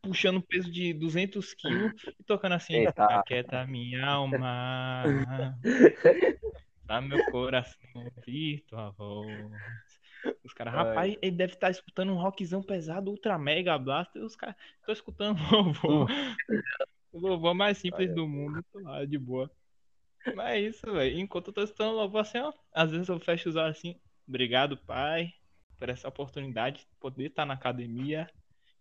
puxando 0.00 0.40
peso 0.40 0.72
de 0.72 0.94
200 0.94 1.52
quilos 1.52 1.92
e 2.18 2.24
tocando 2.24 2.52
assim, 2.52 2.76
Eita. 2.76 3.04
aquieta 3.04 3.66
minha 3.66 4.02
alma, 4.02 5.54
dá 6.86 7.02
meu 7.02 7.22
coração 7.26 7.76
ouvir 7.94 8.64
tua 8.66 8.88
voz. 8.92 9.60
Os 10.42 10.54
caras, 10.54 10.72
rapaz, 10.72 11.18
ele 11.20 11.36
deve 11.36 11.52
estar 11.52 11.68
escutando 11.68 12.10
um 12.10 12.16
rockzão 12.16 12.62
pesado, 12.62 13.10
ultra 13.10 13.38
mega 13.38 13.76
blaster, 13.76 14.24
os 14.24 14.34
caras, 14.34 14.56
tô 14.86 14.92
escutando 14.92 15.38
louvor. 15.52 16.08
O 17.12 17.20
louvor 17.20 17.52
mais 17.52 17.76
simples 17.76 18.06
Olha. 18.06 18.14
do 18.14 18.26
mundo, 18.26 18.64
tô 18.72 18.78
lá, 18.78 19.04
de 19.04 19.18
boa. 19.18 19.50
Mas 20.34 20.46
é 20.46 20.60
isso, 20.60 20.90
velho. 20.90 21.18
Enquanto 21.18 21.48
eu 21.48 21.52
tô 21.52 21.62
escutando 21.62 21.94
louvor 21.94 22.22
assim, 22.22 22.38
ó, 22.38 22.50
às 22.72 22.90
vezes 22.90 23.06
eu 23.10 23.20
fecho 23.20 23.50
os 23.50 23.56
olhos 23.56 23.76
assim, 23.76 24.00
obrigado, 24.32 24.78
pai, 24.78 25.34
por 25.78 25.90
essa 25.90 26.08
oportunidade 26.08 26.78
de 26.78 26.88
poder 26.98 27.26
estar 27.26 27.44
na 27.44 27.52
academia. 27.52 28.26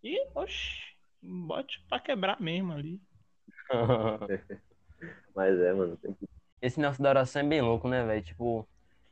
E, 0.01 0.17
oxe, 0.33 0.79
bote 1.21 1.83
pra 1.89 1.99
quebrar 1.99 2.39
mesmo 2.39 2.71
ali. 2.71 3.01
Mas 5.35 5.59
é, 5.59 5.73
mano. 5.73 5.97
Tem 5.97 6.13
que... 6.13 6.25
Esse 6.61 6.79
negócio 6.79 7.03
da 7.03 7.09
oração 7.09 7.41
é 7.41 7.45
bem 7.45 7.61
louco, 7.61 7.89
né, 7.89 8.05
velho? 8.05 8.23
Tipo, 8.23 8.67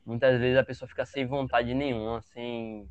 muitas 0.05 0.39
vezes 0.39 0.57
a 0.57 0.63
pessoa 0.63 0.87
fica 0.87 1.05
sem 1.05 1.25
vontade 1.25 1.73
nenhuma, 1.73 2.21
sem. 2.21 2.89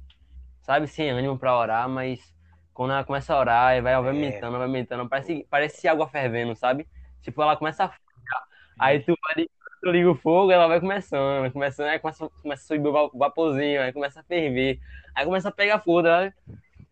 Sabe, 0.61 0.87
sem 0.87 1.09
ânimo 1.11 1.39
pra 1.39 1.57
orar, 1.57 1.89
mas 1.89 2.35
quando 2.75 2.93
ela 2.93 3.05
começa 3.05 3.33
a 3.33 3.39
orar, 3.41 3.69
aí 3.69 3.81
vai 3.81 3.95
aumentando, 3.95 4.59
vai 4.59 4.67
aumentando. 4.67 5.09
Parece, 5.09 5.47
parece 5.49 5.89
água 5.89 6.07
fervendo, 6.07 6.55
sabe? 6.55 6.87
Tipo, 7.23 7.41
ela 7.41 7.57
começa 7.57 7.85
a 7.85 7.89
ficar. 7.89 8.47
Aí 8.79 9.01
tu 9.01 9.15
vai, 9.23 9.49
tu 9.81 9.91
liga 9.91 10.11
o 10.11 10.15
fogo, 10.17 10.51
ela 10.53 10.67
vai 10.69 10.81
começando, 10.81 11.41
vai 11.43 11.51
começando, 11.51 11.89
aí 11.89 11.99
começa, 11.99 12.29
começa 12.43 12.63
a 12.65 12.67
subir 12.67 12.89
o 12.89 12.93
va- 12.93 13.11
vaporzinho, 13.15 13.81
aí 13.83 13.93
começa 13.93 14.21
a 14.21 14.25
ferver, 14.25 14.81
aí 15.15 15.25
começa 15.25 15.49
a 15.49 15.53
pegar 15.53 15.81
fogo, 15.81 16.03
né? 16.03 16.33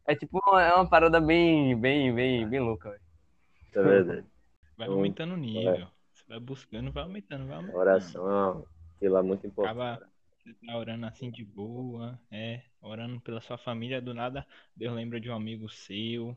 É 0.06 0.14
tipo, 0.16 0.40
é 0.58 0.74
uma 0.74 0.88
parada 0.88 1.20
bem, 1.20 1.76
bem, 1.80 2.14
bem, 2.14 2.48
bem 2.48 2.60
louca, 2.60 2.90
velho. 2.90 3.02
É 3.74 3.80
verdade. 3.82 4.26
Vai 4.78 4.86
Então, 4.86 4.94
aumentando 4.94 5.34
o 5.34 5.36
nível. 5.36 5.86
Você 6.14 6.24
vai 6.28 6.40
buscando, 6.40 6.90
vai 6.90 7.02
aumentando, 7.02 7.46
vai 7.46 7.56
aumentando. 7.56 7.78
oração 7.78 8.28
é 8.28 8.50
uma 8.52 8.64
pila 8.98 9.22
muito 9.22 9.46
importante. 9.46 9.78
Acaba 9.84 10.10
você 10.38 10.54
tá 10.54 10.76
orando 10.78 11.06
assim 11.06 11.30
de 11.30 11.44
boa, 11.44 12.20
é, 12.30 12.62
orando 12.80 13.20
pela 13.20 13.40
sua 13.40 13.58
família, 13.58 14.00
do 14.00 14.14
nada 14.14 14.46
Deus 14.76 14.94
lembra 14.94 15.20
de 15.20 15.28
um 15.30 15.34
amigo 15.34 15.68
seu, 15.68 16.36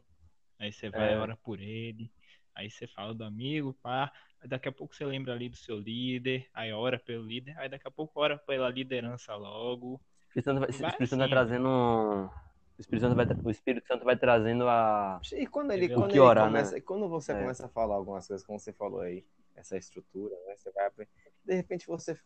aí 0.59 0.71
você 0.73 0.89
vai 0.89 1.13
e 1.13 1.15
É. 1.15 1.17
ora 1.17 1.37
por 1.37 1.59
ele, 1.61 2.11
aí 2.55 2.69
você 2.71 2.87
fala 2.87 3.13
do 3.13 3.23
amigo, 3.23 3.73
pá, 3.81 4.11
daqui 4.45 4.69
a 4.69 4.71
pouco 4.71 4.95
você 4.95 5.05
lembra 5.05 5.33
ali 5.33 5.49
do 5.49 5.57
seu 5.57 5.77
líder, 5.77 6.47
aí 6.53 6.71
ora 6.71 6.97
pelo 6.99 7.23
líder, 7.25 7.57
aí 7.57 7.67
daqui 7.69 7.87
a 7.87 7.91
pouco 7.91 8.19
ora 8.19 8.37
pela 8.37 8.69
liderança 8.69 9.35
logo. 9.35 9.95
O 9.95 9.99
Espírito 10.29 10.45
Santo 10.45 10.59
vai, 10.59 10.69
Vai 10.69 10.89
Espírito 10.89 11.09
Santo 11.09 11.17
vai 11.19 11.27
assim, 11.27 11.29
trazendo. 11.35 11.67
um- 11.67 12.25
O 12.25 12.81
Espírito 12.81 13.01
Santo 13.01 13.15
vai, 13.15 13.25
o 13.43 13.49
Espírito 13.51 13.87
Santo 13.87 14.05
vai 14.05 14.17
trazendo 14.17 14.67
a. 14.69 15.19
E 15.33 15.45
quando 15.47 15.71
ele, 15.71 15.89
quando 15.89 16.11
ele 16.11 16.19
orar, 16.19 16.45
começa, 16.47 16.75
né? 16.75 16.81
quando 16.81 17.09
você 17.09 17.33
É. 17.33 17.39
começa 17.41 17.65
a 17.65 17.69
falar 17.69 17.95
algumas 17.95 18.25
coisas, 18.27 18.45
como 18.45 18.57
você 18.59 18.71
falou 18.71 19.01
aí, 19.01 19.25
essa 19.55 19.75
estrutura, 19.75 20.33
né? 20.47 20.55
Você 20.55 20.71
vai 20.71 20.85
aprender. 20.87 21.11
De 21.43 21.55
repente 21.55 21.85
você 21.87 22.17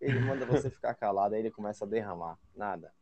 ele 0.00 0.18
manda 0.20 0.46
você 0.46 0.70
ficar 0.70 0.94
calado, 0.96 1.34
aí 1.34 1.40
ele 1.40 1.50
começa 1.50 1.84
a 1.84 1.88
derramar. 1.88 2.38
Nada. 2.54 2.92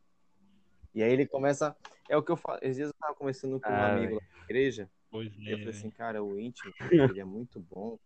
E 0.95 1.03
aí 1.03 1.13
ele 1.13 1.27
começa. 1.27 1.77
É 2.09 2.17
o 2.17 2.23
que 2.23 2.33
eu 2.33 2.37
falo. 2.37 2.59
Esses 2.63 2.77
dias 2.77 2.89
eu 2.89 2.95
tava 2.99 3.15
conversando 3.15 3.61
com 3.61 3.71
um 3.71 3.77
Ah, 3.77 3.93
amigo 3.93 4.15
lá 4.15 4.21
na 4.39 4.45
igreja. 4.45 4.91
Pois 5.11 5.33
E 5.39 5.51
eu 5.53 5.59
falei 5.59 5.67
é, 5.75 5.77
assim, 5.77 5.91
cara, 5.91 6.25
o 6.25 6.41
íntimo 6.41 6.73
ele 6.91 7.21
é 7.21 7.25
muito 7.25 7.61
bom 7.61 7.99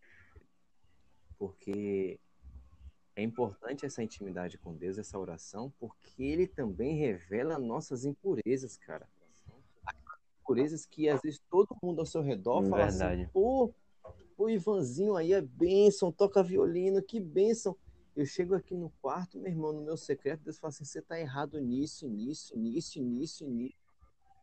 porque 1.40 2.20
é 3.16 3.22
importante 3.22 3.86
essa 3.86 4.02
intimidade 4.02 4.58
com 4.58 4.74
Deus, 4.74 4.98
essa 4.98 5.18
oração, 5.18 5.72
porque 5.80 6.22
ele 6.22 6.46
também 6.46 6.96
revela 6.96 7.58
nossas 7.58 8.04
impurezas, 8.04 8.76
cara. 8.76 9.08
Impurezas 10.42 10.84
que 10.84 11.08
às 11.08 11.22
vezes 11.22 11.40
todo 11.48 11.74
mundo 11.82 12.00
ao 12.00 12.06
seu 12.06 12.20
redor 12.20 12.62
fala 12.68 12.84
assim, 12.84 12.98
Verdade. 12.98 13.30
pô, 13.32 13.72
o 14.36 14.50
Ivanzinho 14.50 15.16
aí 15.16 15.32
é 15.32 15.40
bênção, 15.40 16.12
toca 16.12 16.42
violino, 16.42 17.02
que 17.02 17.18
bênção. 17.18 17.74
Eu 18.14 18.26
chego 18.26 18.54
aqui 18.54 18.76
no 18.76 18.90
quarto, 19.00 19.38
meu 19.38 19.50
irmão, 19.50 19.72
no 19.72 19.80
meu 19.80 19.96
secreto, 19.96 20.42
Deus 20.44 20.58
fala 20.58 20.68
assim, 20.68 20.84
você 20.84 21.00
tá 21.00 21.18
errado 21.18 21.58
nisso, 21.58 22.06
nisso, 22.06 22.54
nisso, 22.58 23.02
nisso, 23.02 23.46
nisso. 23.46 23.78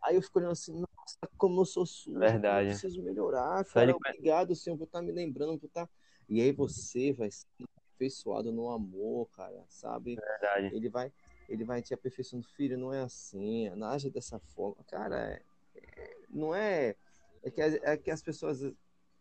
Aí 0.01 0.15
eu 0.15 0.21
fico 0.21 0.39
olhando 0.39 0.53
assim, 0.53 0.73
nossa, 0.73 1.29
como 1.37 1.61
eu 1.61 1.65
sou 1.65 1.85
sujo, 1.85 2.17
Verdade. 2.17 2.69
eu 2.69 2.71
preciso 2.71 3.03
melhorar, 3.03 3.63
cara, 3.65 3.95
obrigado, 3.95 4.55
Senhor, 4.55 4.77
por 4.77 4.85
estar 4.85 5.03
me 5.03 5.11
lembrando, 5.11 5.59
por 5.59 5.67
estar... 5.67 5.87
E 6.29 6.41
aí 6.41 6.51
você 6.51 7.13
vai 7.13 7.31
ser 7.31 7.45
aperfeiçoado 7.77 8.51
no 8.51 8.69
amor, 8.69 9.27
cara, 9.31 9.63
sabe? 9.69 10.15
Verdade. 10.15 10.75
Ele 10.75 10.89
vai, 10.89 11.11
ele 11.47 11.63
vai 11.63 11.81
te 11.81 11.93
aperfeiçoando, 11.93 12.45
filho, 12.47 12.77
não 12.77 12.93
é 12.93 13.01
assim, 13.01 13.69
não 13.71 13.87
age 13.87 14.09
dessa 14.09 14.39
forma. 14.39 14.83
Cara, 14.87 15.31
é- 15.31 15.41
é- 15.75 16.17
não 16.29 16.53
é... 16.53 16.95
É 17.43 17.51
que, 17.51 17.61
as- 17.61 17.75
é 17.75 17.95
que 17.97 18.11
as 18.11 18.21
pessoas, 18.21 18.59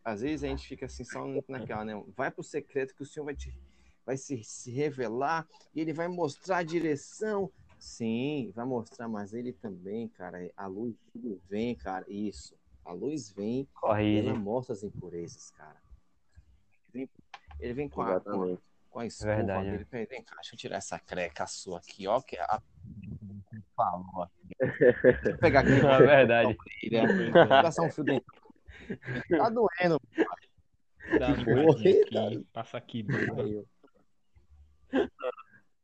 às 0.04 0.20
vezes 0.20 0.42
a 0.42 0.48
gente 0.48 0.66
fica 0.66 0.86
assim, 0.86 1.04
só 1.04 1.24
naquela, 1.48 1.84
né? 1.84 1.92
Vai 2.16 2.30
pro 2.30 2.42
secreto 2.42 2.94
que 2.94 3.02
o 3.02 3.06
Senhor 3.06 3.24
vai 3.24 3.36
te 3.36 3.56
vai 4.04 4.16
se, 4.16 4.42
se 4.44 4.70
revelar 4.70 5.46
e 5.74 5.80
ele 5.80 5.92
vai 5.92 6.06
mostrar 6.06 6.58
a 6.58 6.62
direção. 6.62 7.52
Sim, 7.78 8.52
vai 8.54 8.64
mostrar, 8.64 9.08
mas 9.08 9.34
ele 9.34 9.52
também, 9.52 10.08
cara, 10.08 10.38
a 10.56 10.66
luz 10.66 10.94
vem, 11.48 11.74
cara, 11.74 12.04
isso. 12.08 12.56
A 12.84 12.92
luz 12.92 13.30
vem 13.30 13.62
e 13.62 13.66
Corrige. 13.74 14.28
ela 14.28 14.38
mostra 14.38 14.72
as 14.74 14.84
impurezas, 14.84 15.50
cara. 15.50 15.76
Ele 16.96 17.06
vem, 17.06 17.10
ele 17.60 17.74
vem 17.74 17.88
com, 17.88 18.02
a, 18.02 18.20
com, 18.20 18.58
com 18.88 18.98
a 18.98 19.06
escova 19.06 19.36
Verdade, 19.36 19.70
dele. 19.70 19.84
Peraí, 19.84 20.06
vem 20.06 20.24
cá, 20.24 20.36
deixa 20.36 20.54
eu 20.54 20.58
tirar 20.58 20.76
essa 20.76 20.98
creca 20.98 21.46
sua 21.46 21.78
aqui, 21.78 22.06
ó, 22.06 22.20
que 22.20 22.36
é 22.36 22.42
a... 22.42 22.62
falou 23.76 24.22
aqui. 24.22 24.56
Deixa 24.58 25.28
eu 25.28 25.38
pegar 25.38 25.60
aqui. 25.60 25.72
É 25.72 25.98
verdade. 25.98 26.56
Vou 27.32 27.46
passar 27.48 27.82
um 27.82 27.90
fio 27.90 28.04
dentro. 28.04 28.26
Tá 29.28 29.50
doendo. 29.50 30.00
dá 31.18 31.34
Boa, 31.34 31.76
limpadinha 31.76 32.26
aqui, 32.28 32.46
passa 32.52 32.78
aqui, 32.78 33.06
ó. 34.92 34.96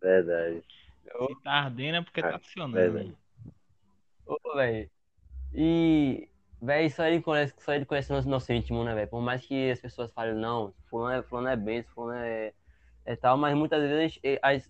Verdade. 0.01 0.65
Se 1.05 1.43
tá 1.43 1.53
ardendo 1.53 1.97
é 1.99 2.03
porque 2.03 2.23
tá 2.23 2.39
funcionando. 2.39 2.73
Verdade. 2.73 3.09
né? 3.09 3.15
Ô, 4.25 4.55
velho. 4.55 4.91
E, 5.53 6.29
velho, 6.63 6.91
só 6.91 7.05
ele 7.07 7.23
conhece, 7.23 7.55
só 7.59 7.75
ele 7.75 7.85
conhece 7.87 8.11
o 8.11 8.15
nosso, 8.17 8.29
nosso 8.29 8.53
íntimo, 8.53 8.85
né, 8.85 8.95
velho? 8.95 9.09
Por 9.11 9.21
mais 9.21 9.45
que 9.47 9.71
as 9.71 9.81
pessoas 9.81 10.13
falem, 10.13 10.35
não, 10.35 10.73
fulano 10.89 11.21
é, 11.21 11.23
fulano 11.23 11.49
é 11.49 11.57
bem, 11.57 11.83
fulano 11.83 12.19
é, 12.21 12.53
é 13.05 13.17
tal, 13.17 13.37
mas 13.37 13.57
muitas 13.57 13.83
vezes 13.83 14.21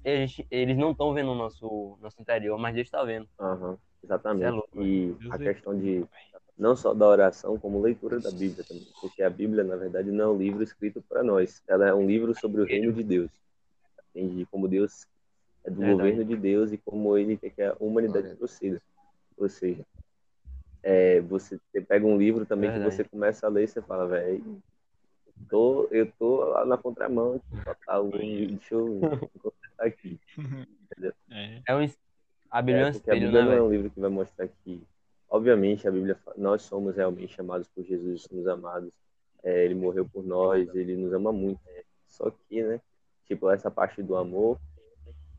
eles, 0.05 0.43
eles 0.51 0.77
não 0.77 0.93
estão 0.93 1.15
vendo 1.15 1.33
o 1.33 1.35
nosso, 1.35 1.99
nosso 2.01 2.21
interior, 2.21 2.59
mas 2.59 2.75
Deus 2.75 2.91
tá 2.91 3.05
vendo. 3.05 3.29
Aham, 3.39 3.79
Cê 4.39 4.45
é 4.45 4.51
exatamente. 4.51 4.51
louco, 4.51 4.83
e 4.83 5.15
Deus 5.19 5.35
a 5.35 5.39
é- 5.41 5.55
questão 5.55 5.79
de 5.79 6.05
não 6.57 6.77
só 6.77 6.95
da 6.95 7.07
oração, 7.07 7.59
como 7.59 7.81
leitura 7.81 8.21
da 8.21 8.31
Bíblia 8.31 8.65
também. 8.65 8.87
Porque 9.01 9.23
a 9.23 9.31
Bíblia, 9.31 9.65
na 9.65 9.77
verdade, 9.77 10.11
não 10.11 10.25
é 10.25 10.29
um 10.29 10.39
livro 10.39 10.63
escrito 10.63 11.03
para 11.09 11.23
nós. 11.23 11.63
Ela 11.67 11.89
é 11.89 11.95
um 11.95 12.07
livro 12.07 12.35
sobre 12.35 12.61
o 12.61 12.65
reino 12.65 12.93
de 12.93 13.03
Deus. 13.03 13.31
Entende? 14.15 14.47
Como 14.47 14.69
Deus 14.69 15.07
é 15.65 15.71
do 15.71 15.77
Verdade. 15.81 15.97
governo 15.97 16.25
de 16.25 16.37
Deus 16.37 16.73
e 16.73 16.79
como 16.79 17.17
ele 17.17 17.37
quer 17.37 17.51
que 17.51 17.63
a 17.63 17.77
humanidade 17.81 18.37
proceda. 18.37 18.81
Ou 19.37 19.49
seja, 19.49 19.85
é, 20.83 21.21
você, 21.21 21.59
você 21.71 21.81
pega 21.81 22.07
um 22.07 22.17
livro 22.19 22.45
também 22.45 22.71
Verdade. 22.71 22.91
que 22.91 22.97
você 22.97 23.05
começa 23.05 23.47
a 23.47 23.51
ler 23.51 23.65
e 23.65 23.69
você 23.69 23.81
fala, 23.81 24.07
velho, 24.07 24.63
tô, 25.49 25.89
eu 25.91 26.11
tô 26.19 26.45
lá 26.45 26.65
na 26.65 26.77
contramão, 26.77 27.41
total, 27.65 28.09
deixa 28.11 28.75
eu 28.75 29.01
consertar 29.41 29.87
aqui. 29.87 30.19
É, 31.31 31.63
É 31.67 31.75
um, 31.75 31.91
a 32.51 32.61
Bíblia 32.61 32.85
é 32.85 32.89
É, 32.89 32.93
porque 32.93 33.11
a 33.11 33.15
Bíblia 33.15 33.43
né, 33.43 33.47
não 33.47 33.53
é 33.53 33.63
um 33.63 33.71
livro 33.71 33.91
que 33.91 33.99
vai 33.99 34.11
mostrar 34.11 34.47
que, 34.47 34.83
obviamente, 35.29 35.89
a 35.89 35.91
Bíblia, 35.91 36.19
nós 36.37 36.63
somos 36.63 36.95
realmente 36.95 37.35
chamados 37.35 37.67
por 37.69 37.83
Jesus, 37.83 38.25
somos 38.25 38.47
amados. 38.47 38.93
É, 39.43 39.65
ele 39.65 39.75
morreu 39.75 40.05
por 40.05 40.23
nós, 40.23 40.69
ele 40.75 40.97
nos 40.97 41.15
ama 41.15 41.33
muito. 41.33 41.61
Só 42.07 42.31
que, 42.31 42.63
né, 42.63 42.79
tipo, 43.25 43.51
essa 43.51 43.71
parte 43.71 44.03
do 44.03 44.15
amor 44.17 44.61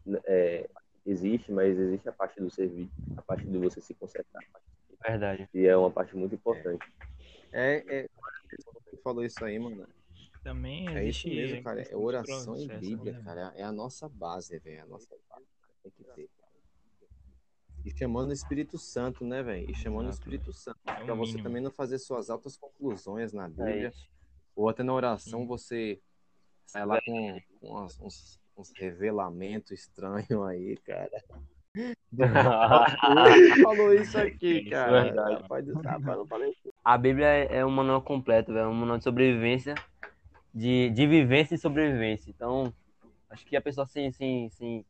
né, 0.03 0.19
é, 0.25 0.67
existe, 1.05 1.51
mas 1.51 1.77
existe 1.77 2.09
a 2.09 2.11
parte 2.11 2.41
do 2.41 2.49
servir, 2.49 2.89
a 3.15 3.21
parte 3.21 3.45
de 3.45 3.57
você 3.59 3.79
se 3.79 3.93
consertar. 3.93 4.41
Verdade. 5.05 5.49
E 5.53 5.65
é 5.65 5.75
uma 5.75 5.91
parte 5.91 6.15
muito 6.15 6.35
importante. 6.35 6.85
É, 7.51 7.83
é, 7.87 8.09
você 8.87 8.97
falou 9.03 9.23
isso 9.23 9.43
aí, 9.43 9.59
mano. 9.59 9.87
também 10.43 10.95
É 10.95 11.03
isso 11.07 11.27
mesmo, 11.27 11.63
cara. 11.63 11.81
É 11.81 11.95
oração 11.95 12.57
e 12.57 12.67
Bíblia, 12.67 13.13
né? 13.13 13.23
cara. 13.23 13.53
É 13.55 13.63
a 13.63 13.71
nossa 13.71 14.09
base, 14.09 14.57
velho. 14.59 14.77
É 14.77 14.81
a 14.81 14.85
nossa 14.85 15.15
base. 15.29 15.45
Tem 15.83 15.91
que 15.91 16.03
ter. 16.03 16.29
E 17.85 17.91
chamando 17.91 18.29
o 18.29 18.33
Espírito 18.33 18.77
Santo, 18.77 19.25
né, 19.25 19.43
velho? 19.43 19.69
E 19.69 19.75
chamando 19.75 20.05
o 20.05 20.09
Exato, 20.09 20.21
Espírito 20.21 20.53
Santo. 20.53 20.79
É 20.85 21.01
o 21.01 21.05
Pra 21.05 21.15
você 21.15 21.41
também 21.41 21.61
não 21.61 21.69
fazer 21.69 21.99
suas 21.99 22.29
altas 22.29 22.55
conclusões 22.55 23.33
na 23.33 23.45
É 23.45 23.47
Bíblia. 23.49 23.89
isso. 23.89 24.09
Ou 24.55 24.69
até 24.69 24.83
na 24.83 24.93
oração 24.93 25.41
Sim. 25.41 25.47
você 25.47 26.01
sai 26.65 26.85
lá 26.85 27.01
com, 27.01 27.41
com 27.59 27.83
uns, 27.83 28.39
uns 28.55 28.71
revelamentos 28.77 29.71
estranhos 29.71 30.47
aí, 30.47 30.77
cara. 30.77 31.23
Falou 33.63 33.93
isso 33.93 34.17
aqui, 34.17 34.69
cara. 34.69 35.03
verdade. 35.03 35.41
Rapaz 35.41 35.65
do 35.65 35.81
céu, 35.81 35.99
não 35.99 36.27
falei 36.27 36.55
A 36.83 36.97
Bíblia 36.97 37.27
é 37.27 37.57
é 37.57 37.65
um 37.65 37.71
manual 37.71 38.01
completo, 38.01 38.53
velho. 38.53 38.65
É 38.65 38.67
um 38.67 38.73
manual 38.73 38.97
de 38.97 39.03
sobrevivência, 39.03 39.75
de, 40.53 40.89
de 40.91 41.07
vivência 41.07 41.55
e 41.55 41.57
sobrevivência. 41.57 42.29
Então, 42.29 42.73
acho 43.29 43.45
que 43.45 43.55
a 43.55 43.61
pessoa 43.61 43.87
sem, 43.87 44.11
sem, 44.11 44.49
sem, 44.49 44.85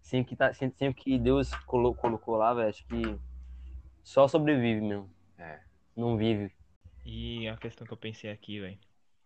sem, 0.00 0.20
o 0.20 0.24
que, 0.24 0.36
tá, 0.36 0.52
sem, 0.54 0.70
sem 0.70 0.88
o 0.88 0.94
que 0.94 1.18
Deus 1.18 1.52
colo- 1.66 1.94
colocou 1.94 2.36
lá, 2.36 2.54
velho, 2.54 2.68
acho 2.68 2.86
que 2.86 3.18
só 4.02 4.28
sobrevive 4.28 4.80
mesmo. 4.80 5.10
É. 5.38 5.60
Não 5.96 6.16
vive. 6.16 6.52
E 7.04 7.48
a 7.48 7.56
questão 7.56 7.86
que 7.86 7.92
eu 7.92 7.96
pensei 7.96 8.30
aqui, 8.30 8.60
velho, 8.60 8.78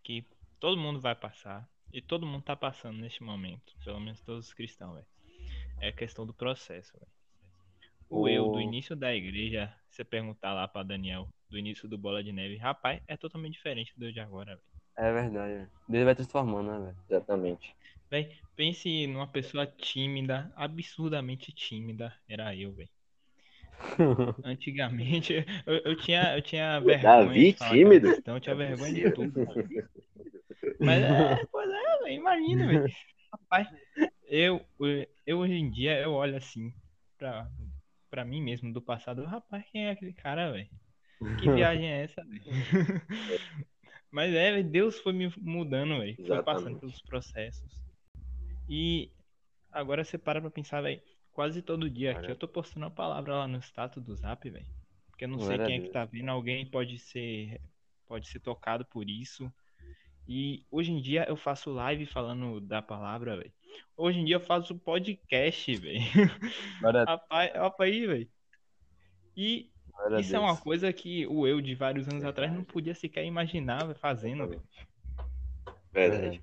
que 0.03 0.24
todo 0.59 0.78
mundo 0.78 1.01
vai 1.01 1.14
passar, 1.14 1.68
e 1.92 2.01
todo 2.01 2.26
mundo 2.26 2.42
tá 2.42 2.57
passando 2.57 2.99
neste 2.99 3.22
momento, 3.22 3.74
pelo 3.84 4.01
menos 4.01 4.20
todos 4.20 4.47
os 4.47 4.55
cristãos, 4.55 4.94
velho. 4.94 5.15
É 5.81 5.89
a 5.89 5.93
questão 5.93 6.27
do 6.27 6.35
processo, 6.35 6.93
velho. 6.99 7.11
O 8.11 8.27
O- 8.27 8.29
eu 8.29 8.49
do 8.49 8.61
início 8.61 8.97
da 8.97 9.14
igreja, 9.14 9.72
você 9.89 10.05
perguntar 10.05 10.53
lá 10.53 10.66
pra 10.66 10.83
Daniel, 10.83 11.29
do 11.49 11.57
início 11.57 11.89
do 11.89 11.97
Bola 11.97 12.22
de 12.22 12.33
Neve, 12.33 12.57
rapaz, 12.57 13.01
é 13.07 13.16
totalmente 13.16 13.55
diferente 13.55 13.93
do 13.97 14.12
de 14.12 14.18
agora, 14.18 14.57
velho. 14.57 14.66
É 14.95 15.11
verdade, 15.11 15.55
velho. 15.55 15.70
Deus 15.89 16.05
vai 16.05 16.14
transformando, 16.14 16.70
né, 16.70 16.79
velho? 16.87 16.97
Exatamente. 17.09 17.74
Véi, 18.11 18.37
pense 18.57 19.07
numa 19.07 19.31
pessoa 19.31 19.64
tímida, 19.66 20.53
absurdamente 20.57 21.53
tímida, 21.53 22.12
era 22.29 22.55
eu, 22.57 22.72
velho. 22.74 22.91
Antigamente, 24.45 25.45
eu, 25.66 25.77
eu 25.85 25.97
tinha, 25.97 26.37
eu 26.37 26.43
tinha 26.43 26.81
vergonha 26.81 27.45
Davi, 27.45 27.53
tímido? 27.55 28.09
cristão, 28.09 28.37
eu 28.37 28.41
tinha 28.41 28.55
vergonha 28.55 28.93
de 28.93 29.05
tudo. 29.07 29.35
Mas 30.79 31.03
é, 31.03 31.45
pois 31.51 31.68
é, 31.70 31.99
velho, 32.05 32.14
imagina, 32.14 32.66
velho. 32.66 32.83
Rapaz, 33.33 33.68
eu, 34.29 34.64
eu 35.27 35.39
hoje 35.39 35.55
em 35.55 35.70
dia 35.70 35.99
eu 36.01 36.12
olho 36.12 36.37
assim 36.37 36.72
pra, 37.18 37.51
pra 38.09 38.24
mim 38.24 38.41
mesmo 38.41 38.72
do 38.72 38.81
passado, 38.81 39.24
rapaz, 39.24 39.64
quem 39.70 39.87
é 39.87 39.91
aquele 39.91 40.12
cara, 40.12 40.53
velho? 40.53 40.70
Que 41.41 41.51
viagem 41.53 41.91
é 41.91 42.05
essa, 42.05 42.24
velho? 42.24 42.43
Mas 44.11 44.33
é, 44.33 44.62
Deus 44.62 44.99
foi 45.01 45.12
me 45.12 45.33
mudando, 45.39 45.99
velho. 45.99 46.16
Foi 46.27 46.43
passando 46.43 46.79
pelos 46.79 47.03
processos. 47.03 47.79
E 48.68 49.11
agora 49.70 50.05
você 50.05 50.16
para 50.16 50.41
pra 50.41 50.51
pensar, 50.51 50.81
velho. 50.81 51.03
Quase 51.33 51.61
todo 51.61 51.91
dia 51.91 52.12
aqui 52.12 52.20
Olha. 52.20 52.31
eu 52.31 52.37
tô 52.37 52.49
postando 52.49 52.87
uma 52.87 52.91
palavra 52.91 53.35
lá 53.35 53.49
no 53.49 53.59
status 53.59 54.03
do 54.03 54.16
Zap, 54.16 54.49
velho. 54.49 54.64
Porque 55.11 55.24
eu 55.24 55.29
não 55.29 55.39
sei 55.39 55.57
Glória 55.57 55.64
a 55.64 55.66
quem 55.66 55.79
é 55.79 55.81
que 55.83 55.89
tá 55.91 56.05
vendo. 56.05 56.31
Alguém 56.31 56.64
pode 56.64 56.99
ser 56.99 57.61
pode 58.07 58.29
ser 58.29 58.41
tocado 58.41 58.87
por 58.87 59.09
isso. 59.11 59.53
E 60.27 60.64
hoje 60.70 60.93
em 60.93 61.01
dia 61.01 61.24
eu 61.29 61.37
faço 61.37 61.70
live 61.70 62.07
falando 62.07 62.61
da 62.61 62.81
palavra, 62.81 63.37
velho. 63.37 63.53
Hoje 63.96 64.18
em 64.20 64.24
dia 64.24 64.36
eu 64.36 64.40
faço 64.40 64.78
podcast, 64.78 65.74
velho. 65.76 66.00
Rapaz, 67.06 67.52
rapaz 67.54 67.92
aí, 67.92 68.06
velho. 68.06 68.28
E 69.36 69.70
glória 69.90 70.20
isso 70.20 70.36
é 70.36 70.38
uma 70.38 70.56
coisa 70.56 70.92
que 70.92 71.26
o 71.26 71.46
eu 71.46 71.60
de 71.60 71.74
vários 71.74 72.08
anos 72.08 72.24
atrás 72.24 72.52
não 72.52 72.64
podia 72.64 72.94
sequer 72.94 73.24
imaginar 73.24 73.94
fazendo, 73.96 74.46
velho. 74.48 74.62
Verdade. 75.92 76.42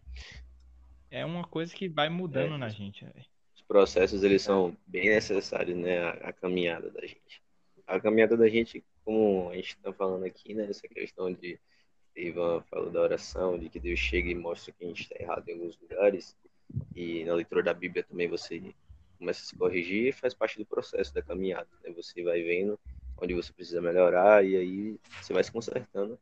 É 1.11 1.23
uma 1.23 1.43
coisa 1.43 1.73
que 1.75 1.87
vai 1.87 2.09
mudando 2.09 2.57
na 2.57 2.69
gente, 2.69 3.05
velho. 3.05 3.25
Os 3.53 3.61
processos, 3.61 4.23
eles 4.23 4.41
são 4.41 4.75
bem 4.87 5.09
necessários, 5.09 5.77
né? 5.77 5.99
A, 5.99 6.09
a 6.29 6.33
caminhada 6.33 6.89
da 6.89 7.01
gente. 7.01 7.41
A 7.85 7.99
caminhada 7.99 8.35
da 8.35 8.49
gente, 8.49 8.83
como 9.05 9.49
a 9.51 9.55
gente 9.55 9.75
está 9.75 9.93
falando 9.93 10.25
aqui, 10.25 10.55
né? 10.55 10.67
Essa 10.67 10.87
questão 10.87 11.31
de 11.31 11.59
Ivan 12.15 12.61
falou 12.69 12.89
da 12.89 13.01
oração, 13.01 13.57
de 13.57 13.69
que 13.69 13.79
Deus 13.79 13.99
chega 13.99 14.29
e 14.29 14.35
mostra 14.35 14.73
que 14.73 14.83
a 14.83 14.87
gente 14.87 15.03
está 15.03 15.15
errado 15.19 15.47
em 15.47 15.53
alguns 15.53 15.79
lugares. 15.79 16.35
E 16.95 17.23
na 17.25 17.33
leitura 17.33 17.63
da 17.63 17.73
Bíblia 17.73 18.03
também 18.03 18.27
você 18.27 18.73
começa 19.17 19.41
a 19.41 19.45
se 19.45 19.55
corrigir 19.55 20.07
e 20.07 20.11
faz 20.11 20.33
parte 20.33 20.57
do 20.57 20.65
processo 20.65 21.13
da 21.13 21.21
caminhada. 21.21 21.67
Né? 21.83 21.91
Você 21.95 22.23
vai 22.23 22.41
vendo 22.41 22.79
onde 23.17 23.33
você 23.33 23.53
precisa 23.53 23.81
melhorar 23.81 24.45
e 24.45 24.55
aí 24.55 24.99
você 25.21 25.33
vai 25.33 25.43
se 25.43 25.51
consertando. 25.51 26.19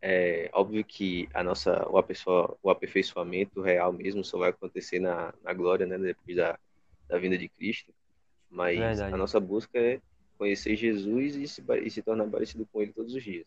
É 0.00 0.50
óbvio 0.52 0.84
que 0.84 1.28
a 1.32 1.44
nossa, 1.44 1.88
o, 1.88 1.96
aperfeiçoa- 1.96 2.56
o 2.60 2.70
aperfeiçoamento 2.70 3.60
real 3.60 3.92
mesmo 3.92 4.24
só 4.24 4.36
vai 4.36 4.50
acontecer 4.50 4.98
na, 4.98 5.32
na 5.42 5.52
glória, 5.52 5.86
né? 5.86 5.96
Depois 5.96 6.36
da, 6.36 6.58
da 7.08 7.18
vinda 7.18 7.38
de 7.38 7.48
Cristo. 7.48 7.94
Mas 8.50 8.78
Verdade. 8.78 9.14
a 9.14 9.16
nossa 9.16 9.38
busca 9.38 9.78
é 9.78 10.00
conhecer 10.36 10.74
Jesus 10.74 11.36
e 11.36 11.46
se, 11.46 11.62
e 11.84 11.90
se 11.90 12.02
tornar 12.02 12.28
parecido 12.28 12.66
com 12.66 12.82
Ele 12.82 12.92
todos 12.92 13.14
os 13.14 13.22
dias. 13.22 13.46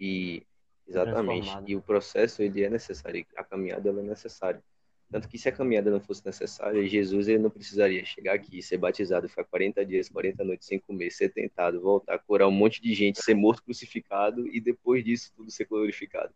E 0.00 0.46
exatamente. 0.88 1.50
E 1.66 1.76
o 1.76 1.82
processo 1.82 2.42
ele 2.42 2.62
é 2.62 2.70
necessário. 2.70 3.24
A 3.36 3.44
caminhada 3.44 3.88
ela 3.88 4.00
é 4.00 4.02
necessária. 4.02 4.62
Tanto 5.10 5.26
que 5.26 5.38
se 5.38 5.48
a 5.48 5.52
caminhada 5.52 5.90
não 5.90 6.00
fosse 6.00 6.24
necessária, 6.24 6.86
Jesus 6.86 7.28
ele 7.28 7.38
não 7.38 7.48
precisaria 7.48 8.04
chegar 8.04 8.34
aqui, 8.34 8.62
ser 8.62 8.76
batizado, 8.76 9.28
ficar 9.28 9.44
40 9.44 9.84
dias, 9.86 10.08
40 10.08 10.44
noites 10.44 10.66
sem 10.66 10.78
comer, 10.78 11.10
ser 11.10 11.30
tentado, 11.30 11.80
voltar, 11.80 12.18
curar 12.18 12.46
um 12.46 12.52
monte 12.52 12.82
de 12.82 12.92
gente, 12.92 13.22
ser 13.22 13.34
morto, 13.34 13.62
crucificado 13.62 14.46
e 14.46 14.60
depois 14.60 15.02
disso 15.02 15.32
tudo 15.34 15.50
ser 15.50 15.64
glorificado. 15.64 16.34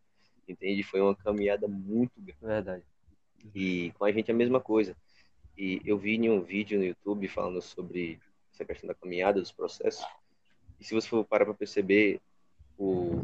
Entende? 0.48 0.82
Foi 0.82 1.02
uma 1.02 1.14
caminhada 1.14 1.68
muito 1.68 2.18
grande. 2.18 2.40
Verdade. 2.40 2.82
E 3.54 3.92
com 3.98 4.04
a 4.06 4.12
gente 4.12 4.30
é 4.30 4.34
a 4.34 4.36
mesma 4.36 4.60
coisa. 4.60 4.96
E 5.56 5.82
eu 5.84 5.98
vi 5.98 6.14
em 6.14 6.30
um 6.30 6.40
vídeo 6.40 6.78
no 6.78 6.84
YouTube 6.84 7.28
falando 7.28 7.60
sobre 7.60 8.18
essa 8.52 8.64
questão 8.64 8.88
da 8.88 8.94
caminhada, 8.94 9.38
dos 9.38 9.52
processos. 9.52 10.04
E 10.80 10.84
se 10.84 10.94
você 10.94 11.08
for 11.08 11.24
parar 11.24 11.44
para 11.44 11.54
perceber, 11.54 12.20
o, 12.78 13.22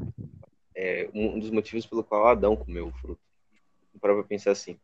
é, 0.79 1.11
um 1.13 1.41
dos 1.41 1.51
motivos 1.51 1.85
pelo 1.85 2.05
qual 2.05 2.29
Adão 2.29 2.57
comeu 2.57 2.87
o 2.87 2.93
fruto. 2.93 3.21
Para 4.01 4.23
pensar 4.23 4.53
assim. 4.53 4.79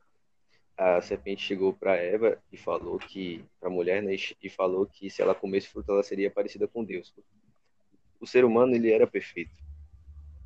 A 0.76 1.01
serpente 1.01 1.40
chegou 1.40 1.72
para 1.72 1.95
Eva 1.95 2.36
e 2.51 2.57
falou 2.57 2.99
que, 2.99 3.45
para 3.61 3.68
a 3.68 3.72
mulher, 3.72 4.03
né, 4.03 4.16
e 4.42 4.51
falou 4.51 4.86
que 4.86 5.09
se 5.09 5.22
ela 5.22 5.32
comesse 5.32 5.68
fruto, 5.68 5.92
ela 5.92 6.03
seria 6.03 6.32
parecida 6.32 6.66
com 6.66 6.82
Deus. 6.82 7.14
O 8.20 8.26
ser 8.26 8.45
humano, 8.45 8.74
ele 8.74 8.90
era 8.90 9.07
perfeito. 9.07 9.55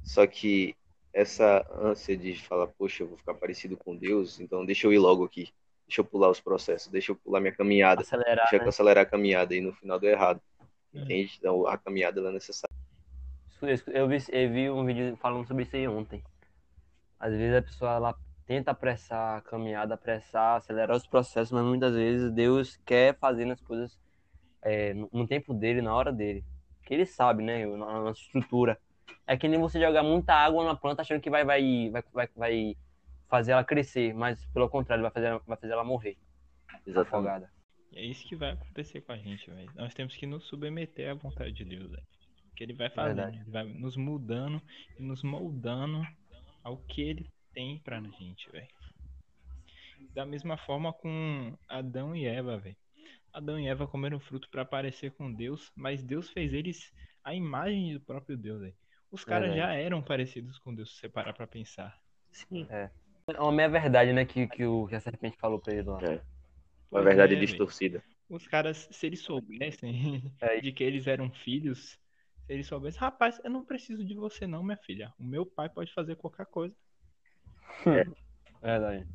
Só 0.04 0.26
que 0.26 0.76
essa 1.14 1.66
ânsia 1.80 2.14
de 2.14 2.34
falar, 2.34 2.66
poxa, 2.66 3.02
eu 3.02 3.08
vou 3.08 3.16
ficar 3.16 3.32
parecido 3.32 3.74
com 3.74 3.96
Deus, 3.96 4.38
então 4.38 4.66
deixa 4.66 4.86
eu 4.86 4.92
ir 4.92 4.98
logo 4.98 5.24
aqui. 5.24 5.48
Deixa 5.86 6.02
eu 6.02 6.04
pular 6.04 6.28
os 6.28 6.40
processos, 6.40 6.88
deixa 6.88 7.12
eu 7.12 7.16
pular 7.16 7.40
minha 7.40 7.54
caminhada, 7.54 8.02
Acelerar, 8.02 8.36
deixa 8.36 8.58
né? 8.58 8.64
eu 8.64 8.68
acelerar 8.68 9.02
a 9.04 9.08
caminhada 9.08 9.54
e 9.54 9.62
no 9.62 9.72
final 9.72 9.98
deu 9.98 10.10
errado. 10.10 10.42
É. 10.94 11.00
Entende? 11.00 11.36
Então 11.38 11.66
a 11.66 11.78
caminhada 11.78 12.20
é 12.20 12.30
necessária. 12.30 12.76
Eu 13.60 14.08
vi, 14.08 14.16
eu 14.30 14.50
vi 14.50 14.70
um 14.70 14.84
vídeo 14.84 15.16
falando 15.16 15.46
sobre 15.46 15.64
isso 15.64 15.74
aí 15.74 15.88
ontem. 15.88 16.22
Às 17.18 17.32
vezes 17.32 17.56
a 17.56 17.62
pessoa 17.62 17.92
ela 17.92 18.14
tenta 18.46 18.70
apressar 18.70 19.38
a 19.38 19.40
caminhada, 19.42 19.94
apressar, 19.94 20.56
acelerar 20.56 20.96
os 20.96 21.06
processos, 21.06 21.52
mas 21.52 21.64
muitas 21.64 21.92
vezes 21.94 22.32
Deus 22.32 22.76
quer 22.86 23.18
fazer 23.18 23.50
as 23.50 23.60
coisas 23.60 23.98
é, 24.62 24.94
no, 24.94 25.26
tempo 25.26 25.52
dele, 25.52 25.82
na 25.82 25.94
hora 25.94 26.12
dele. 26.12 26.44
Que 26.84 26.94
ele 26.94 27.04
sabe, 27.04 27.42
né? 27.42 27.66
Na 27.66 28.00
nossa 28.00 28.20
estrutura. 28.20 28.78
É 29.26 29.36
que 29.36 29.48
nem 29.48 29.60
você 29.60 29.80
jogar 29.80 30.02
muita 30.02 30.32
água 30.32 30.64
na 30.64 30.74
planta 30.74 31.02
achando 31.02 31.20
que 31.20 31.28
vai, 31.28 31.44
vai, 31.44 31.90
vai, 31.90 32.02
vai, 32.12 32.28
vai 32.34 32.76
fazer 33.28 33.52
ela 33.52 33.64
crescer, 33.64 34.14
mas 34.14 34.42
pelo 34.46 34.68
contrário, 34.68 35.02
vai 35.02 35.10
fazer, 35.10 35.38
vai 35.46 35.56
fazer 35.58 35.72
ela 35.72 35.84
morrer, 35.84 36.16
Exatamente. 36.86 37.08
afogada. 37.08 37.50
E 37.92 37.98
é 37.98 38.04
isso 38.04 38.26
que 38.26 38.36
vai 38.36 38.52
acontecer 38.52 39.02
com 39.02 39.12
a 39.12 39.18
gente, 39.18 39.50
velho. 39.50 39.70
Nós 39.74 39.92
temos 39.92 40.16
que 40.16 40.26
nos 40.26 40.44
submeter 40.46 41.10
à 41.10 41.14
vontade 41.14 41.52
de 41.52 41.64
Deus, 41.64 41.90
velho. 41.90 42.06
Que 42.58 42.64
ele 42.64 42.72
vai 42.72 42.90
fazendo, 42.90 43.14
Verdade. 43.14 43.36
ele 43.38 43.50
vai 43.52 43.64
nos 43.64 43.96
mudando 43.96 44.60
e 44.98 45.02
nos 45.04 45.22
moldando 45.22 46.04
ao 46.64 46.76
que 46.76 47.02
ele 47.02 47.30
tem 47.54 47.78
pra 47.78 48.00
gente, 48.00 48.50
velho. 48.50 48.66
Da 50.12 50.26
mesma 50.26 50.56
forma 50.56 50.92
com 50.92 51.56
Adão 51.68 52.16
e 52.16 52.26
Eva, 52.26 52.58
velho. 52.58 52.76
Adão 53.32 53.60
e 53.60 53.68
Eva 53.68 53.86
comeram 53.86 54.18
fruto 54.18 54.50
pra 54.50 54.64
parecer 54.64 55.12
com 55.12 55.32
Deus, 55.32 55.70
mas 55.76 56.02
Deus 56.02 56.30
fez 56.30 56.52
eles 56.52 56.92
a 57.22 57.32
imagem 57.32 57.94
do 57.94 58.00
próprio 58.00 58.36
Deus, 58.36 58.60
velho. 58.60 58.74
Os 59.08 59.24
caras 59.24 59.54
já 59.54 59.72
eram 59.74 60.02
parecidos 60.02 60.58
com 60.58 60.74
Deus, 60.74 60.90
se 60.90 60.98
você 60.98 61.08
parar 61.08 61.34
pra 61.34 61.46
pensar. 61.46 61.96
Sim. 62.32 62.66
É 62.68 62.90
uma 63.38 63.52
meia 63.52 63.68
verdade, 63.68 64.12
né? 64.12 64.24
Que, 64.24 64.48
que, 64.48 64.64
o, 64.64 64.88
que 64.88 64.96
a 64.96 65.00
serpente 65.00 65.36
falou 65.36 65.60
pra 65.60 65.74
ele 65.74 65.82
lá. 65.84 66.00
É. 66.02 66.20
Uma 66.90 67.02
verdade 67.02 67.36
é, 67.36 67.38
distorcida. 67.38 68.02
Os 68.28 68.48
caras, 68.48 68.88
se 68.90 69.06
eles 69.06 69.20
soubessem 69.20 70.32
É. 70.40 70.58
de 70.60 70.72
que 70.72 70.82
eles 70.82 71.06
eram 71.06 71.30
filhos, 71.30 71.96
se 72.48 72.54
eles 72.54 72.66
soubessem, 72.66 72.98
rapaz, 72.98 73.38
eu 73.44 73.50
não 73.50 73.62
preciso 73.62 74.02
de 74.02 74.14
você 74.14 74.46
não, 74.46 74.64
minha 74.64 74.78
filha. 74.78 75.12
O 75.18 75.22
meu 75.22 75.44
pai 75.44 75.68
pode 75.68 75.92
fazer 75.92 76.16
qualquer 76.16 76.46
coisa. 76.46 76.74
Verdade. 78.62 79.06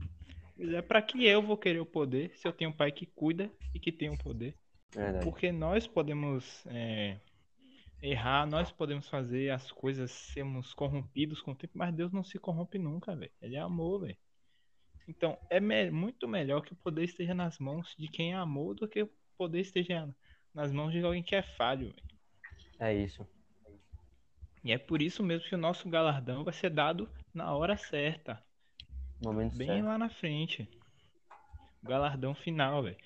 Mas 0.56 0.72
é 0.72 0.84
pra 0.84 1.02
que 1.02 1.26
eu 1.26 1.42
vou 1.42 1.58
querer 1.58 1.80
o 1.80 1.86
poder 1.86 2.32
se 2.38 2.48
eu 2.48 2.54
tenho 2.54 2.70
um 2.70 2.78
pai 2.78 2.92
que 2.92 3.08
cuida 3.08 3.52
e 3.74 3.80
que 3.80 3.92
tem 3.92 4.12
o 4.12 4.18
poder? 4.20 4.56
Verdade. 4.94 5.26
Porque 5.26 5.52
nós 5.52 5.88
podemos 5.88 6.64
é, 6.68 7.20
errar, 8.00 8.46
nós 8.46 8.72
podemos 8.72 9.10
fazer 9.10 9.50
as 9.50 9.72
coisas, 9.72 10.12
sermos 10.12 10.72
corrompidos 10.76 11.42
com 11.42 11.54
o 11.54 11.56
tempo, 11.56 11.76
mas 11.76 11.92
Deus 11.96 12.12
não 12.12 12.24
se 12.24 12.38
corrompe 12.38 12.78
nunca, 12.78 13.16
velho. 13.16 13.32
Ele 13.42 13.56
é 13.56 13.60
amor, 13.60 14.02
velho. 14.02 14.18
Então, 15.08 15.40
é 15.50 15.60
me- 15.60 15.90
muito 15.90 16.28
melhor 16.28 16.62
que 16.62 16.74
o 16.74 16.76
poder 16.76 17.04
esteja 17.04 17.34
nas 17.34 17.58
mãos 17.58 17.96
de 17.98 18.08
quem 18.08 18.36
amou 18.36 18.76
do 18.76 18.88
que 18.88 19.02
o 19.02 19.10
poder 19.36 19.62
esteja 19.62 20.08
nas 20.54 20.72
mãos 20.72 20.92
de 20.92 21.04
alguém 21.04 21.24
que 21.24 21.36
é 21.36 21.42
falho, 21.42 21.88
velho. 21.88 22.13
É 22.80 22.94
isso. 22.94 23.28
E 24.64 24.72
é 24.72 24.78
por 24.78 25.02
isso 25.02 25.22
mesmo 25.22 25.48
que 25.48 25.56
o 25.56 25.58
nosso 25.58 25.90
galardão 25.90 26.44
vai 26.44 26.54
ser 26.54 26.70
dado 26.70 27.10
na 27.34 27.54
hora 27.54 27.76
certa, 27.76 28.42
Momento 29.22 29.56
bem 29.58 29.68
certo. 29.68 29.86
lá 29.86 29.98
na 29.98 30.10
frente. 30.10 30.70
O 31.82 31.88
galardão 31.88 32.34
final, 32.34 32.84
velho. 32.84 32.98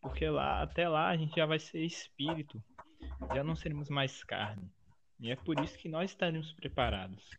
Porque 0.00 0.28
lá, 0.28 0.62
até 0.62 0.88
lá 0.88 1.08
a 1.08 1.16
gente 1.16 1.34
já 1.36 1.46
vai 1.46 1.58
ser 1.58 1.84
espírito, 1.84 2.62
já 3.34 3.42
não 3.42 3.56
seremos 3.56 3.88
mais 3.88 4.22
carne. 4.22 4.70
E 5.18 5.30
é 5.30 5.36
por 5.36 5.58
isso 5.60 5.78
que 5.78 5.88
nós 5.88 6.10
estaremos 6.10 6.52
preparados. 6.52 7.30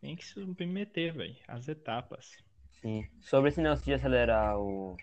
Tem 0.00 0.14
que 0.14 0.24
se 0.24 0.34
submeter, 0.34 1.12
velho, 1.14 1.36
às 1.48 1.66
etapas. 1.68 2.36
Sim. 2.80 3.04
Sobre 3.20 3.48
esse 3.50 3.60
negócio 3.60 3.84
de 3.84 3.94
acelerar 3.94 4.58
o 4.58 4.96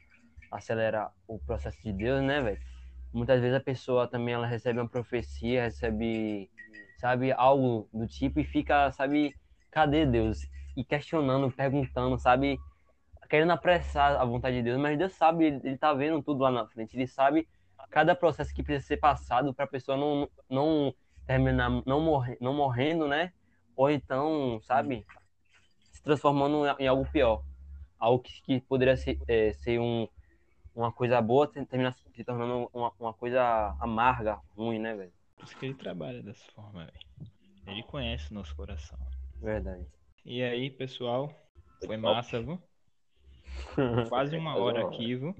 acelerar 0.52 1.14
o 1.28 1.38
processo 1.40 1.82
de 1.84 1.92
Deus, 1.92 2.22
né, 2.24 2.40
velho? 2.40 2.62
Muitas 3.16 3.40
vezes 3.40 3.56
a 3.56 3.62
pessoa 3.62 4.08
também 4.08 4.34
ela 4.34 4.46
recebe 4.46 4.80
uma 4.80 4.90
profecia, 4.90 5.64
recebe, 5.64 6.52
sabe, 6.98 7.32
algo 7.32 7.88
do 7.94 8.06
tipo 8.06 8.40
e 8.40 8.44
fica, 8.44 8.92
sabe, 8.92 9.34
cadê 9.72 10.06
Deus? 10.06 10.42
E 10.76 10.84
questionando, 10.84 11.50
perguntando, 11.50 12.18
sabe, 12.20 12.60
querendo 13.30 13.52
apressar 13.52 14.20
a 14.20 14.26
vontade 14.26 14.58
de 14.58 14.64
Deus, 14.64 14.78
mas 14.78 14.98
Deus 14.98 15.14
sabe, 15.14 15.46
ele, 15.46 15.62
ele 15.64 15.78
tá 15.78 15.94
vendo 15.94 16.22
tudo 16.22 16.44
lá 16.44 16.52
na 16.52 16.68
frente, 16.68 16.98
ele 16.98 17.08
sabe 17.08 17.48
cada 17.90 18.14
processo 18.16 18.54
que 18.54 18.62
precisa 18.62 18.88
ser 18.88 18.98
passado 18.98 19.54
para 19.54 19.66
a 19.66 19.68
pessoa 19.68 19.98
não 19.98 20.30
não 20.50 20.94
terminar 21.26 21.70
não 21.86 22.02
morrer, 22.02 22.38
não 22.42 22.54
morrendo, 22.54 23.08
né? 23.08 23.32
Ou 23.76 23.90
então, 23.90 24.60
sabe, 24.64 25.06
se 25.92 26.04
transformando 26.04 26.66
em 26.80 26.88
algo 26.88 27.10
pior 27.10 27.44
algo 28.00 28.22
que, 28.22 28.42
que 28.42 28.60
poderia 28.62 28.96
ser, 28.98 29.20
é, 29.28 29.54
ser 29.54 29.80
um, 29.80 30.08
uma 30.76 30.92
coisa 30.92 31.22
boa 31.22 31.48
ter- 31.48 31.66
termina 31.66 31.92
se 31.92 32.24
tornando 32.24 32.70
uma, 32.74 32.92
uma 33.00 33.14
coisa 33.14 33.76
amarga, 33.80 34.40
ruim, 34.56 34.80
né, 34.80 34.96
velho? 34.96 35.14
Por 35.38 35.46
isso 35.46 35.58
que 35.58 35.66
ele 35.66 35.76
trabalha 35.76 36.22
dessa 36.22 36.46
forma, 36.52 36.86
velho. 36.86 37.00
Ele 37.68 37.84
conhece 37.84 38.32
o 38.32 38.34
nosso 38.36 38.56
coração. 38.56 38.98
Verdade. 39.42 39.86
E 40.26 40.44
aí, 40.44 40.70
pessoal, 40.70 41.32
foi 41.86 41.96
massa, 41.98 42.42
viu? 42.42 42.62
Quase 44.10 44.36
uma 44.38 44.56
hora 44.58 44.82
aqui, 44.82 45.16
viu? 45.16 45.36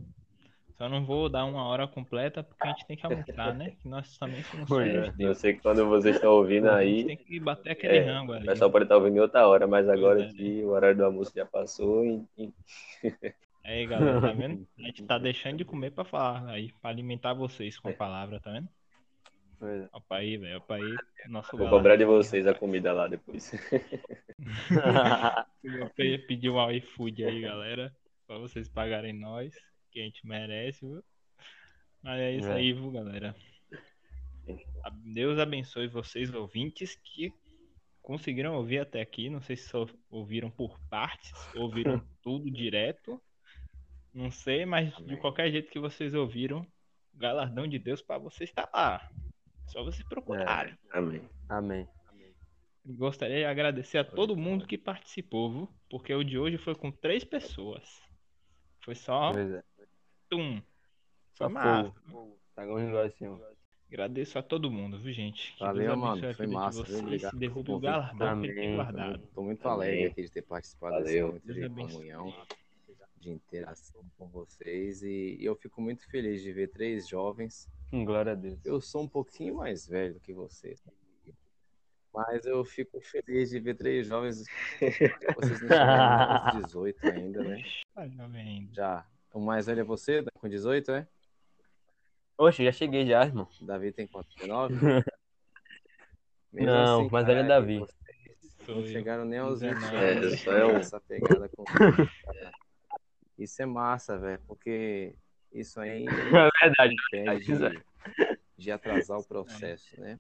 Só 0.78 0.90
não 0.90 1.06
vou 1.06 1.30
dar 1.30 1.46
uma 1.46 1.64
hora 1.66 1.88
completa 1.88 2.44
porque 2.44 2.68
a 2.68 2.70
gente 2.70 2.86
tem 2.86 2.98
que 2.98 3.06
almoçar, 3.06 3.54
né? 3.56 3.72
Que 3.82 3.88
nós 3.88 4.18
também 4.18 4.44
somos 4.44 4.70
filhos 4.70 5.08
é. 5.08 5.14
de 5.16 5.24
Eu 5.24 5.36
sei 5.36 5.54
que 5.54 5.62
quando 5.62 5.88
vocês 5.88 6.16
estão 6.16 6.32
ouvindo 6.34 6.70
A 6.70 6.76
gente 6.84 7.04
aí, 7.04 7.06
tem 7.06 7.18
que 7.18 7.40
bater 7.40 7.72
aquele 7.72 7.98
É, 7.98 8.02
rango 8.02 8.34
o 8.34 8.36
ali. 8.36 8.46
pessoal 8.46 8.72
pode 8.72 8.86
estar 8.86 8.98
ouvindo 8.98 9.18
em 9.18 9.20
outra 9.20 9.48
hora, 9.48 9.68
mas 9.68 9.88
agora 9.90 10.22
é. 10.22 10.24
aqui 10.24 10.64
o 10.64 10.70
horário 10.70 10.98
do 10.98 11.06
almoço 11.06 11.32
já 11.36 11.46
passou 11.46 12.04
e 12.06 12.54
Aí, 13.66 13.88
galera, 13.88 14.22
tá 14.22 14.32
vendo? 14.32 14.68
A 14.78 14.82
gente 14.84 15.04
tá 15.04 15.18
deixando 15.18 15.58
de 15.58 15.66
comer 15.66 15.92
pra 15.92 16.06
falar 16.06 16.48
aí, 16.50 16.72
pra 16.82 16.92
alimentar 16.92 17.34
vocês 17.34 17.80
com 17.80 17.90
a 17.90 17.94
palavra, 17.94 18.40
tá 18.40 18.52
vendo? 18.52 18.70
Pois 19.58 19.82
é. 19.82 19.90
Opa 19.92 20.18
aí, 20.18 20.38
velho, 20.38 20.58
opa 20.58 20.76
aí. 20.76 20.96
Nosso 21.28 21.58
vou 21.58 21.68
cobrar 21.70 21.96
de 21.96 22.06
vocês 22.06 22.46
a 22.46 22.54
comida 22.54 22.94
lá 22.94 23.08
depois. 23.08 23.52
Eu 25.64 25.90
pe- 25.90 26.20
pedi 26.20 26.48
um 26.50 26.72
iFood 26.72 27.26
aí, 27.26 27.42
galera, 27.42 27.92
pra 28.28 28.38
vocês 28.38 28.70
pagarem 28.70 29.14
nós, 29.14 29.56
que 29.92 30.00
a 30.00 30.04
gente 30.04 30.28
merece, 30.28 30.86
viu? 30.86 31.04
Mas 32.04 32.20
é 32.20 32.32
isso 32.34 32.50
É. 32.50 32.54
aí, 32.56 32.72
viu, 32.72 32.92
galera? 32.92 33.36
Deus 35.04 35.40
abençoe 35.40 35.88
vocês, 35.88 36.32
ouvintes, 36.32 36.96
que 37.04 37.34
conseguiram 38.04 38.56
ouvir 38.56 38.78
até 38.80 39.02
aqui. 39.02 39.28
Não 39.28 39.42
sei 39.42 39.56
se 39.56 39.70
só 39.70 39.88
ouviram 40.12 40.52
por 40.52 40.80
partes, 40.88 41.34
ouviram 41.56 42.00
tudo 42.22 42.52
direto. 42.52 43.20
Não 44.16 44.32
sei, 44.32 44.66
mas 44.66 44.96
de 44.96 45.04
Amém. 45.04 45.18
qualquer 45.18 45.52
jeito 45.52 45.70
que 45.70 45.78
vocês 45.80 46.14
ouviram, 46.16 46.66
o 47.14 47.18
galardão 47.18 47.68
de 47.68 47.78
Deus 47.78 48.02
pra 48.02 48.18
vocês 48.18 48.52
tá 48.52 48.68
lá. 48.74 49.12
Só 49.68 49.84
vocês 49.84 50.08
procurarem. 50.08 50.78
Amém. 50.92 51.22
Amém. 51.50 51.88
Gostaria 52.86 53.38
de 53.40 53.46
agradecer 53.46 53.98
a 53.98 54.04
todo 54.04 54.38
mundo 54.38 54.66
que 54.68 54.78
participou, 54.78 55.52
viu? 55.52 55.70
Porque 55.90 56.14
o 56.14 56.24
de 56.24 56.38
hoje 56.38 56.58
foi 56.58 56.76
com 56.76 56.92
três 56.92 57.24
pessoas. 57.24 57.84
Foi 58.84 58.94
só 58.96 59.34
Pois 59.34 59.52
é. 59.52 59.64
um. 60.34 60.62
Só 61.34 61.46
Foi 61.46 61.54
massa. 61.54 61.92
fogo. 62.12 62.40
Pegou 62.56 62.78
um 62.78 62.86
negocinho. 62.86 63.42
Agradeço 63.92 64.38
a 64.40 64.44
todo 64.44 64.70
mundo, 64.72 65.00
viu, 65.00 65.12
gente? 65.14 65.54
Que 65.54 65.60
Valeu, 65.60 65.88
Deus 65.88 65.98
mano. 65.98 66.34
Foi 66.36 66.46
de 66.48 66.54
massa, 66.54 66.84
vocês. 66.84 67.02
Obrigado 67.02 67.32
Se 67.32 67.38
derrube 67.38 67.66
pelo 67.66 67.78
o 67.78 67.82
galardão 67.82 68.42
que 68.42 68.48
ele 68.48 68.54
tem 68.62 68.76
guardado. 68.76 69.28
Tô 69.34 69.42
muito 69.42 69.68
Amém. 69.68 69.74
alegre 69.90 70.06
aqui 70.06 70.22
de 70.24 70.32
ter 70.32 70.42
participado 70.44 70.98
desse 70.98 71.06
Valeu. 71.14 71.28
momento 71.28 71.46
Deus 71.46 71.58
de 71.58 71.66
abençoe. 71.66 71.94
comunhão, 71.94 72.34
de 73.26 73.32
interação 73.32 74.06
com 74.18 74.28
vocês. 74.28 75.02
E 75.02 75.38
eu 75.42 75.56
fico 75.56 75.82
muito 75.82 76.08
feliz 76.10 76.42
de 76.44 76.54
ver 76.54 76.68
três 76.70 77.08
jovens. 77.08 77.68
Glória 77.92 78.34
a 78.34 78.36
Deus. 78.36 78.64
Eu 78.64 78.80
sou 78.80 79.02
um 79.02 79.08
pouquinho 79.08 79.56
mais 79.56 79.88
velho 79.88 80.20
que 80.20 80.32
vocês. 80.32 80.84
Mas 82.14 82.46
eu 82.46 82.64
fico 82.64 83.02
feliz 83.02 83.50
de 83.50 83.60
ver 83.60 83.76
três 83.76 84.08
jovens. 84.08 84.46
Vocês 84.78 85.62
não 85.62 85.68
chegaram 85.68 86.60
aos 86.60 86.66
18 86.68 87.08
ainda, 87.08 87.44
né? 87.44 87.64
Já. 88.72 89.06
O 89.34 89.40
mais 89.42 89.66
velho 89.66 89.82
é 89.82 89.84
você, 89.84 90.22
né? 90.22 90.28
com 90.36 90.48
18, 90.48 90.92
é? 90.92 91.08
Oxe, 92.38 92.64
já 92.64 92.72
cheguei 92.72 93.06
já, 93.06 93.26
irmão. 93.26 93.50
Davi 93.62 93.92
tem 93.92 94.08
quanto? 94.08 94.30
19? 94.36 94.76
Não, 96.54 97.10
mas 97.10 97.28
ele 97.28 97.42
é 97.42 97.44
Davi. 97.44 97.84
Não 98.68 98.84
chegaram 98.86 99.26
nem 99.26 99.40
aos 99.40 99.60
20 99.60 99.74
19. 99.74 99.98
anos. 99.98 100.34
É, 100.34 100.38
só 100.38 100.54
é 100.54 100.76
Essa 100.76 101.00
pegada 101.02 101.50
com. 101.50 101.66
Isso 103.38 103.62
é 103.62 103.66
massa, 103.66 104.18
velho, 104.18 104.42
porque 104.48 105.14
isso 105.52 105.80
aí 105.80 106.06
É 106.64 106.68
verdade. 106.68 106.96
impede 107.12 107.46
de, 107.46 107.84
de 108.58 108.72
atrasar 108.72 109.20
o 109.20 109.24
processo, 109.24 110.00
né? 110.00 110.20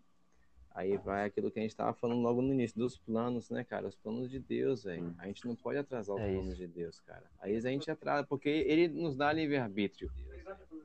Aí 0.71 0.97
vai 0.97 1.25
aquilo 1.25 1.49
que 1.49 1.57
a 1.57 1.61
gente 1.61 1.73
tava 1.75 1.93
falando 1.93 2.21
logo 2.21 2.41
no 2.41 2.51
início, 2.51 2.77
dos 2.77 2.97
planos, 2.97 3.49
né, 3.49 3.63
cara? 3.63 3.87
Os 3.87 3.95
planos 3.95 4.29
de 4.29 4.39
Deus, 4.39 4.83
velho. 4.83 5.15
A 5.19 5.25
gente 5.27 5.45
não 5.47 5.55
pode 5.55 5.77
atrasar 5.77 6.15
os 6.17 6.21
É 6.21 6.25
planos 6.33 6.47
isso. 6.49 6.57
de 6.57 6.67
Deus, 6.67 6.99
cara. 6.99 7.23
Aí 7.39 7.55
a 7.55 7.59
gente 7.61 7.89
atrasa, 7.89 8.27
porque 8.27 8.49
ele 8.49 8.89
nos 8.89 9.15
dá 9.15 9.31
livre-arbítrio. 9.31 10.11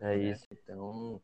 É 0.01 0.17
isso. 0.17 0.47
Então. 0.53 1.21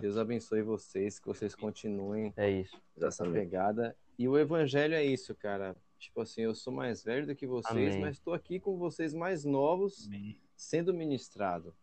Deus 0.00 0.16
abençoe 0.18 0.60
vocês, 0.62 1.18
que 1.18 1.26
vocês 1.26 1.54
continuem 1.54 2.32
É 2.36 2.50
isso. 2.50 2.78
essa 3.00 3.24
pegada. 3.28 3.96
E 4.18 4.28
o 4.28 4.38
evangelho 4.38 4.94
é 4.94 5.02
isso, 5.02 5.34
cara. 5.34 5.74
Tipo 5.98 6.20
assim, 6.20 6.42
eu 6.42 6.54
sou 6.54 6.72
mais 6.72 7.02
velho 7.02 7.26
do 7.26 7.34
que 7.34 7.46
vocês, 7.46 7.74
Amém. 7.94 8.00
mas 8.00 8.16
estou 8.16 8.34
aqui 8.34 8.60
com 8.60 8.76
vocês 8.76 9.14
mais 9.14 9.44
novos 9.44 10.06
Amém. 10.06 10.38
sendo 10.54 10.92
ministrado. 10.92 11.74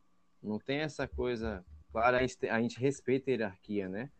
Não 0.41 0.59
tem 0.59 0.80
essa 0.80 1.07
coisa. 1.07 1.66
Claro, 1.91 2.18
a 2.18 2.22
gente, 2.22 2.38
te- 2.38 2.49
a 2.49 2.61
gente 2.61 2.80
respeita 2.80 3.30
a 3.30 3.34
hierarquia, 3.34 3.89
né? 3.89 4.11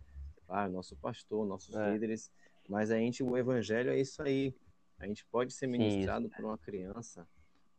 Claro, 0.48 0.72
nosso 0.72 0.96
pastor, 0.98 1.46
nossos 1.46 1.76
É. 1.76 1.92
líderes. 1.92 2.32
Mas 2.68 2.92
a 2.92 2.98
gente, 2.98 3.24
o 3.24 3.38
evangelho 3.38 3.92
é 3.92 4.00
isso 4.00 4.22
aí. 4.22 4.56
A 4.98 5.06
gente 5.08 5.26
pode 5.26 5.54
ser 5.54 5.66
Sim, 5.66 5.72
ministrado 5.74 6.30
por 6.30 6.46
uma 6.46 6.58
criança, 6.58 7.28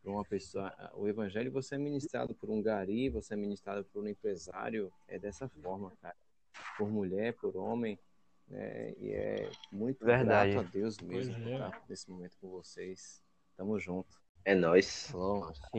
por 0.03 0.11
uma 0.11 0.23
pessoa. 0.23 0.73
O 0.93 1.07
evangelho 1.07 1.51
você 1.51 1.75
é 1.75 1.77
ministrado 1.77 2.35
por 2.35 2.49
um 2.49 2.61
gari, 2.61 3.09
você 3.09 3.33
é 3.33 3.37
ministrado 3.37 3.83
por 3.85 4.03
um 4.03 4.07
empresário. 4.07 4.91
É 5.07 5.17
dessa 5.17 5.49
forma, 5.49 5.91
cara. 6.01 6.15
Por 6.77 6.89
mulher, 6.89 7.33
por 7.33 7.55
homem. 7.57 7.97
Né? 8.47 8.93
E 8.97 9.11
é 9.11 9.49
muito 9.71 10.05
Verdade. 10.05 10.53
grato 10.53 10.67
a 10.67 10.71
Deus 10.71 10.99
mesmo 10.99 11.33
por 11.33 11.47
é. 11.47 11.53
estar 11.53 11.83
nesse 11.89 12.09
momento 12.09 12.37
com 12.39 12.49
vocês. 12.49 13.23
Tamo 13.57 13.79
junto. 13.79 14.21
É 14.43 14.53
nóis. 14.53 15.07
Falou. 15.07 15.51